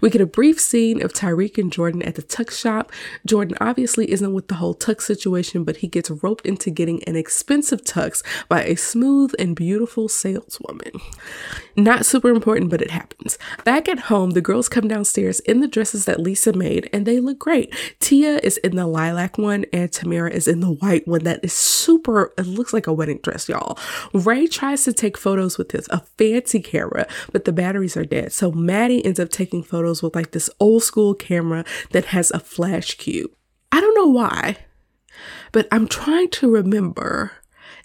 we 0.00 0.10
get 0.10 0.20
a 0.20 0.26
brief 0.26 0.60
scene 0.60 1.00
of 1.00 1.12
Tyreke 1.12 1.58
and 1.58 1.72
Jordan 1.72 2.02
at 2.02 2.16
the 2.16 2.22
tuck 2.22 2.50
shop. 2.50 2.90
Jordan 3.24 3.56
obviously 3.60 4.10
isn't 4.10 4.34
with 4.34 4.48
the 4.48 4.56
whole 4.56 4.74
tuck 4.74 5.00
situation, 5.00 5.62
but 5.62 5.78
he 5.78 5.86
gets 5.86 6.10
roped 6.10 6.44
into 6.44 6.55
into 6.56 6.70
getting 6.70 7.04
an 7.04 7.16
expensive 7.16 7.84
tux 7.84 8.22
by 8.48 8.64
a 8.64 8.76
smooth 8.76 9.34
and 9.38 9.54
beautiful 9.54 10.08
saleswoman. 10.08 10.92
Not 11.76 12.06
super 12.06 12.30
important, 12.30 12.70
but 12.70 12.80
it 12.80 12.90
happens. 12.90 13.36
Back 13.64 13.88
at 13.90 13.98
home, 13.98 14.30
the 14.30 14.40
girls 14.40 14.70
come 14.70 14.88
downstairs 14.88 15.40
in 15.40 15.60
the 15.60 15.68
dresses 15.68 16.06
that 16.06 16.18
Lisa 16.18 16.54
made 16.54 16.88
and 16.94 17.04
they 17.04 17.20
look 17.20 17.38
great. 17.38 17.74
Tia 18.00 18.40
is 18.42 18.56
in 18.58 18.74
the 18.74 18.86
lilac 18.86 19.36
one 19.36 19.66
and 19.70 19.90
Tamera 19.90 20.30
is 20.30 20.48
in 20.48 20.60
the 20.60 20.72
white 20.72 21.06
one 21.06 21.24
that 21.24 21.40
is 21.44 21.52
super, 21.52 22.32
it 22.38 22.46
looks 22.46 22.72
like 22.72 22.86
a 22.86 22.92
wedding 22.92 23.20
dress, 23.22 23.50
y'all. 23.50 23.78
Ray 24.14 24.46
tries 24.46 24.84
to 24.84 24.94
take 24.94 25.18
photos 25.18 25.58
with 25.58 25.72
his 25.72 25.86
a 25.90 26.00
fancy 26.16 26.60
camera, 26.60 27.06
but 27.32 27.44
the 27.44 27.52
batteries 27.52 27.98
are 27.98 28.06
dead. 28.06 28.32
So 28.32 28.50
Maddie 28.50 29.04
ends 29.04 29.20
up 29.20 29.28
taking 29.28 29.62
photos 29.62 30.02
with 30.02 30.16
like 30.16 30.30
this 30.30 30.48
old 30.58 30.82
school 30.82 31.14
camera 31.14 31.66
that 31.90 32.06
has 32.06 32.30
a 32.30 32.40
flash 32.40 32.94
cube. 32.94 33.30
I 33.70 33.80
don't 33.82 33.94
know 33.94 34.06
why, 34.06 34.56
but 35.52 35.68
I'm 35.70 35.88
trying 35.88 36.30
to 36.30 36.50
remember 36.50 37.32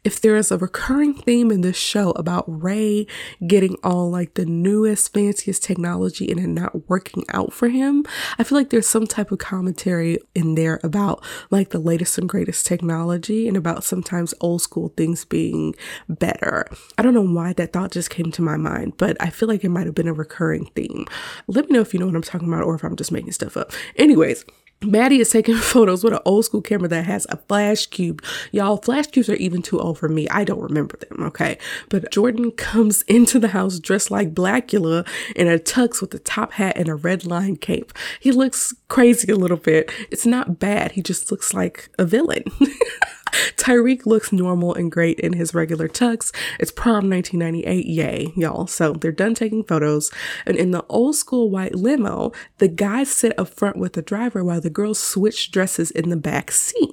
if 0.03 0.19
there 0.19 0.35
is 0.35 0.51
a 0.51 0.57
recurring 0.57 1.13
theme 1.13 1.51
in 1.51 1.61
this 1.61 1.77
show 1.77 2.11
about 2.11 2.45
Ray 2.47 3.05
getting 3.45 3.77
all 3.83 4.09
like 4.09 4.33
the 4.33 4.45
newest, 4.45 5.13
fanciest 5.13 5.63
technology 5.63 6.31
and 6.31 6.39
it 6.39 6.47
not 6.47 6.89
working 6.89 7.23
out 7.29 7.53
for 7.53 7.69
him, 7.69 8.05
I 8.39 8.43
feel 8.43 8.57
like 8.57 8.71
there's 8.71 8.87
some 8.87 9.05
type 9.05 9.31
of 9.31 9.37
commentary 9.37 10.17
in 10.33 10.55
there 10.55 10.79
about 10.83 11.23
like 11.51 11.69
the 11.69 11.79
latest 11.79 12.17
and 12.17 12.27
greatest 12.27 12.65
technology 12.65 13.47
and 13.47 13.55
about 13.55 13.83
sometimes 13.83 14.33
old 14.41 14.61
school 14.63 14.89
things 14.97 15.23
being 15.23 15.75
better. 16.09 16.65
I 16.97 17.03
don't 17.03 17.13
know 17.13 17.21
why 17.21 17.53
that 17.53 17.73
thought 17.73 17.91
just 17.91 18.09
came 18.09 18.31
to 18.31 18.41
my 18.41 18.57
mind, 18.57 18.93
but 18.97 19.17
I 19.19 19.29
feel 19.29 19.47
like 19.47 19.63
it 19.63 19.69
might 19.69 19.85
have 19.85 19.95
been 19.95 20.07
a 20.07 20.13
recurring 20.13 20.65
theme. 20.75 21.05
Let 21.47 21.69
me 21.69 21.75
know 21.75 21.81
if 21.81 21.93
you 21.93 21.99
know 21.99 22.07
what 22.07 22.15
I'm 22.15 22.23
talking 22.23 22.47
about 22.47 22.63
or 22.63 22.73
if 22.73 22.83
I'm 22.83 22.95
just 22.95 23.11
making 23.11 23.33
stuff 23.33 23.55
up. 23.55 23.71
Anyways, 23.97 24.45
Maddie 24.83 25.19
is 25.19 25.29
taking 25.29 25.55
photos 25.57 26.03
with 26.03 26.13
an 26.13 26.19
old 26.25 26.45
school 26.45 26.61
camera 26.61 26.87
that 26.89 27.05
has 27.05 27.27
a 27.29 27.37
flash 27.37 27.85
cube. 27.85 28.23
Y'all, 28.51 28.77
flash 28.77 29.07
cubes 29.07 29.29
are 29.29 29.35
even 29.35 29.61
too 29.61 29.79
old 29.79 29.99
for 29.99 30.09
me. 30.09 30.27
I 30.29 30.43
don't 30.43 30.61
remember 30.61 30.97
them, 30.97 31.23
okay? 31.23 31.57
But 31.89 32.11
Jordan 32.11 32.51
comes 32.51 33.01
into 33.07 33.39
the 33.39 33.49
house 33.49 33.79
dressed 33.79 34.11
like 34.11 34.33
Blacula 34.33 35.07
in 35.35 35.47
a 35.47 35.59
tux 35.59 36.01
with 36.01 36.13
a 36.13 36.19
top 36.19 36.53
hat 36.53 36.77
and 36.77 36.87
a 36.87 36.95
red 36.95 37.25
line 37.25 37.57
cape. 37.57 37.93
He 38.19 38.31
looks 38.31 38.73
crazy 38.87 39.31
a 39.31 39.35
little 39.35 39.57
bit. 39.57 39.91
It's 40.09 40.25
not 40.25 40.59
bad. 40.59 40.93
He 40.93 41.01
just 41.01 41.31
looks 41.31 41.53
like 41.53 41.89
a 41.99 42.05
villain. 42.05 42.43
Tyreke 43.55 44.05
looks 44.05 44.31
normal 44.31 44.73
and 44.73 44.91
great 44.91 45.19
in 45.19 45.33
his 45.33 45.53
regular 45.53 45.87
tux. 45.87 46.33
It's 46.59 46.71
prom 46.71 47.09
1998, 47.09 47.85
yay, 47.85 48.33
y'all. 48.35 48.67
So 48.67 48.93
they're 48.93 49.11
done 49.11 49.35
taking 49.35 49.63
photos. 49.63 50.11
And 50.45 50.55
in 50.57 50.71
the 50.71 50.85
old 50.89 51.15
school 51.15 51.49
white 51.49 51.75
limo, 51.75 52.31
the 52.57 52.67
guys 52.67 53.09
sit 53.09 53.37
up 53.39 53.49
front 53.49 53.77
with 53.77 53.93
the 53.93 54.01
driver 54.01 54.43
while 54.43 54.61
the 54.61 54.69
girls 54.69 54.99
switch 54.99 55.51
dresses 55.51 55.91
in 55.91 56.09
the 56.09 56.17
back 56.17 56.51
seat. 56.51 56.89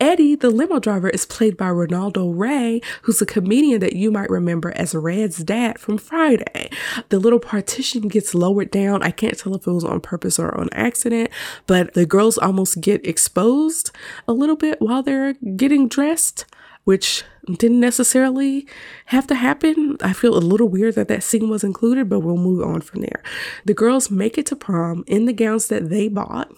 Eddie, 0.00 0.34
the 0.34 0.50
limo 0.50 0.78
driver, 0.78 1.10
is 1.10 1.26
played 1.26 1.56
by 1.56 1.68
Ronaldo 1.68 2.32
Ray, 2.34 2.80
who's 3.02 3.20
a 3.20 3.26
comedian 3.26 3.80
that 3.80 3.94
you 3.94 4.10
might 4.10 4.30
remember 4.30 4.72
as 4.72 4.94
Red's 4.94 5.38
dad 5.44 5.78
from 5.78 5.98
Friday. 5.98 6.70
The 7.10 7.18
little 7.18 7.38
partition 7.38 8.08
gets 8.08 8.34
lowered 8.34 8.70
down. 8.70 9.02
I 9.02 9.10
can't 9.10 9.38
tell 9.38 9.54
if 9.54 9.66
it 9.66 9.70
was 9.70 9.84
on 9.84 10.00
purpose 10.00 10.38
or 10.38 10.56
on 10.58 10.68
accident, 10.72 11.30
but 11.66 11.94
the 11.94 12.06
girls 12.06 12.38
almost 12.38 12.80
get 12.80 13.06
exposed 13.06 13.90
a 14.26 14.32
little 14.32 14.56
bit 14.56 14.80
while 14.80 15.02
they're 15.02 15.34
getting 15.56 15.69
dressed, 15.88 16.46
which 16.84 17.24
didn't 17.46 17.80
necessarily 17.80 18.66
have 19.06 19.26
to 19.28 19.34
happen. 19.34 19.96
I 20.00 20.12
feel 20.12 20.36
a 20.36 20.38
little 20.38 20.68
weird 20.68 20.94
that 20.94 21.08
that 21.08 21.22
scene 21.22 21.48
was 21.48 21.64
included, 21.64 22.08
but 22.08 22.20
we'll 22.20 22.36
move 22.36 22.62
on 22.62 22.80
from 22.80 23.00
there. 23.00 23.22
The 23.64 23.74
girls 23.74 24.10
make 24.10 24.38
it 24.38 24.46
to 24.46 24.56
prom 24.56 25.04
in 25.06 25.26
the 25.26 25.32
gowns 25.32 25.68
that 25.68 25.88
they 25.88 26.08
bought. 26.08 26.52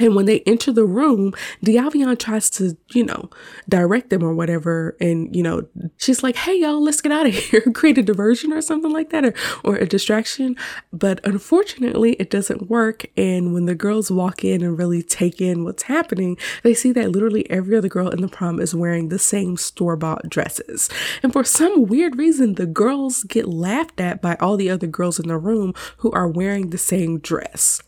And 0.00 0.16
when 0.16 0.26
they 0.26 0.40
enter 0.40 0.72
the 0.72 0.84
room, 0.84 1.34
Diavian 1.64 2.18
tries 2.18 2.50
to, 2.50 2.76
you 2.92 3.04
know, 3.04 3.30
direct 3.68 4.10
them 4.10 4.24
or 4.24 4.34
whatever. 4.34 4.96
And, 5.00 5.34
you 5.36 5.42
know, 5.42 5.66
she's 5.98 6.22
like, 6.22 6.36
hey, 6.36 6.58
y'all, 6.58 6.82
let's 6.82 7.00
get 7.00 7.12
out 7.12 7.26
of 7.26 7.34
here, 7.50 7.60
create 7.74 7.98
a 7.98 8.02
diversion 8.02 8.52
or 8.52 8.62
something 8.62 8.90
like 8.90 9.10
that, 9.10 9.24
or, 9.24 9.34
or 9.62 9.76
a 9.76 9.86
distraction. 9.86 10.56
But 10.92 11.24
unfortunately, 11.24 12.12
it 12.14 12.30
doesn't 12.30 12.70
work. 12.70 13.04
And 13.16 13.52
when 13.52 13.66
the 13.66 13.74
girls 13.74 14.10
walk 14.10 14.42
in 14.42 14.62
and 14.62 14.78
really 14.78 15.02
take 15.02 15.40
in 15.40 15.64
what's 15.64 15.84
happening, 15.84 16.38
they 16.62 16.74
see 16.74 16.92
that 16.92 17.10
literally 17.10 17.48
every 17.50 17.76
other 17.76 17.88
girl 17.88 18.08
in 18.08 18.22
the 18.22 18.28
prom 18.28 18.58
is 18.58 18.74
wearing 18.74 19.08
the 19.08 19.18
same 19.18 19.56
store 19.56 19.96
bought 19.96 20.28
dresses. 20.28 20.88
And 21.22 21.32
for 21.32 21.44
some 21.44 21.86
weird 21.86 22.16
reason, 22.16 22.54
the 22.54 22.66
girls 22.66 23.22
get 23.24 23.46
laughed 23.46 24.00
at 24.00 24.22
by 24.22 24.36
all 24.40 24.56
the 24.56 24.70
other 24.70 24.86
girls 24.86 25.18
in 25.18 25.28
the 25.28 25.36
room 25.36 25.74
who 25.98 26.10
are 26.12 26.28
wearing 26.28 26.70
the 26.70 26.78
same 26.78 27.18
dress. 27.18 27.82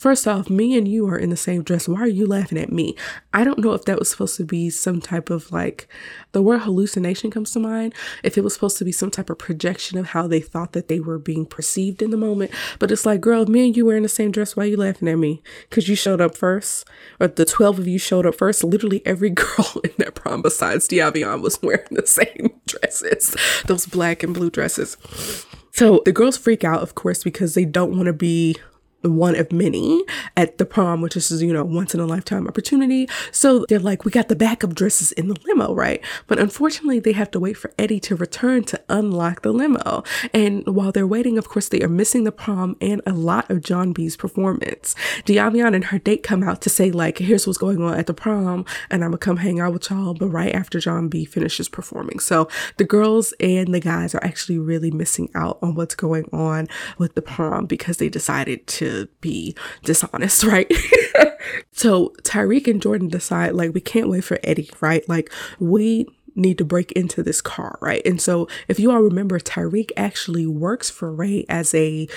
First 0.00 0.26
off, 0.26 0.48
me 0.48 0.78
and 0.78 0.88
you 0.88 1.06
are 1.08 1.18
in 1.18 1.28
the 1.28 1.36
same 1.36 1.62
dress. 1.62 1.86
Why 1.86 2.00
are 2.00 2.08
you 2.08 2.26
laughing 2.26 2.56
at 2.56 2.72
me? 2.72 2.96
I 3.34 3.44
don't 3.44 3.58
know 3.58 3.74
if 3.74 3.84
that 3.84 3.98
was 3.98 4.08
supposed 4.08 4.38
to 4.38 4.44
be 4.44 4.70
some 4.70 4.98
type 4.98 5.28
of 5.28 5.52
like, 5.52 5.88
the 6.32 6.40
word 6.40 6.60
hallucination 6.60 7.30
comes 7.30 7.52
to 7.52 7.60
mind. 7.60 7.94
If 8.24 8.38
it 8.38 8.42
was 8.42 8.54
supposed 8.54 8.78
to 8.78 8.84
be 8.86 8.92
some 8.92 9.10
type 9.10 9.28
of 9.28 9.36
projection 9.36 9.98
of 9.98 10.06
how 10.06 10.26
they 10.26 10.40
thought 10.40 10.72
that 10.72 10.88
they 10.88 11.00
were 11.00 11.18
being 11.18 11.44
perceived 11.44 12.00
in 12.00 12.12
the 12.12 12.16
moment. 12.16 12.50
But 12.78 12.90
it's 12.90 13.04
like, 13.04 13.20
girl, 13.20 13.44
me 13.44 13.66
and 13.66 13.76
you 13.76 13.84
wearing 13.84 14.02
the 14.02 14.08
same 14.08 14.30
dress. 14.30 14.56
Why 14.56 14.64
are 14.64 14.68
you 14.68 14.78
laughing 14.78 15.06
at 15.06 15.18
me? 15.18 15.42
Because 15.68 15.86
you 15.86 15.96
showed 15.96 16.22
up 16.22 16.34
first, 16.34 16.88
or 17.20 17.28
the 17.28 17.44
12 17.44 17.80
of 17.80 17.86
you 17.86 17.98
showed 17.98 18.24
up 18.24 18.36
first. 18.36 18.64
Literally 18.64 19.02
every 19.04 19.28
girl 19.30 19.82
in 19.84 19.92
that 19.98 20.14
prom 20.14 20.40
besides 20.40 20.88
Diavian 20.88 21.42
was 21.42 21.60
wearing 21.60 21.88
the 21.90 22.06
same 22.06 22.58
dresses, 22.66 23.36
those 23.66 23.84
black 23.84 24.22
and 24.22 24.32
blue 24.32 24.48
dresses. 24.48 24.96
So 25.72 26.00
the 26.06 26.12
girls 26.12 26.38
freak 26.38 26.64
out, 26.64 26.80
of 26.80 26.94
course, 26.94 27.22
because 27.22 27.52
they 27.52 27.66
don't 27.66 27.94
want 27.94 28.06
to 28.06 28.14
be 28.14 28.56
one 29.02 29.34
of 29.36 29.52
many 29.52 30.02
at 30.36 30.58
the 30.58 30.66
prom, 30.66 31.00
which 31.00 31.16
is, 31.16 31.42
you 31.42 31.52
know, 31.52 31.64
once 31.64 31.94
in 31.94 32.00
a 32.00 32.06
lifetime 32.06 32.46
opportunity. 32.46 33.08
So 33.32 33.64
they're 33.68 33.78
like, 33.78 34.04
we 34.04 34.10
got 34.10 34.28
the 34.28 34.36
backup 34.36 34.74
dresses 34.74 35.12
in 35.12 35.28
the 35.28 35.36
limo, 35.46 35.74
right? 35.74 36.02
But 36.26 36.38
unfortunately, 36.38 37.00
they 37.00 37.12
have 37.12 37.30
to 37.32 37.40
wait 37.40 37.56
for 37.56 37.72
Eddie 37.78 38.00
to 38.00 38.16
return 38.16 38.64
to 38.64 38.80
unlock 38.88 39.42
the 39.42 39.52
limo. 39.52 40.02
And 40.34 40.66
while 40.66 40.92
they're 40.92 41.06
waiting, 41.06 41.38
of 41.38 41.48
course, 41.48 41.68
they 41.68 41.80
are 41.82 41.88
missing 41.88 42.24
the 42.24 42.32
prom 42.32 42.76
and 42.80 43.00
a 43.06 43.12
lot 43.12 43.50
of 43.50 43.62
Jon 43.62 43.92
B's 43.92 44.16
performance. 44.16 44.94
Diavian 45.24 45.74
and 45.74 45.86
her 45.86 45.98
date 45.98 46.22
come 46.22 46.42
out 46.42 46.60
to 46.62 46.70
say, 46.70 46.90
like, 46.90 47.18
here's 47.18 47.46
what's 47.46 47.58
going 47.58 47.82
on 47.82 47.98
at 47.98 48.06
the 48.06 48.14
prom, 48.14 48.64
and 48.90 49.02
I'm 49.02 49.10
gonna 49.10 49.18
come 49.18 49.38
hang 49.38 49.60
out 49.60 49.72
with 49.72 49.90
y'all, 49.90 50.14
but 50.14 50.28
right 50.28 50.54
after 50.54 50.78
Jon 50.78 51.08
B 51.08 51.24
finishes 51.24 51.68
performing. 51.68 52.18
So 52.18 52.48
the 52.76 52.84
girls 52.84 53.32
and 53.40 53.72
the 53.74 53.80
guys 53.80 54.14
are 54.14 54.24
actually 54.24 54.58
really 54.58 54.90
missing 54.90 55.30
out 55.34 55.58
on 55.62 55.74
what's 55.74 55.94
going 55.94 56.28
on 56.32 56.68
with 56.98 57.14
the 57.14 57.22
prom 57.22 57.66
because 57.66 57.96
they 57.98 58.08
decided 58.08 58.66
to 58.66 58.89
be 59.20 59.54
dishonest, 59.84 60.44
right? 60.44 60.70
so 61.72 62.12
Tyreke 62.22 62.68
and 62.68 62.82
Jordan 62.82 63.08
decide, 63.08 63.54
like, 63.54 63.74
we 63.74 63.80
can't 63.80 64.08
wait 64.08 64.24
for 64.24 64.38
Eddie, 64.42 64.70
right? 64.80 65.06
Like, 65.08 65.32
we 65.58 66.06
need 66.36 66.58
to 66.58 66.64
break 66.64 66.92
into 66.92 67.22
this 67.22 67.40
car, 67.40 67.78
right? 67.80 68.02
And 68.04 68.20
so 68.20 68.48
if 68.68 68.78
you 68.78 68.90
all 68.90 69.00
remember, 69.00 69.38
Tyreke 69.38 69.90
actually 69.96 70.46
works 70.46 70.90
for 70.90 71.12
Ray 71.12 71.44
as 71.48 71.74
a 71.74 72.08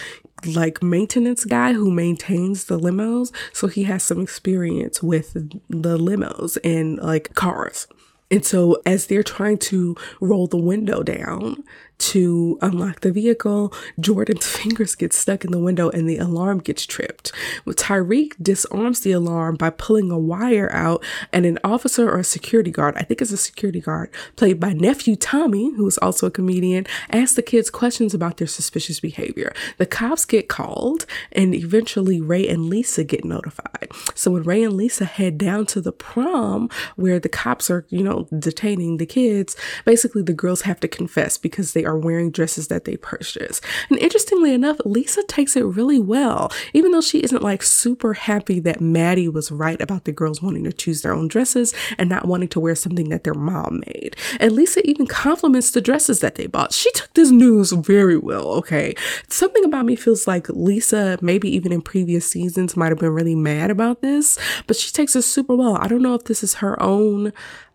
like 0.46 0.84
maintenance 0.84 1.46
guy 1.46 1.74
who 1.74 1.90
maintains 1.92 2.66
the 2.66 2.80
limos. 2.80 3.32
So 3.54 3.68
he 3.68 3.84
has 3.84 4.04
some 4.04 4.22
experience 4.22 5.02
with 5.02 5.34
the 5.34 5.98
limos 5.98 6.58
and 6.64 6.98
like 7.00 7.34
cars. 7.34 7.88
And 8.32 8.44
so 8.44 8.82
as 8.86 9.08
they're 9.08 9.24
trying 9.24 9.60
to 9.60 9.96
roll 10.20 10.48
the 10.48 10.58
window 10.58 11.04
down, 11.04 11.64
to 12.00 12.58
unlock 12.62 13.02
the 13.02 13.12
vehicle, 13.12 13.74
Jordan's 14.00 14.48
fingers 14.58 14.96
get 14.96 15.14
stuck 15.14 15.46
in 15.46 15.52
the 15.52 15.60
window 15.60 15.90
and 15.90 16.10
the 16.10 16.18
alarm 16.18 16.60
gets 16.60 16.86
tripped. 16.86 17.32
Tyreke 17.68 18.34
disarms 18.42 19.02
the 19.02 19.12
alarm 19.12 19.56
by 19.56 19.70
pulling 19.70 20.10
a 20.10 20.18
wire 20.18 20.72
out, 20.72 21.04
and 21.32 21.46
an 21.46 21.60
officer 21.64 22.10
or 22.10 22.20
a 22.20 22.24
security 22.24 22.72
guard, 22.72 22.96
I 22.98 23.04
think 23.04 23.22
it's 23.22 23.32
a 23.32 23.38
security 23.38 23.82
guard, 23.82 24.10
played 24.36 24.60
by 24.60 24.74
nephew 24.74 25.16
Tommy, 25.16 25.74
who 25.76 25.88
is 25.88 25.98
also 25.98 26.28
a 26.28 26.32
comedian, 26.32 26.86
asks 27.10 27.36
the 27.36 27.42
kids 27.42 27.70
questions 27.70 28.14
about 28.14 28.38
their 28.38 28.48
suspicious 28.48 29.00
behavior. 29.00 29.54
The 29.78 29.86
cops 29.86 30.26
get 30.26 30.48
called, 30.48 31.06
and 31.32 31.54
eventually 31.54 32.22
Ray 32.22 32.48
and 32.48 32.68
Lisa 32.70 33.04
get 33.04 33.26
notified. 33.26 33.90
So 34.16 34.32
when 34.32 34.44
Ray 34.44 34.64
and 34.64 34.74
Lisa 34.74 35.06
head 35.06 35.38
down 35.38 35.66
to 35.68 35.82
the 35.82 35.92
prom 35.92 36.70
where 36.96 37.20
the 37.20 37.30
cops 37.30 37.70
are, 37.70 37.86
you 37.90 38.04
know, 38.04 38.28
detaining 38.38 38.98
the 38.98 39.06
kids, 39.06 39.56
basically 39.86 40.22
the 40.22 40.34
girls 40.34 40.62
have 40.62 40.80
to 40.82 40.88
confess 40.88 41.38
because 41.38 41.74
they 41.74 41.86
are 41.86 41.93
wearing 41.98 42.32
dresses 42.32 42.68
that 42.68 42.86
they 42.86 42.98
purchased. 42.98 43.64
And 43.90 44.00
interestingly 44.00 44.54
enough, 44.54 44.78
Lisa 44.86 45.24
takes 45.24 45.56
it 45.56 45.66
really 45.66 46.00
well, 46.00 46.52
even 46.74 46.92
though 46.92 47.02
she 47.02 47.20
isn't 47.20 47.42
like 47.42 47.64
super 47.64 48.14
happy 48.14 48.60
that 48.62 48.82
Maddie 48.82 49.30
was 49.30 49.52
right 49.52 49.82
about 49.82 50.06
the 50.06 50.12
girls 50.12 50.42
wanting 50.42 50.64
to 50.66 50.74
choose 50.74 51.02
their 51.02 51.14
own 51.14 51.28
dresses 51.28 51.74
and 51.98 52.10
not 52.10 52.28
wanting 52.28 52.50
to 52.50 52.60
wear 52.60 52.76
something 52.76 53.10
that 53.10 53.24
their 53.24 53.34
mom 53.34 53.84
made. 53.88 54.16
And 54.40 54.52
Lisa 54.52 54.88
even 54.88 55.08
compliments 55.08 55.72
the 55.72 55.82
dresses 55.82 56.20
that 56.20 56.36
they 56.36 56.48
bought. 56.48 56.74
She 56.74 56.92
took 56.92 57.14
this 57.14 57.32
news 57.32 57.72
very 57.72 58.18
well, 58.18 58.48
okay? 58.48 58.96
Something 59.28 59.66
about 59.66 59.86
me 59.86 59.96
feels 59.96 60.28
like 60.28 60.50
Lisa, 60.50 61.18
maybe 61.22 61.50
even 61.54 61.72
in 61.72 61.82
previous 61.82 62.30
seasons, 62.30 62.76
might 62.76 62.90
have 62.90 63.00
been 63.00 63.14
really 63.14 63.36
mad 63.36 63.72
about 63.72 64.02
this, 64.02 64.38
but 64.68 64.76
she 64.76 64.92
takes 64.92 65.16
it 65.16 65.24
super 65.24 65.56
well. 65.56 65.78
I 65.78 65.88
don't 65.88 66.02
know 66.02 66.16
if 66.16 66.26
this 66.26 66.44
is 66.44 66.56
her 66.56 66.82
own 66.82 67.34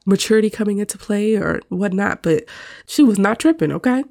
maturity 0.08 0.50
coming 0.50 0.78
into 0.78 0.98
play 0.98 1.36
or 1.36 1.60
whatnot, 1.68 2.22
but 2.22 2.44
she 2.86 3.02
was 3.02 3.18
not 3.18 3.38
tripping, 3.38 3.70
okay? 3.70 4.04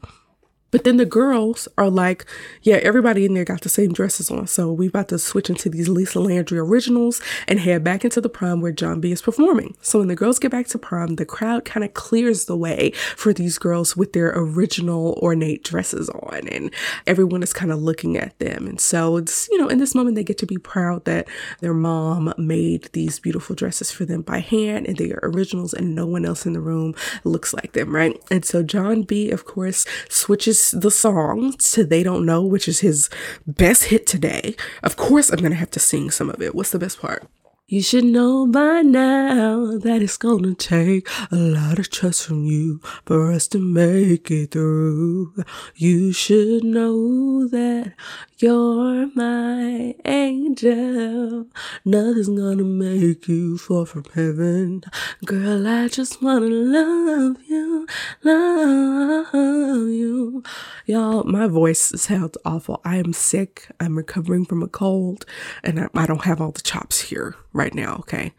But 0.72 0.84
then 0.84 0.98
the 0.98 1.06
girls 1.06 1.68
are 1.78 1.90
like, 1.90 2.26
yeah, 2.62 2.76
everybody 2.78 3.26
in 3.26 3.34
there 3.34 3.46
got 3.46 3.62
the 3.62 3.70
same 3.70 3.94
dresses 3.94 4.30
on. 4.30 4.48
So 4.48 4.72
we 4.72 4.88
about 4.88 5.08
to 5.10 5.20
switch 5.20 5.50
into 5.50 5.70
these 5.70 5.88
Lisa 5.88 6.20
Landry 6.20 6.60
originals 6.60 7.22
and 7.48 7.60
head 7.60 7.84
back 7.84 8.04
into 8.04 8.20
the 8.20 8.30
prom 8.30 8.62
where 8.62 8.72
Jon 8.72 9.00
B 9.00 9.12
is 9.12 9.22
performing. 9.22 9.76
So 9.82 10.00
when 10.00 10.10
the 10.10 10.16
girls 10.16 10.40
get 10.40 10.52
back 10.52 10.68
to 10.68 10.78
prom, 10.78 11.16
the 11.16 11.26
crowd 11.26 11.64
kind 11.64 11.84
of 11.84 11.94
clears 11.94 12.46
the 12.46 12.58
way 12.58 12.92
for 13.16 13.34
these 13.34 13.58
girls 13.58 13.96
with 13.96 14.14
their 14.14 14.34
original 14.36 15.18
ornate 15.22 15.64
dresses 15.64 16.10
on. 16.10 16.48
And 16.50 16.74
everyone 17.06 17.44
is 17.44 17.54
kind 17.54 17.72
of 17.72 17.82
looking 17.82 18.18
at 18.18 18.38
them. 18.40 18.68
And 18.68 18.80
so 18.82 19.18
it's, 19.18 19.48
you 19.50 19.58
know, 19.58 19.70
in 19.70 19.78
this 19.78 19.96
moment, 19.96 20.16
they 20.16 20.24
get 20.24 20.38
to 20.40 20.46
be 20.46 20.58
proud 20.58 21.06
that 21.06 21.28
their 21.62 21.74
mom 21.74 22.34
made 22.38 22.90
these 22.92 23.20
beautiful 23.20 23.56
dresses 23.56 23.92
for 23.92 24.06
them 24.06 24.22
by 24.22 24.40
hand 24.40 24.86
and 24.88 24.98
they 24.98 25.12
are 25.12 25.20
originals 25.24 25.74
and 25.74 25.96
no 25.96 26.06
one 26.06 26.26
else 26.26 26.46
in 26.46 26.54
the 26.54 26.60
room 26.60 26.94
looks 27.24 27.54
like 27.54 27.72
them, 27.72 27.96
right? 27.96 28.22
And 28.30 28.44
so 28.44 28.64
Jon 28.64 29.04
B, 29.04 29.32
of 29.32 29.46
course, 29.46 29.86
switches 30.10 30.57
the 30.72 30.92
song 30.92 31.54
to 31.54 31.84
They 31.84 32.04
Don't 32.04 32.26
Know, 32.26 32.44
which 32.44 32.68
is 32.68 32.80
his 32.82 33.10
best 33.46 33.86
hit 33.86 34.06
today. 34.06 34.56
Of 34.84 34.96
course, 34.96 35.30
I'm 35.30 35.40
going 35.40 35.52
to 35.52 35.58
have 35.58 35.72
to 35.72 35.80
sing 35.80 36.12
some 36.12 36.30
of 36.30 36.42
it. 36.42 36.56
What's 36.56 36.72
the 36.72 36.80
best 36.80 37.00
part? 37.00 37.28
You 37.70 37.82
should 37.82 38.06
know 38.06 38.48
by 38.48 38.82
now 38.82 39.78
that 39.78 40.02
it's 40.02 40.16
gonna 40.16 40.56
take 40.56 41.06
a 41.30 41.36
lot 41.36 41.80
of 41.80 41.90
trust 41.90 42.26
from 42.26 42.46
you 42.46 42.80
for 43.06 43.30
us 43.30 43.46
to 43.50 43.60
make 43.60 44.32
it 44.32 44.52
through. 44.52 45.34
You 45.76 46.14
should 46.14 46.64
know 46.64 47.46
that 47.50 47.92
you're 48.38 49.08
my 49.14 49.96
angel. 50.06 51.48
Nothing's 51.84 52.30
gonna 52.30 52.64
make 52.64 53.28
you 53.28 53.58
fall 53.58 53.84
from 53.84 54.06
heaven. 54.16 54.84
Girl, 55.26 55.68
I 55.68 55.90
just 55.90 56.24
wanna 56.24 56.46
love 56.46 57.36
you, 57.50 57.86
love 58.24 59.90
you. 59.90 60.42
Y'all, 60.86 61.26
my 61.26 61.48
voice 61.48 61.82
sounds 62.02 62.38
awful. 62.46 62.80
I 62.86 62.96
am 62.96 63.12
sick. 63.12 63.68
I'm 63.82 63.98
recovering 63.98 64.46
from 64.46 64.64
a 64.64 64.70
cold 64.70 65.26
and 65.66 65.82
I, 65.82 65.90
I 65.94 66.06
don't 66.06 66.24
have 66.24 66.40
all 66.40 66.52
the 66.52 66.62
chops 66.62 67.02
here 67.02 67.36
right 67.58 67.74
now, 67.74 67.96
okay? 68.00 68.34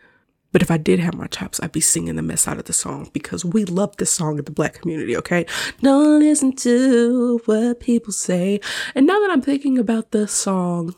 But 0.50 0.62
if 0.62 0.70
I 0.70 0.78
did 0.78 0.98
have 0.98 1.14
my 1.14 1.26
chops, 1.26 1.60
I'd 1.60 1.72
be 1.72 1.80
singing 1.80 2.16
the 2.16 2.22
mess 2.22 2.48
out 2.48 2.58
of 2.58 2.64
the 2.64 2.72
song 2.72 3.10
because 3.12 3.44
we 3.44 3.64
love 3.64 3.96
this 3.98 4.10
song 4.10 4.38
in 4.38 4.44
the 4.44 4.50
black 4.50 4.74
community, 4.74 5.16
okay? 5.16 5.44
Don't 5.82 6.20
listen 6.20 6.56
to 6.56 7.40
what 7.44 7.80
people 7.80 8.12
say. 8.12 8.60
And 8.94 9.06
now 9.06 9.20
that 9.20 9.30
I'm 9.30 9.42
thinking 9.42 9.78
about 9.78 10.10
the 10.10 10.26
song, 10.26 10.94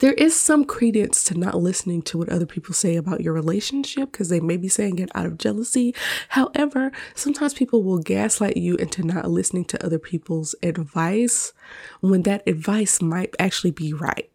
there 0.00 0.14
is 0.14 0.38
some 0.38 0.64
credence 0.64 1.22
to 1.24 1.36
not 1.36 1.56
listening 1.56 2.00
to 2.02 2.16
what 2.16 2.30
other 2.30 2.46
people 2.46 2.72
say 2.72 2.96
about 2.96 3.20
your 3.20 3.34
relationship 3.34 4.12
because 4.12 4.30
they 4.30 4.40
may 4.40 4.56
be 4.56 4.68
saying 4.68 4.98
it 4.98 5.10
out 5.14 5.26
of 5.26 5.36
jealousy. 5.36 5.94
However, 6.30 6.90
sometimes 7.14 7.52
people 7.52 7.82
will 7.82 7.98
gaslight 7.98 8.56
you 8.56 8.76
into 8.76 9.02
not 9.02 9.30
listening 9.30 9.66
to 9.66 9.84
other 9.84 9.98
people's 9.98 10.54
advice 10.62 11.52
when 12.00 12.22
that 12.22 12.48
advice 12.48 13.02
might 13.02 13.34
actually 13.38 13.72
be 13.72 13.92
right. 13.92 14.30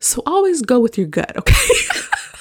So 0.00 0.22
always 0.24 0.62
go 0.62 0.80
with 0.80 0.96
your 0.96 1.08
gut, 1.08 1.36
okay? 1.36 1.54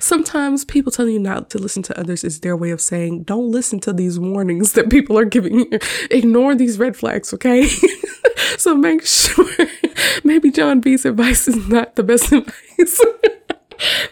Sometimes 0.00 0.64
people 0.64 0.92
telling 0.92 1.14
you 1.14 1.18
not 1.20 1.50
to 1.50 1.58
listen 1.58 1.82
to 1.84 1.98
others 1.98 2.24
is 2.24 2.40
their 2.40 2.56
way 2.56 2.70
of 2.70 2.80
saying, 2.80 3.24
don't 3.24 3.50
listen 3.50 3.80
to 3.80 3.92
these 3.92 4.18
warnings 4.18 4.72
that 4.72 4.90
people 4.90 5.18
are 5.18 5.24
giving 5.24 5.60
you. 5.60 5.78
Ignore 6.10 6.54
these 6.54 6.78
red 6.78 6.96
flags, 6.96 7.32
okay? 7.34 7.66
so 8.56 8.74
make 8.74 9.06
sure 9.06 9.48
maybe 10.24 10.50
Jon 10.50 10.80
B's 10.80 11.04
advice 11.04 11.48
is 11.48 11.68
not 11.68 11.96
the 11.96 12.02
best 12.02 12.32
advice. 12.32 13.00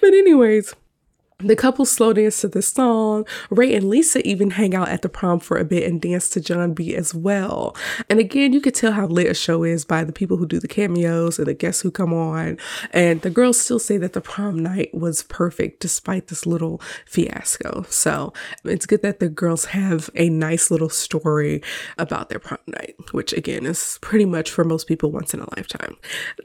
but, 0.01 0.15
anyways, 0.15 0.75
the 1.39 1.57
couple 1.57 1.85
slow 1.85 2.13
dance 2.13 2.41
to 2.41 2.49
the 2.49 2.63
song. 2.63 3.27
Ray 3.51 3.75
and 3.75 3.89
Lisa 3.89 4.27
even 4.27 4.53
hang 4.53 4.75
out 4.75 4.89
at 4.89 5.03
the 5.03 5.09
prom 5.09 5.41
for 5.41 5.57
a 5.57 5.65
bit 5.65 5.83
and 5.83 6.01
dance 6.01 6.29
to 6.31 6.41
Jon 6.41 6.75
B 6.75 6.95
as 6.95 7.15
well. 7.15 7.77
And 8.09 8.21
again, 8.21 8.53
you 8.53 8.61
could 8.61 8.75
tell 8.75 8.93
how 8.93 9.07
lit 9.07 9.31
a 9.31 9.35
show 9.35 9.65
is 9.65 9.85
by 9.85 10.05
the 10.05 10.13
people 10.13 10.37
who 10.37 10.47
do 10.47 10.61
the 10.61 10.69
cameos 10.69 11.39
and 11.39 11.49
the 11.49 11.55
guests 11.55 11.83
who 11.83 11.91
come 11.91 12.15
on. 12.15 12.57
And 12.93 13.21
the 13.23 13.31
girls 13.31 13.61
still 13.61 13.81
say 13.81 13.97
that 13.99 14.13
the 14.13 14.21
prom 14.21 14.61
night 14.61 14.95
was 14.95 15.25
perfect 15.25 15.81
despite 15.81 16.29
this 16.29 16.47
little 16.47 16.81
fiasco. 17.05 17.85
So 17.89 18.33
it's 18.65 18.87
good 18.87 19.03
that 19.03 19.19
the 19.19 19.29
girls 19.29 19.67
have 19.67 20.11
a 20.15 20.29
nice 20.29 20.71
little 20.71 20.89
story 20.89 21.63
about 21.99 22.29
their 22.29 22.39
prom 22.39 22.61
night, 22.69 22.95
which 23.11 23.33
again 23.33 23.67
is 23.67 23.99
pretty 24.01 24.25
much 24.25 24.51
for 24.51 24.65
most 24.65 24.87
people 24.87 25.11
once 25.11 25.35
in 25.35 25.41
a 25.41 25.57
lifetime. 25.57 25.97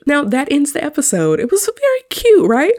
Now 0.07 0.23
that 0.23 0.51
ends 0.51 0.73
the 0.73 0.83
episode. 0.83 1.39
It 1.39 1.51
was 1.51 1.65
very 1.65 2.01
cute, 2.09 2.49
right? 2.49 2.73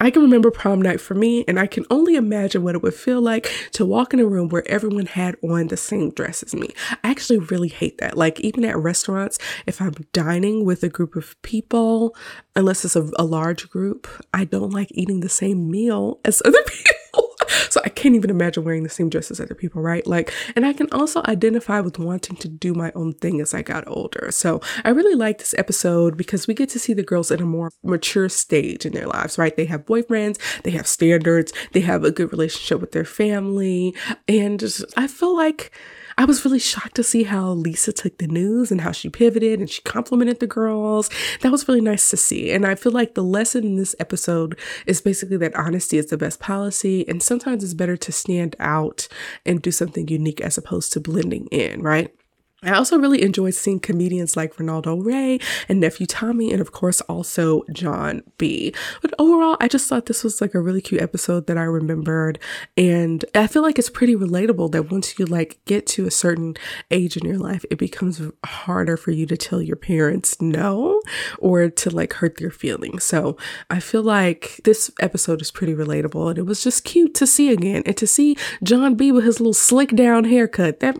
I 0.00 0.10
can 0.10 0.22
remember 0.22 0.50
prom 0.50 0.82
night 0.82 1.00
for 1.00 1.14
me, 1.14 1.44
and 1.48 1.58
I 1.58 1.66
can 1.66 1.86
only 1.90 2.16
imagine 2.16 2.62
what 2.62 2.74
it 2.74 2.82
would 2.82 2.94
feel 2.94 3.20
like 3.20 3.50
to 3.72 3.86
walk 3.86 4.12
in 4.12 4.20
a 4.20 4.26
room 4.26 4.48
where 4.48 4.68
everyone 4.68 5.06
had 5.06 5.36
on 5.42 5.68
the 5.68 5.76
same 5.76 6.10
dress 6.10 6.42
as 6.42 6.54
me. 6.54 6.70
I 7.02 7.10
actually 7.10 7.38
really 7.38 7.68
hate 7.68 7.98
that. 7.98 8.16
Like, 8.16 8.38
even 8.40 8.64
at 8.64 8.76
restaurants, 8.76 9.38
if 9.66 9.80
I'm 9.80 9.94
dining 10.12 10.64
with 10.64 10.82
a 10.82 10.90
group 10.90 11.16
of 11.16 11.40
people, 11.42 12.14
unless 12.54 12.84
it's 12.84 12.96
a, 12.96 13.10
a 13.18 13.24
large 13.24 13.70
group, 13.70 14.06
I 14.34 14.44
don't 14.44 14.70
like 14.70 14.88
eating 14.90 15.20
the 15.20 15.28
same 15.30 15.70
meal 15.70 16.20
as 16.24 16.42
other 16.44 16.62
people. 16.66 17.05
So 17.70 17.80
I 17.84 17.88
can't 17.88 18.14
even 18.14 18.30
imagine 18.30 18.64
wearing 18.64 18.82
the 18.82 18.88
same 18.88 19.08
dress 19.08 19.30
as 19.30 19.40
other 19.40 19.54
people, 19.54 19.82
right? 19.82 20.06
Like, 20.06 20.32
and 20.54 20.66
I 20.66 20.72
can 20.72 20.88
also 20.92 21.22
identify 21.26 21.80
with 21.80 21.98
wanting 21.98 22.36
to 22.36 22.48
do 22.48 22.74
my 22.74 22.92
own 22.94 23.14
thing 23.14 23.40
as 23.40 23.54
I 23.54 23.62
got 23.62 23.86
older. 23.86 24.28
So 24.30 24.60
I 24.84 24.90
really 24.90 25.14
like 25.14 25.38
this 25.38 25.54
episode 25.58 26.16
because 26.16 26.46
we 26.46 26.54
get 26.54 26.68
to 26.70 26.78
see 26.78 26.92
the 26.92 27.02
girls 27.02 27.30
in 27.30 27.40
a 27.40 27.46
more 27.46 27.70
mature 27.82 28.28
stage 28.28 28.86
in 28.86 28.92
their 28.92 29.06
lives, 29.06 29.38
right? 29.38 29.56
They 29.56 29.66
have 29.66 29.86
boyfriends, 29.86 30.38
they 30.62 30.70
have 30.72 30.86
standards, 30.86 31.52
they 31.72 31.80
have 31.80 32.04
a 32.04 32.10
good 32.10 32.32
relationship 32.32 32.80
with 32.80 32.92
their 32.92 33.04
family. 33.04 33.94
And 34.28 34.62
I 34.96 35.06
feel 35.06 35.36
like 35.36 35.72
I 36.18 36.24
was 36.24 36.46
really 36.46 36.58
shocked 36.58 36.94
to 36.96 37.02
see 37.02 37.24
how 37.24 37.50
Lisa 37.50 37.92
took 37.92 38.16
the 38.16 38.26
news 38.26 38.72
and 38.72 38.80
how 38.80 38.90
she 38.90 39.10
pivoted 39.10 39.60
and 39.60 39.68
she 39.68 39.82
complimented 39.82 40.40
the 40.40 40.46
girls. 40.46 41.10
That 41.42 41.52
was 41.52 41.68
really 41.68 41.82
nice 41.82 42.08
to 42.08 42.16
see. 42.16 42.50
And 42.52 42.66
I 42.66 42.74
feel 42.74 42.92
like 42.92 43.14
the 43.14 43.22
lesson 43.22 43.64
in 43.64 43.76
this 43.76 43.94
episode 44.00 44.58
is 44.86 45.02
basically 45.02 45.36
that 45.38 45.54
honesty 45.54 45.98
is 45.98 46.06
the 46.06 46.16
best 46.16 46.40
policy. 46.40 47.06
And 47.06 47.22
sometimes 47.22 47.62
it's 47.62 47.74
better 47.74 47.98
to 47.98 48.12
stand 48.12 48.56
out 48.58 49.08
and 49.44 49.60
do 49.60 49.70
something 49.70 50.08
unique 50.08 50.40
as 50.40 50.56
opposed 50.56 50.94
to 50.94 51.00
blending 51.00 51.48
in, 51.48 51.82
right? 51.82 52.15
I 52.66 52.74
also 52.74 52.98
really 52.98 53.22
enjoyed 53.22 53.54
seeing 53.54 53.80
comedians 53.80 54.36
like 54.36 54.56
Ronaldo 54.56 55.04
Ray 55.04 55.38
and 55.68 55.80
Nephew 55.80 56.06
Tommy, 56.06 56.52
and 56.52 56.60
of 56.60 56.72
course, 56.72 57.00
also 57.02 57.62
Jon 57.72 58.22
B. 58.38 58.74
But 59.02 59.14
overall, 59.18 59.56
I 59.60 59.68
just 59.68 59.88
thought 59.88 60.06
this 60.06 60.24
was 60.24 60.40
like 60.40 60.54
a 60.54 60.60
really 60.60 60.80
cute 60.80 61.00
episode 61.00 61.46
that 61.46 61.58
I 61.58 61.62
remembered. 61.62 62.38
And 62.76 63.24
I 63.34 63.46
feel 63.46 63.62
like 63.62 63.78
it's 63.78 63.90
pretty 63.90 64.16
relatable 64.16 64.72
that 64.72 64.90
once 64.90 65.18
you 65.18 65.26
like 65.26 65.60
get 65.64 65.86
to 65.88 66.06
a 66.06 66.10
certain 66.10 66.54
age 66.90 67.16
in 67.16 67.24
your 67.24 67.38
life, 67.38 67.64
it 67.70 67.78
becomes 67.78 68.20
harder 68.44 68.96
for 68.96 69.10
you 69.10 69.26
to 69.26 69.36
tell 69.36 69.62
your 69.62 69.76
parents 69.76 70.40
no 70.40 71.00
or 71.38 71.68
to 71.68 71.90
like 71.90 72.14
hurt 72.14 72.38
their 72.38 72.50
feelings. 72.50 73.04
So 73.04 73.36
I 73.70 73.80
feel 73.80 74.02
like 74.02 74.60
this 74.64 74.90
episode 75.00 75.40
is 75.40 75.50
pretty 75.50 75.74
relatable 75.74 76.30
and 76.30 76.38
it 76.38 76.46
was 76.46 76.62
just 76.62 76.84
cute 76.84 77.14
to 77.14 77.26
see 77.26 77.50
again 77.50 77.82
and 77.86 77.96
to 77.96 78.06
see 78.06 78.36
Jon 78.62 78.94
B 78.94 79.12
with 79.12 79.24
his 79.24 79.40
little 79.40 79.54
slick 79.54 79.94
down 79.94 80.24
haircut. 80.24 80.80
That 80.80 80.96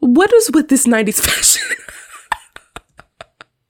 what 0.00 0.32
is 0.32 0.50
with 0.52 0.68
this 0.68 0.86
90s 0.86 1.20
fashion? 1.20 1.76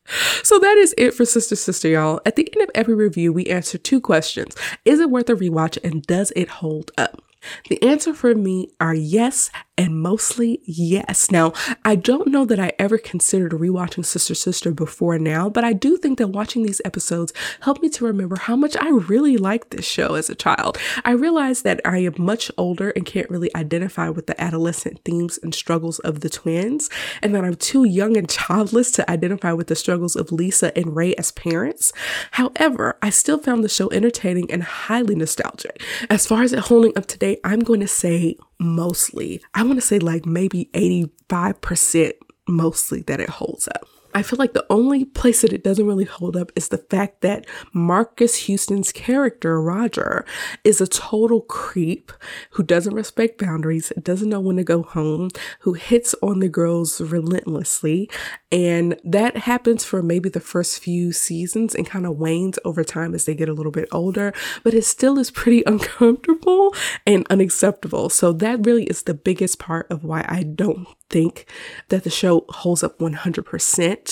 so 0.42 0.58
that 0.58 0.76
is 0.78 0.94
it 0.98 1.14
for 1.14 1.24
Sister 1.24 1.56
Sister, 1.56 1.88
y'all. 1.88 2.20
At 2.26 2.36
the 2.36 2.48
end 2.54 2.62
of 2.62 2.70
every 2.74 2.94
review, 2.94 3.32
we 3.32 3.46
answer 3.46 3.78
two 3.78 4.00
questions 4.00 4.54
Is 4.84 5.00
it 5.00 5.10
worth 5.10 5.30
a 5.30 5.34
rewatch 5.34 5.78
and 5.84 6.02
does 6.02 6.32
it 6.36 6.48
hold 6.48 6.90
up? 6.98 7.22
The 7.68 7.82
answer 7.82 8.14
for 8.14 8.34
me 8.34 8.70
are 8.80 8.94
yes 8.94 9.50
and 9.76 10.00
mostly 10.00 10.60
yes. 10.64 11.30
Now, 11.30 11.52
I 11.84 11.96
don't 11.96 12.28
know 12.28 12.44
that 12.44 12.60
I 12.60 12.72
ever 12.78 12.98
considered 12.98 13.52
rewatching 13.52 14.04
Sister 14.04 14.34
Sister 14.34 14.72
before 14.72 15.18
now, 15.18 15.48
but 15.48 15.64
I 15.64 15.72
do 15.72 15.96
think 15.96 16.18
that 16.18 16.28
watching 16.28 16.62
these 16.62 16.80
episodes 16.84 17.32
helped 17.60 17.82
me 17.82 17.88
to 17.90 18.04
remember 18.04 18.36
how 18.36 18.54
much 18.56 18.76
I 18.80 18.88
really 18.88 19.36
liked 19.36 19.70
this 19.70 19.84
show 19.84 20.14
as 20.14 20.30
a 20.30 20.34
child. 20.34 20.78
I 21.04 21.12
realized 21.12 21.64
that 21.64 21.80
I 21.84 21.98
am 21.98 22.14
much 22.18 22.50
older 22.56 22.90
and 22.90 23.04
can't 23.04 23.30
really 23.30 23.54
identify 23.56 24.08
with 24.08 24.26
the 24.26 24.40
adolescent 24.40 25.00
themes 25.04 25.38
and 25.42 25.54
struggles 25.54 25.98
of 26.00 26.20
the 26.20 26.30
twins, 26.30 26.88
and 27.22 27.34
that 27.34 27.44
I'm 27.44 27.56
too 27.56 27.84
young 27.84 28.16
and 28.16 28.28
childless 28.28 28.90
to 28.92 29.10
identify 29.10 29.52
with 29.52 29.66
the 29.66 29.76
struggles 29.76 30.14
of 30.14 30.30
Lisa 30.30 30.76
and 30.78 30.94
Ray 30.94 31.14
as 31.14 31.32
parents. 31.32 31.92
However, 32.32 32.96
I 33.02 33.10
still 33.10 33.38
found 33.38 33.64
the 33.64 33.68
show 33.68 33.90
entertaining 33.90 34.50
and 34.50 34.62
highly 34.62 35.14
nostalgic. 35.14 35.82
As 36.08 36.26
far 36.26 36.42
as 36.42 36.52
it 36.52 36.60
holding 36.60 36.96
up 36.96 37.06
today, 37.06 37.38
I'm 37.44 37.60
going 37.60 37.80
to 37.80 37.88
say 37.88 38.36
mostly. 38.64 39.42
I 39.54 39.62
want 39.62 39.76
to 39.76 39.86
say 39.86 39.98
like 39.98 40.26
maybe 40.26 40.70
85% 40.74 42.12
mostly 42.48 43.02
that 43.02 43.20
it 43.20 43.28
holds 43.28 43.68
up. 43.68 43.86
I 44.14 44.22
feel 44.22 44.38
like 44.38 44.52
the 44.52 44.66
only 44.70 45.04
place 45.04 45.42
that 45.42 45.52
it 45.52 45.64
doesn't 45.64 45.86
really 45.86 46.04
hold 46.04 46.36
up 46.36 46.52
is 46.54 46.68
the 46.68 46.78
fact 46.78 47.20
that 47.22 47.46
Marques 47.72 48.36
Houston's 48.46 48.92
character, 48.92 49.60
Roger, 49.60 50.24
is 50.62 50.80
a 50.80 50.86
total 50.86 51.40
creep 51.40 52.12
who 52.50 52.62
doesn't 52.62 52.94
respect 52.94 53.38
boundaries, 53.38 53.92
doesn't 54.00 54.28
know 54.28 54.38
when 54.38 54.56
to 54.56 54.64
go 54.64 54.82
home, 54.84 55.30
who 55.60 55.72
hits 55.72 56.14
on 56.22 56.38
the 56.38 56.48
girls 56.48 57.00
relentlessly. 57.00 58.08
And 58.52 59.00
that 59.02 59.36
happens 59.36 59.84
for 59.84 60.00
maybe 60.00 60.28
the 60.28 60.38
first 60.38 60.78
few 60.78 61.10
seasons 61.10 61.74
and 61.74 61.84
kind 61.84 62.06
of 62.06 62.16
wanes 62.16 62.56
over 62.64 62.84
time 62.84 63.14
as 63.14 63.24
they 63.24 63.34
get 63.34 63.48
a 63.48 63.52
little 63.52 63.72
bit 63.72 63.88
older, 63.90 64.32
but 64.62 64.74
it 64.74 64.84
still 64.84 65.18
is 65.18 65.32
pretty 65.32 65.64
uncomfortable 65.66 66.72
and 67.04 67.26
unacceptable. 67.30 68.10
So 68.10 68.32
that 68.34 68.64
really 68.64 68.84
is 68.84 69.02
the 69.02 69.14
biggest 69.14 69.58
part 69.58 69.90
of 69.90 70.04
why 70.04 70.24
I 70.28 70.44
don't 70.44 70.86
think 71.10 71.46
that 71.88 72.04
the 72.04 72.10
show 72.10 72.44
holds 72.48 72.82
up 72.82 72.98
100%, 72.98 74.03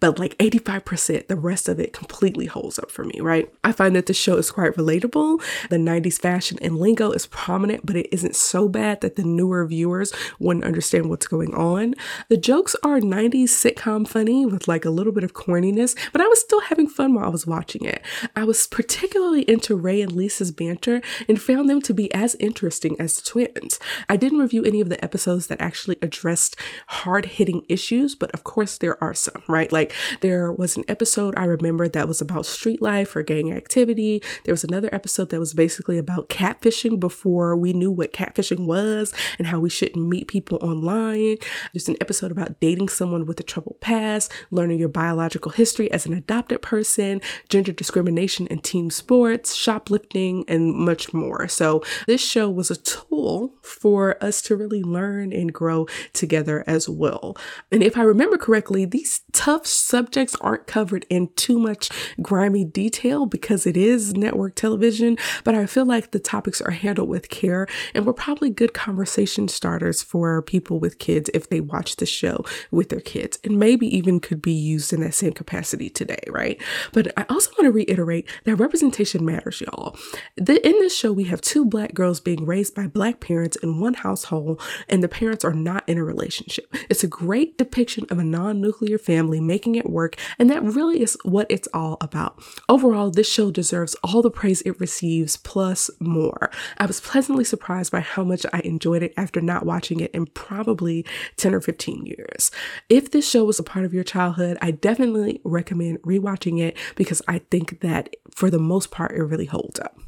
but 0.00 0.18
like 0.18 0.36
85%, 0.38 1.28
the 1.28 1.36
rest 1.36 1.68
of 1.68 1.80
it 1.80 1.92
completely 1.92 2.46
holds 2.46 2.78
up 2.78 2.90
for 2.90 3.04
me, 3.04 3.20
right? 3.20 3.52
I 3.64 3.72
find 3.72 3.94
that 3.96 4.06
the 4.06 4.14
show 4.14 4.36
is 4.36 4.50
quite 4.50 4.74
relatable. 4.74 5.42
The 5.70 5.76
90s 5.76 6.20
fashion 6.20 6.58
and 6.60 6.78
lingo 6.78 7.10
is 7.12 7.26
prominent, 7.26 7.86
but 7.86 7.96
it 7.96 8.08
isn't 8.12 8.36
so 8.36 8.68
bad 8.68 9.00
that 9.00 9.16
the 9.16 9.24
newer 9.24 9.66
viewers 9.66 10.12
wouldn't 10.38 10.64
understand 10.64 11.08
what's 11.08 11.26
going 11.26 11.54
on. 11.54 11.94
The 12.28 12.36
jokes 12.36 12.76
are 12.82 13.00
90s 13.00 13.50
sitcom 13.50 14.06
funny 14.06 14.46
with 14.46 14.68
like 14.68 14.84
a 14.84 14.90
little 14.90 15.12
bit 15.12 15.24
of 15.24 15.34
corniness, 15.34 15.96
but 16.12 16.20
I 16.20 16.26
was 16.26 16.40
still 16.40 16.60
having 16.60 16.88
fun 16.88 17.14
while 17.14 17.26
I 17.26 17.28
was 17.28 17.46
watching 17.46 17.84
it. 17.84 18.02
I 18.34 18.44
was 18.44 18.66
particularly 18.66 19.42
into 19.42 19.76
Ray 19.76 20.00
and 20.00 20.12
Lisa's 20.12 20.52
banter 20.52 21.00
and 21.28 21.40
found 21.40 21.68
them 21.68 21.80
to 21.82 21.94
be 21.94 22.12
as 22.14 22.34
interesting 22.36 22.96
as 23.00 23.16
the 23.16 23.22
twins. 23.22 23.78
I 24.08 24.16
didn't 24.16 24.38
review 24.38 24.64
any 24.64 24.80
of 24.80 24.88
the 24.88 25.02
episodes 25.04 25.46
that 25.48 25.60
actually 25.60 25.96
addressed 26.02 26.56
hard 26.86 27.26
hitting 27.26 27.64
issues, 27.68 28.14
but 28.14 28.30
of 28.32 28.44
course 28.44 28.78
there 28.78 29.02
are 29.02 29.14
some, 29.14 29.35
right? 29.48 29.70
Like 29.70 29.92
there 30.20 30.52
was 30.52 30.76
an 30.76 30.84
episode 30.88 31.34
I 31.36 31.44
remember 31.44 31.88
that 31.88 32.08
was 32.08 32.20
about 32.20 32.46
street 32.46 32.82
life 32.82 33.14
or 33.16 33.22
gang 33.22 33.52
activity. 33.52 34.22
There 34.44 34.52
was 34.52 34.64
another 34.64 34.88
episode 34.92 35.30
that 35.30 35.40
was 35.40 35.54
basically 35.54 35.98
about 35.98 36.28
catfishing 36.28 37.00
before 37.00 37.56
we 37.56 37.72
knew 37.72 37.90
what 37.90 38.12
catfishing 38.12 38.66
was 38.66 39.12
and 39.38 39.46
how 39.46 39.60
we 39.60 39.70
shouldn't 39.70 40.08
meet 40.08 40.28
people 40.28 40.58
online. 40.60 41.36
There's 41.72 41.88
an 41.88 41.96
episode 42.00 42.30
about 42.30 42.60
dating 42.60 42.88
someone 42.88 43.26
with 43.26 43.40
a 43.40 43.42
troubled 43.42 43.80
past, 43.80 44.32
learning 44.50 44.78
your 44.78 44.88
biological 44.88 45.52
history 45.52 45.90
as 45.90 46.06
an 46.06 46.14
adopted 46.14 46.62
person, 46.62 47.20
gender 47.48 47.72
discrimination 47.72 48.46
in 48.48 48.60
team 48.60 48.90
sports, 48.90 49.54
shoplifting, 49.54 50.44
and 50.48 50.74
much 50.74 51.12
more. 51.12 51.48
So 51.48 51.82
this 52.06 52.20
show 52.20 52.50
was 52.50 52.70
a 52.70 52.76
tool 52.76 53.54
for 53.62 54.22
us 54.22 54.42
to 54.42 54.56
really 54.56 54.82
learn 54.82 55.32
and 55.32 55.52
grow 55.52 55.86
together 56.12 56.64
as 56.66 56.88
well. 56.88 57.36
And 57.70 57.82
if 57.82 57.96
I 57.96 58.02
remember 58.02 58.36
correctly, 58.36 58.84
these 58.84 59.20
tough 59.32 59.66
subjects 59.66 60.34
aren't 60.40 60.66
covered 60.66 61.04
in 61.10 61.28
too 61.36 61.58
much 61.58 61.90
grimy 62.22 62.64
detail 62.64 63.26
because 63.26 63.66
it 63.66 63.76
is 63.76 64.14
network 64.14 64.54
television, 64.54 65.16
but 65.44 65.54
I 65.54 65.66
feel 65.66 65.84
like 65.84 66.10
the 66.10 66.18
topics 66.18 66.60
are 66.60 66.70
handled 66.70 67.08
with 67.08 67.28
care 67.28 67.66
and 67.94 68.06
were 68.06 68.12
probably 68.12 68.50
good 68.50 68.72
conversation 68.72 69.48
starters 69.48 70.02
for 70.02 70.40
people 70.42 70.80
with 70.80 70.98
kids 70.98 71.30
if 71.34 71.48
they 71.48 71.60
watch 71.60 71.96
the 71.96 72.06
show 72.06 72.44
with 72.70 72.88
their 72.88 73.00
kids 73.00 73.38
and 73.44 73.58
maybe 73.58 73.86
even 73.94 74.20
could 74.20 74.40
be 74.40 74.52
used 74.52 74.92
in 74.92 75.00
that 75.02 75.14
same 75.14 75.32
capacity 75.32 75.90
today, 75.90 76.22
right? 76.28 76.60
But 76.92 77.12
I 77.18 77.26
also 77.28 77.50
want 77.52 77.64
to 77.64 77.72
reiterate 77.72 78.28
that 78.44 78.56
representation 78.56 79.24
matters, 79.24 79.60
y'all. 79.60 79.96
The, 80.36 80.66
in 80.66 80.72
this 80.78 80.96
show, 80.96 81.12
we 81.12 81.24
have 81.24 81.40
two 81.40 81.64
black 81.64 81.94
girls 81.94 82.20
being 82.20 82.46
raised 82.46 82.74
by 82.74 82.86
black 82.86 83.20
parents 83.20 83.56
in 83.62 83.80
one 83.80 83.94
household, 83.94 84.62
and 84.88 85.02
the 85.02 85.08
parents 85.08 85.44
are 85.44 85.52
not 85.52 85.88
in 85.88 85.98
a 85.98 86.04
relationship. 86.04 86.74
It's 86.88 87.04
a 87.04 87.08
great 87.08 87.58
depiction 87.58 88.06
of 88.10 88.18
a 88.18 88.24
non 88.24 88.60
nuclear 88.60 88.98
family 88.98 89.25
making 89.40 89.74
it 89.74 89.88
work, 89.88 90.16
and 90.38 90.48
that 90.50 90.62
really 90.62 91.02
is 91.02 91.16
what 91.24 91.46
it's 91.50 91.68
all 91.74 91.96
about. 92.00 92.42
Overall, 92.68 93.10
this 93.10 93.30
show 93.30 93.50
deserves 93.50 93.96
all 94.02 94.22
the 94.22 94.30
praise 94.30 94.62
it 94.62 94.78
receives, 94.80 95.36
plus 95.36 95.90
more. 96.00 96.50
I 96.78 96.86
was 96.86 97.00
pleasantly 97.00 97.44
surprised 97.44 97.92
by 97.92 98.00
how 98.00 98.24
much 98.24 98.46
I 98.52 98.60
enjoyed 98.64 99.02
it 99.02 99.14
after 99.16 99.40
not 99.40 99.66
watching 99.66 100.00
it 100.00 100.10
in 100.12 100.26
probably 100.26 101.04
10 101.36 101.54
or 101.54 101.60
15 101.60 102.06
years. 102.06 102.50
If 102.88 103.10
this 103.10 103.28
show 103.28 103.44
was 103.44 103.58
a 103.58 103.64
part 103.64 103.84
of 103.84 103.94
your 103.94 104.04
childhood, 104.04 104.58
I 104.62 104.70
definitely 104.70 105.40
recommend 105.44 106.02
rewatching 106.02 106.60
it 106.60 106.76
because 106.94 107.22
I 107.28 107.38
think 107.50 107.80
that 107.80 108.14
for 108.34 108.50
the 108.50 108.58
most 108.58 108.90
part, 108.90 109.12
it 109.12 109.22
really 109.22 109.46
holds 109.46 109.80
up. 109.80 109.98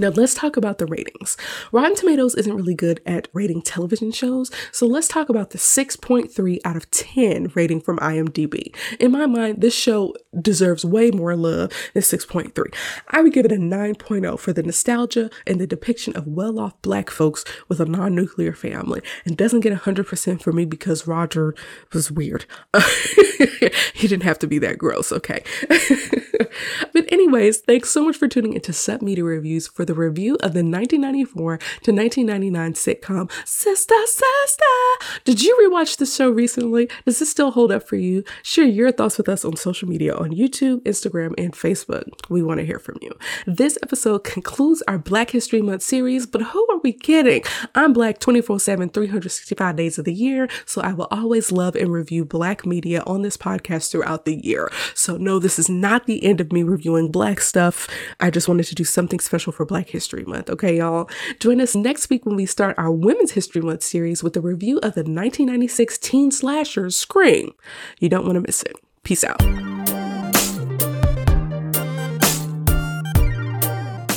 Now, 0.00 0.08
let's 0.08 0.32
talk 0.32 0.56
about 0.56 0.78
the 0.78 0.86
ratings. 0.86 1.36
Rotten 1.72 1.94
Tomatoes 1.94 2.34
isn't 2.34 2.56
really 2.56 2.74
good 2.74 3.02
at 3.04 3.28
rating 3.34 3.60
television 3.60 4.12
shows, 4.12 4.50
so 4.72 4.86
let's 4.86 5.08
talk 5.08 5.28
about 5.28 5.50
the 5.50 5.58
6.3 5.58 6.58
out 6.64 6.74
of 6.74 6.90
10 6.90 7.52
rating 7.54 7.82
from 7.82 7.98
IMDb. 7.98 8.74
In 8.98 9.12
my 9.12 9.26
mind, 9.26 9.60
this 9.60 9.74
show 9.74 10.14
deserves 10.40 10.86
way 10.86 11.10
more 11.10 11.36
love 11.36 11.70
than 11.92 12.02
6.3. 12.02 12.74
I 13.08 13.20
would 13.20 13.34
give 13.34 13.44
it 13.44 13.52
a 13.52 13.56
9.0 13.56 14.38
for 14.38 14.54
the 14.54 14.62
nostalgia 14.62 15.28
and 15.46 15.60
the 15.60 15.66
depiction 15.66 16.16
of 16.16 16.26
well 16.26 16.58
off 16.58 16.80
black 16.80 17.10
folks 17.10 17.44
with 17.68 17.78
a 17.78 17.84
non 17.84 18.14
nuclear 18.14 18.54
family, 18.54 19.02
and 19.26 19.36
doesn't 19.36 19.60
get 19.60 19.82
100% 19.82 20.40
for 20.40 20.52
me 20.52 20.64
because 20.64 21.06
Roger 21.06 21.54
was 21.92 22.10
weird. 22.10 22.46
he 23.92 24.08
didn't 24.08 24.22
have 24.22 24.38
to 24.38 24.46
be 24.46 24.58
that 24.60 24.78
gross, 24.78 25.12
okay? 25.12 25.44
anyways, 27.30 27.58
thanks 27.58 27.90
so 27.90 28.04
much 28.04 28.16
for 28.16 28.26
tuning 28.26 28.54
into 28.54 28.72
Sup 28.72 29.00
Media 29.00 29.22
Reviews 29.22 29.68
for 29.68 29.84
the 29.84 29.94
review 29.94 30.34
of 30.42 30.52
the 30.52 30.64
1994 30.64 31.58
to 31.84 31.92
1999 31.92 32.72
sitcom 32.72 33.30
Sister 33.46 33.94
Sister. 34.06 34.64
Did 35.24 35.40
you 35.40 35.56
rewatch 35.62 35.98
the 35.98 36.06
show 36.06 36.28
recently? 36.28 36.88
Does 37.04 37.20
this 37.20 37.30
still 37.30 37.52
hold 37.52 37.70
up 37.70 37.86
for 37.86 37.94
you? 37.94 38.24
Share 38.42 38.64
your 38.64 38.90
thoughts 38.90 39.16
with 39.16 39.28
us 39.28 39.44
on 39.44 39.54
social 39.54 39.88
media 39.88 40.12
on 40.12 40.30
YouTube, 40.30 40.80
Instagram, 40.80 41.32
and 41.38 41.52
Facebook. 41.52 42.08
We 42.28 42.42
want 42.42 42.58
to 42.58 42.66
hear 42.66 42.80
from 42.80 42.98
you. 43.00 43.12
This 43.46 43.78
episode 43.80 44.24
concludes 44.24 44.82
our 44.88 44.98
Black 44.98 45.30
History 45.30 45.62
Month 45.62 45.82
series, 45.82 46.26
but 46.26 46.42
who 46.42 46.66
are 46.68 46.80
we 46.82 46.92
kidding? 46.92 47.44
I'm 47.76 47.92
Black 47.92 48.18
24 48.18 48.58
7, 48.58 48.88
365 48.88 49.76
days 49.76 49.98
of 49.98 50.04
the 50.04 50.12
year, 50.12 50.48
so 50.66 50.80
I 50.80 50.94
will 50.94 51.08
always 51.12 51.52
love 51.52 51.76
and 51.76 51.92
review 51.92 52.24
Black 52.24 52.66
media 52.66 53.04
on 53.06 53.22
this 53.22 53.36
podcast 53.36 53.92
throughout 53.92 54.24
the 54.24 54.34
year. 54.44 54.68
So, 54.96 55.16
no, 55.16 55.38
this 55.38 55.60
is 55.60 55.68
not 55.68 56.06
the 56.06 56.24
end 56.24 56.40
of 56.40 56.50
me 56.50 56.64
reviewing 56.64 57.12
Black 57.20 57.42
stuff. 57.42 57.86
I 58.18 58.30
just 58.30 58.48
wanted 58.48 58.64
to 58.64 58.74
do 58.74 58.82
something 58.82 59.20
special 59.20 59.52
for 59.52 59.66
Black 59.66 59.90
History 59.90 60.24
Month. 60.24 60.48
Okay, 60.48 60.78
y'all. 60.78 61.06
Join 61.38 61.60
us 61.60 61.76
next 61.76 62.08
week 62.08 62.24
when 62.24 62.34
we 62.34 62.46
start 62.46 62.74
our 62.78 62.90
Women's 62.90 63.32
History 63.32 63.60
Month 63.60 63.82
series 63.82 64.22
with 64.22 64.38
a 64.38 64.40
review 64.40 64.76
of 64.78 64.94
the 64.94 65.02
1996 65.02 65.98
teen 65.98 66.30
slasher 66.30 66.88
Scream. 66.88 67.52
You 67.98 68.08
don't 68.08 68.24
want 68.24 68.36
to 68.36 68.40
miss 68.40 68.62
it. 68.62 68.74
Peace 69.02 69.22
out. 69.22 69.38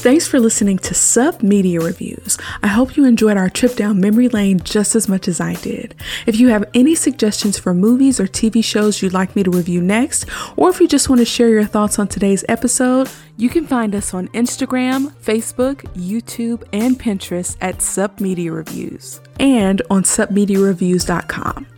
Thanks 0.04 0.28
for 0.28 0.38
listening 0.38 0.80
to 0.80 0.94
Sup 0.94 1.42
Media 1.42 1.80
Reviews. 1.80 2.38
I 2.62 2.68
hope 2.68 2.98
you 2.98 3.06
enjoyed 3.06 3.38
our 3.38 3.50
trip 3.50 3.78
down 3.78 4.02
memory 4.02 4.28
lane 4.28 4.60
just 4.60 4.96
as 4.96 5.08
much 5.08 5.30
as 5.30 5.40
I 5.40 5.54
did. 5.54 5.96
If 6.26 6.42
you 6.42 6.50
have 6.50 6.66
any 6.74 6.94
suggestions 6.94 7.58
for 7.58 7.74
movies 7.74 8.20
or 8.20 8.28
TV 8.28 8.62
shows 8.62 9.02
you'd 9.02 9.14
like 9.14 9.34
me 9.34 9.44
to 9.44 9.50
review 9.50 9.82
next, 9.82 10.26
or 10.58 10.70
if 10.70 10.82
you 10.82 10.90
just 10.90 11.08
want 11.08 11.20
to 11.20 11.26
share 11.26 11.48
your 11.48 11.64
thoughts 11.64 12.00
on 12.00 12.10
today's 12.10 12.44
episode, 12.50 13.10
you 13.38 13.48
can 13.48 13.66
find 13.66 13.96
us 13.96 14.14
on 14.14 14.28
Instagram, 14.34 15.14
Facebook, 15.24 15.84
YouTube, 15.96 16.66
and 16.74 17.00
Pinterest 17.00 17.56
at 17.62 17.82
Sup 17.82 18.20
Media 18.20 18.52
Reviews 18.52 19.22
and 19.40 19.82
on 19.90 20.04
supmediareviews.com. 20.04 21.73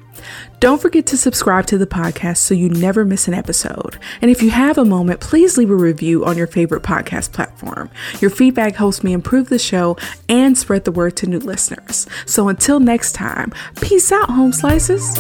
Don't 0.60 0.82
forget 0.82 1.06
to 1.08 1.18
subscribe 1.18 1.66
to 1.68 1.78
the 1.78 1.88
podcast 1.88 2.38
so 2.38 2.54
you 2.54 2.70
never 2.70 3.06
miss 3.06 3.28
an 3.28 3.34
episode. 3.34 3.98
And 4.22 4.32
if 4.32 4.42
you 4.42 4.50
have 4.50 4.78
a 4.78 4.86
moment, 4.86 5.20
please 5.20 5.58
leave 5.58 5.70
a 5.70 5.76
review 5.76 6.26
on 6.26 6.38
your 6.38 6.48
favorite 6.48 6.84
podcast 6.84 7.32
platform. 7.32 7.90
Your 8.20 8.30
feedback 8.30 8.76
helps 8.76 9.04
me 9.04 9.14
improve 9.14 9.50
the 9.50 9.60
show 9.60 9.98
and 10.28 10.58
spread 10.58 10.86
the 10.86 10.92
word 10.92 11.16
to 11.18 11.28
new 11.28 11.40
listeners. 11.40 12.08
So 12.26 12.48
until 12.48 12.80
next 12.80 13.14
time, 13.14 13.54
peace 13.82 14.12
out, 14.12 14.30
home 14.30 14.54
slices. 14.54 15.20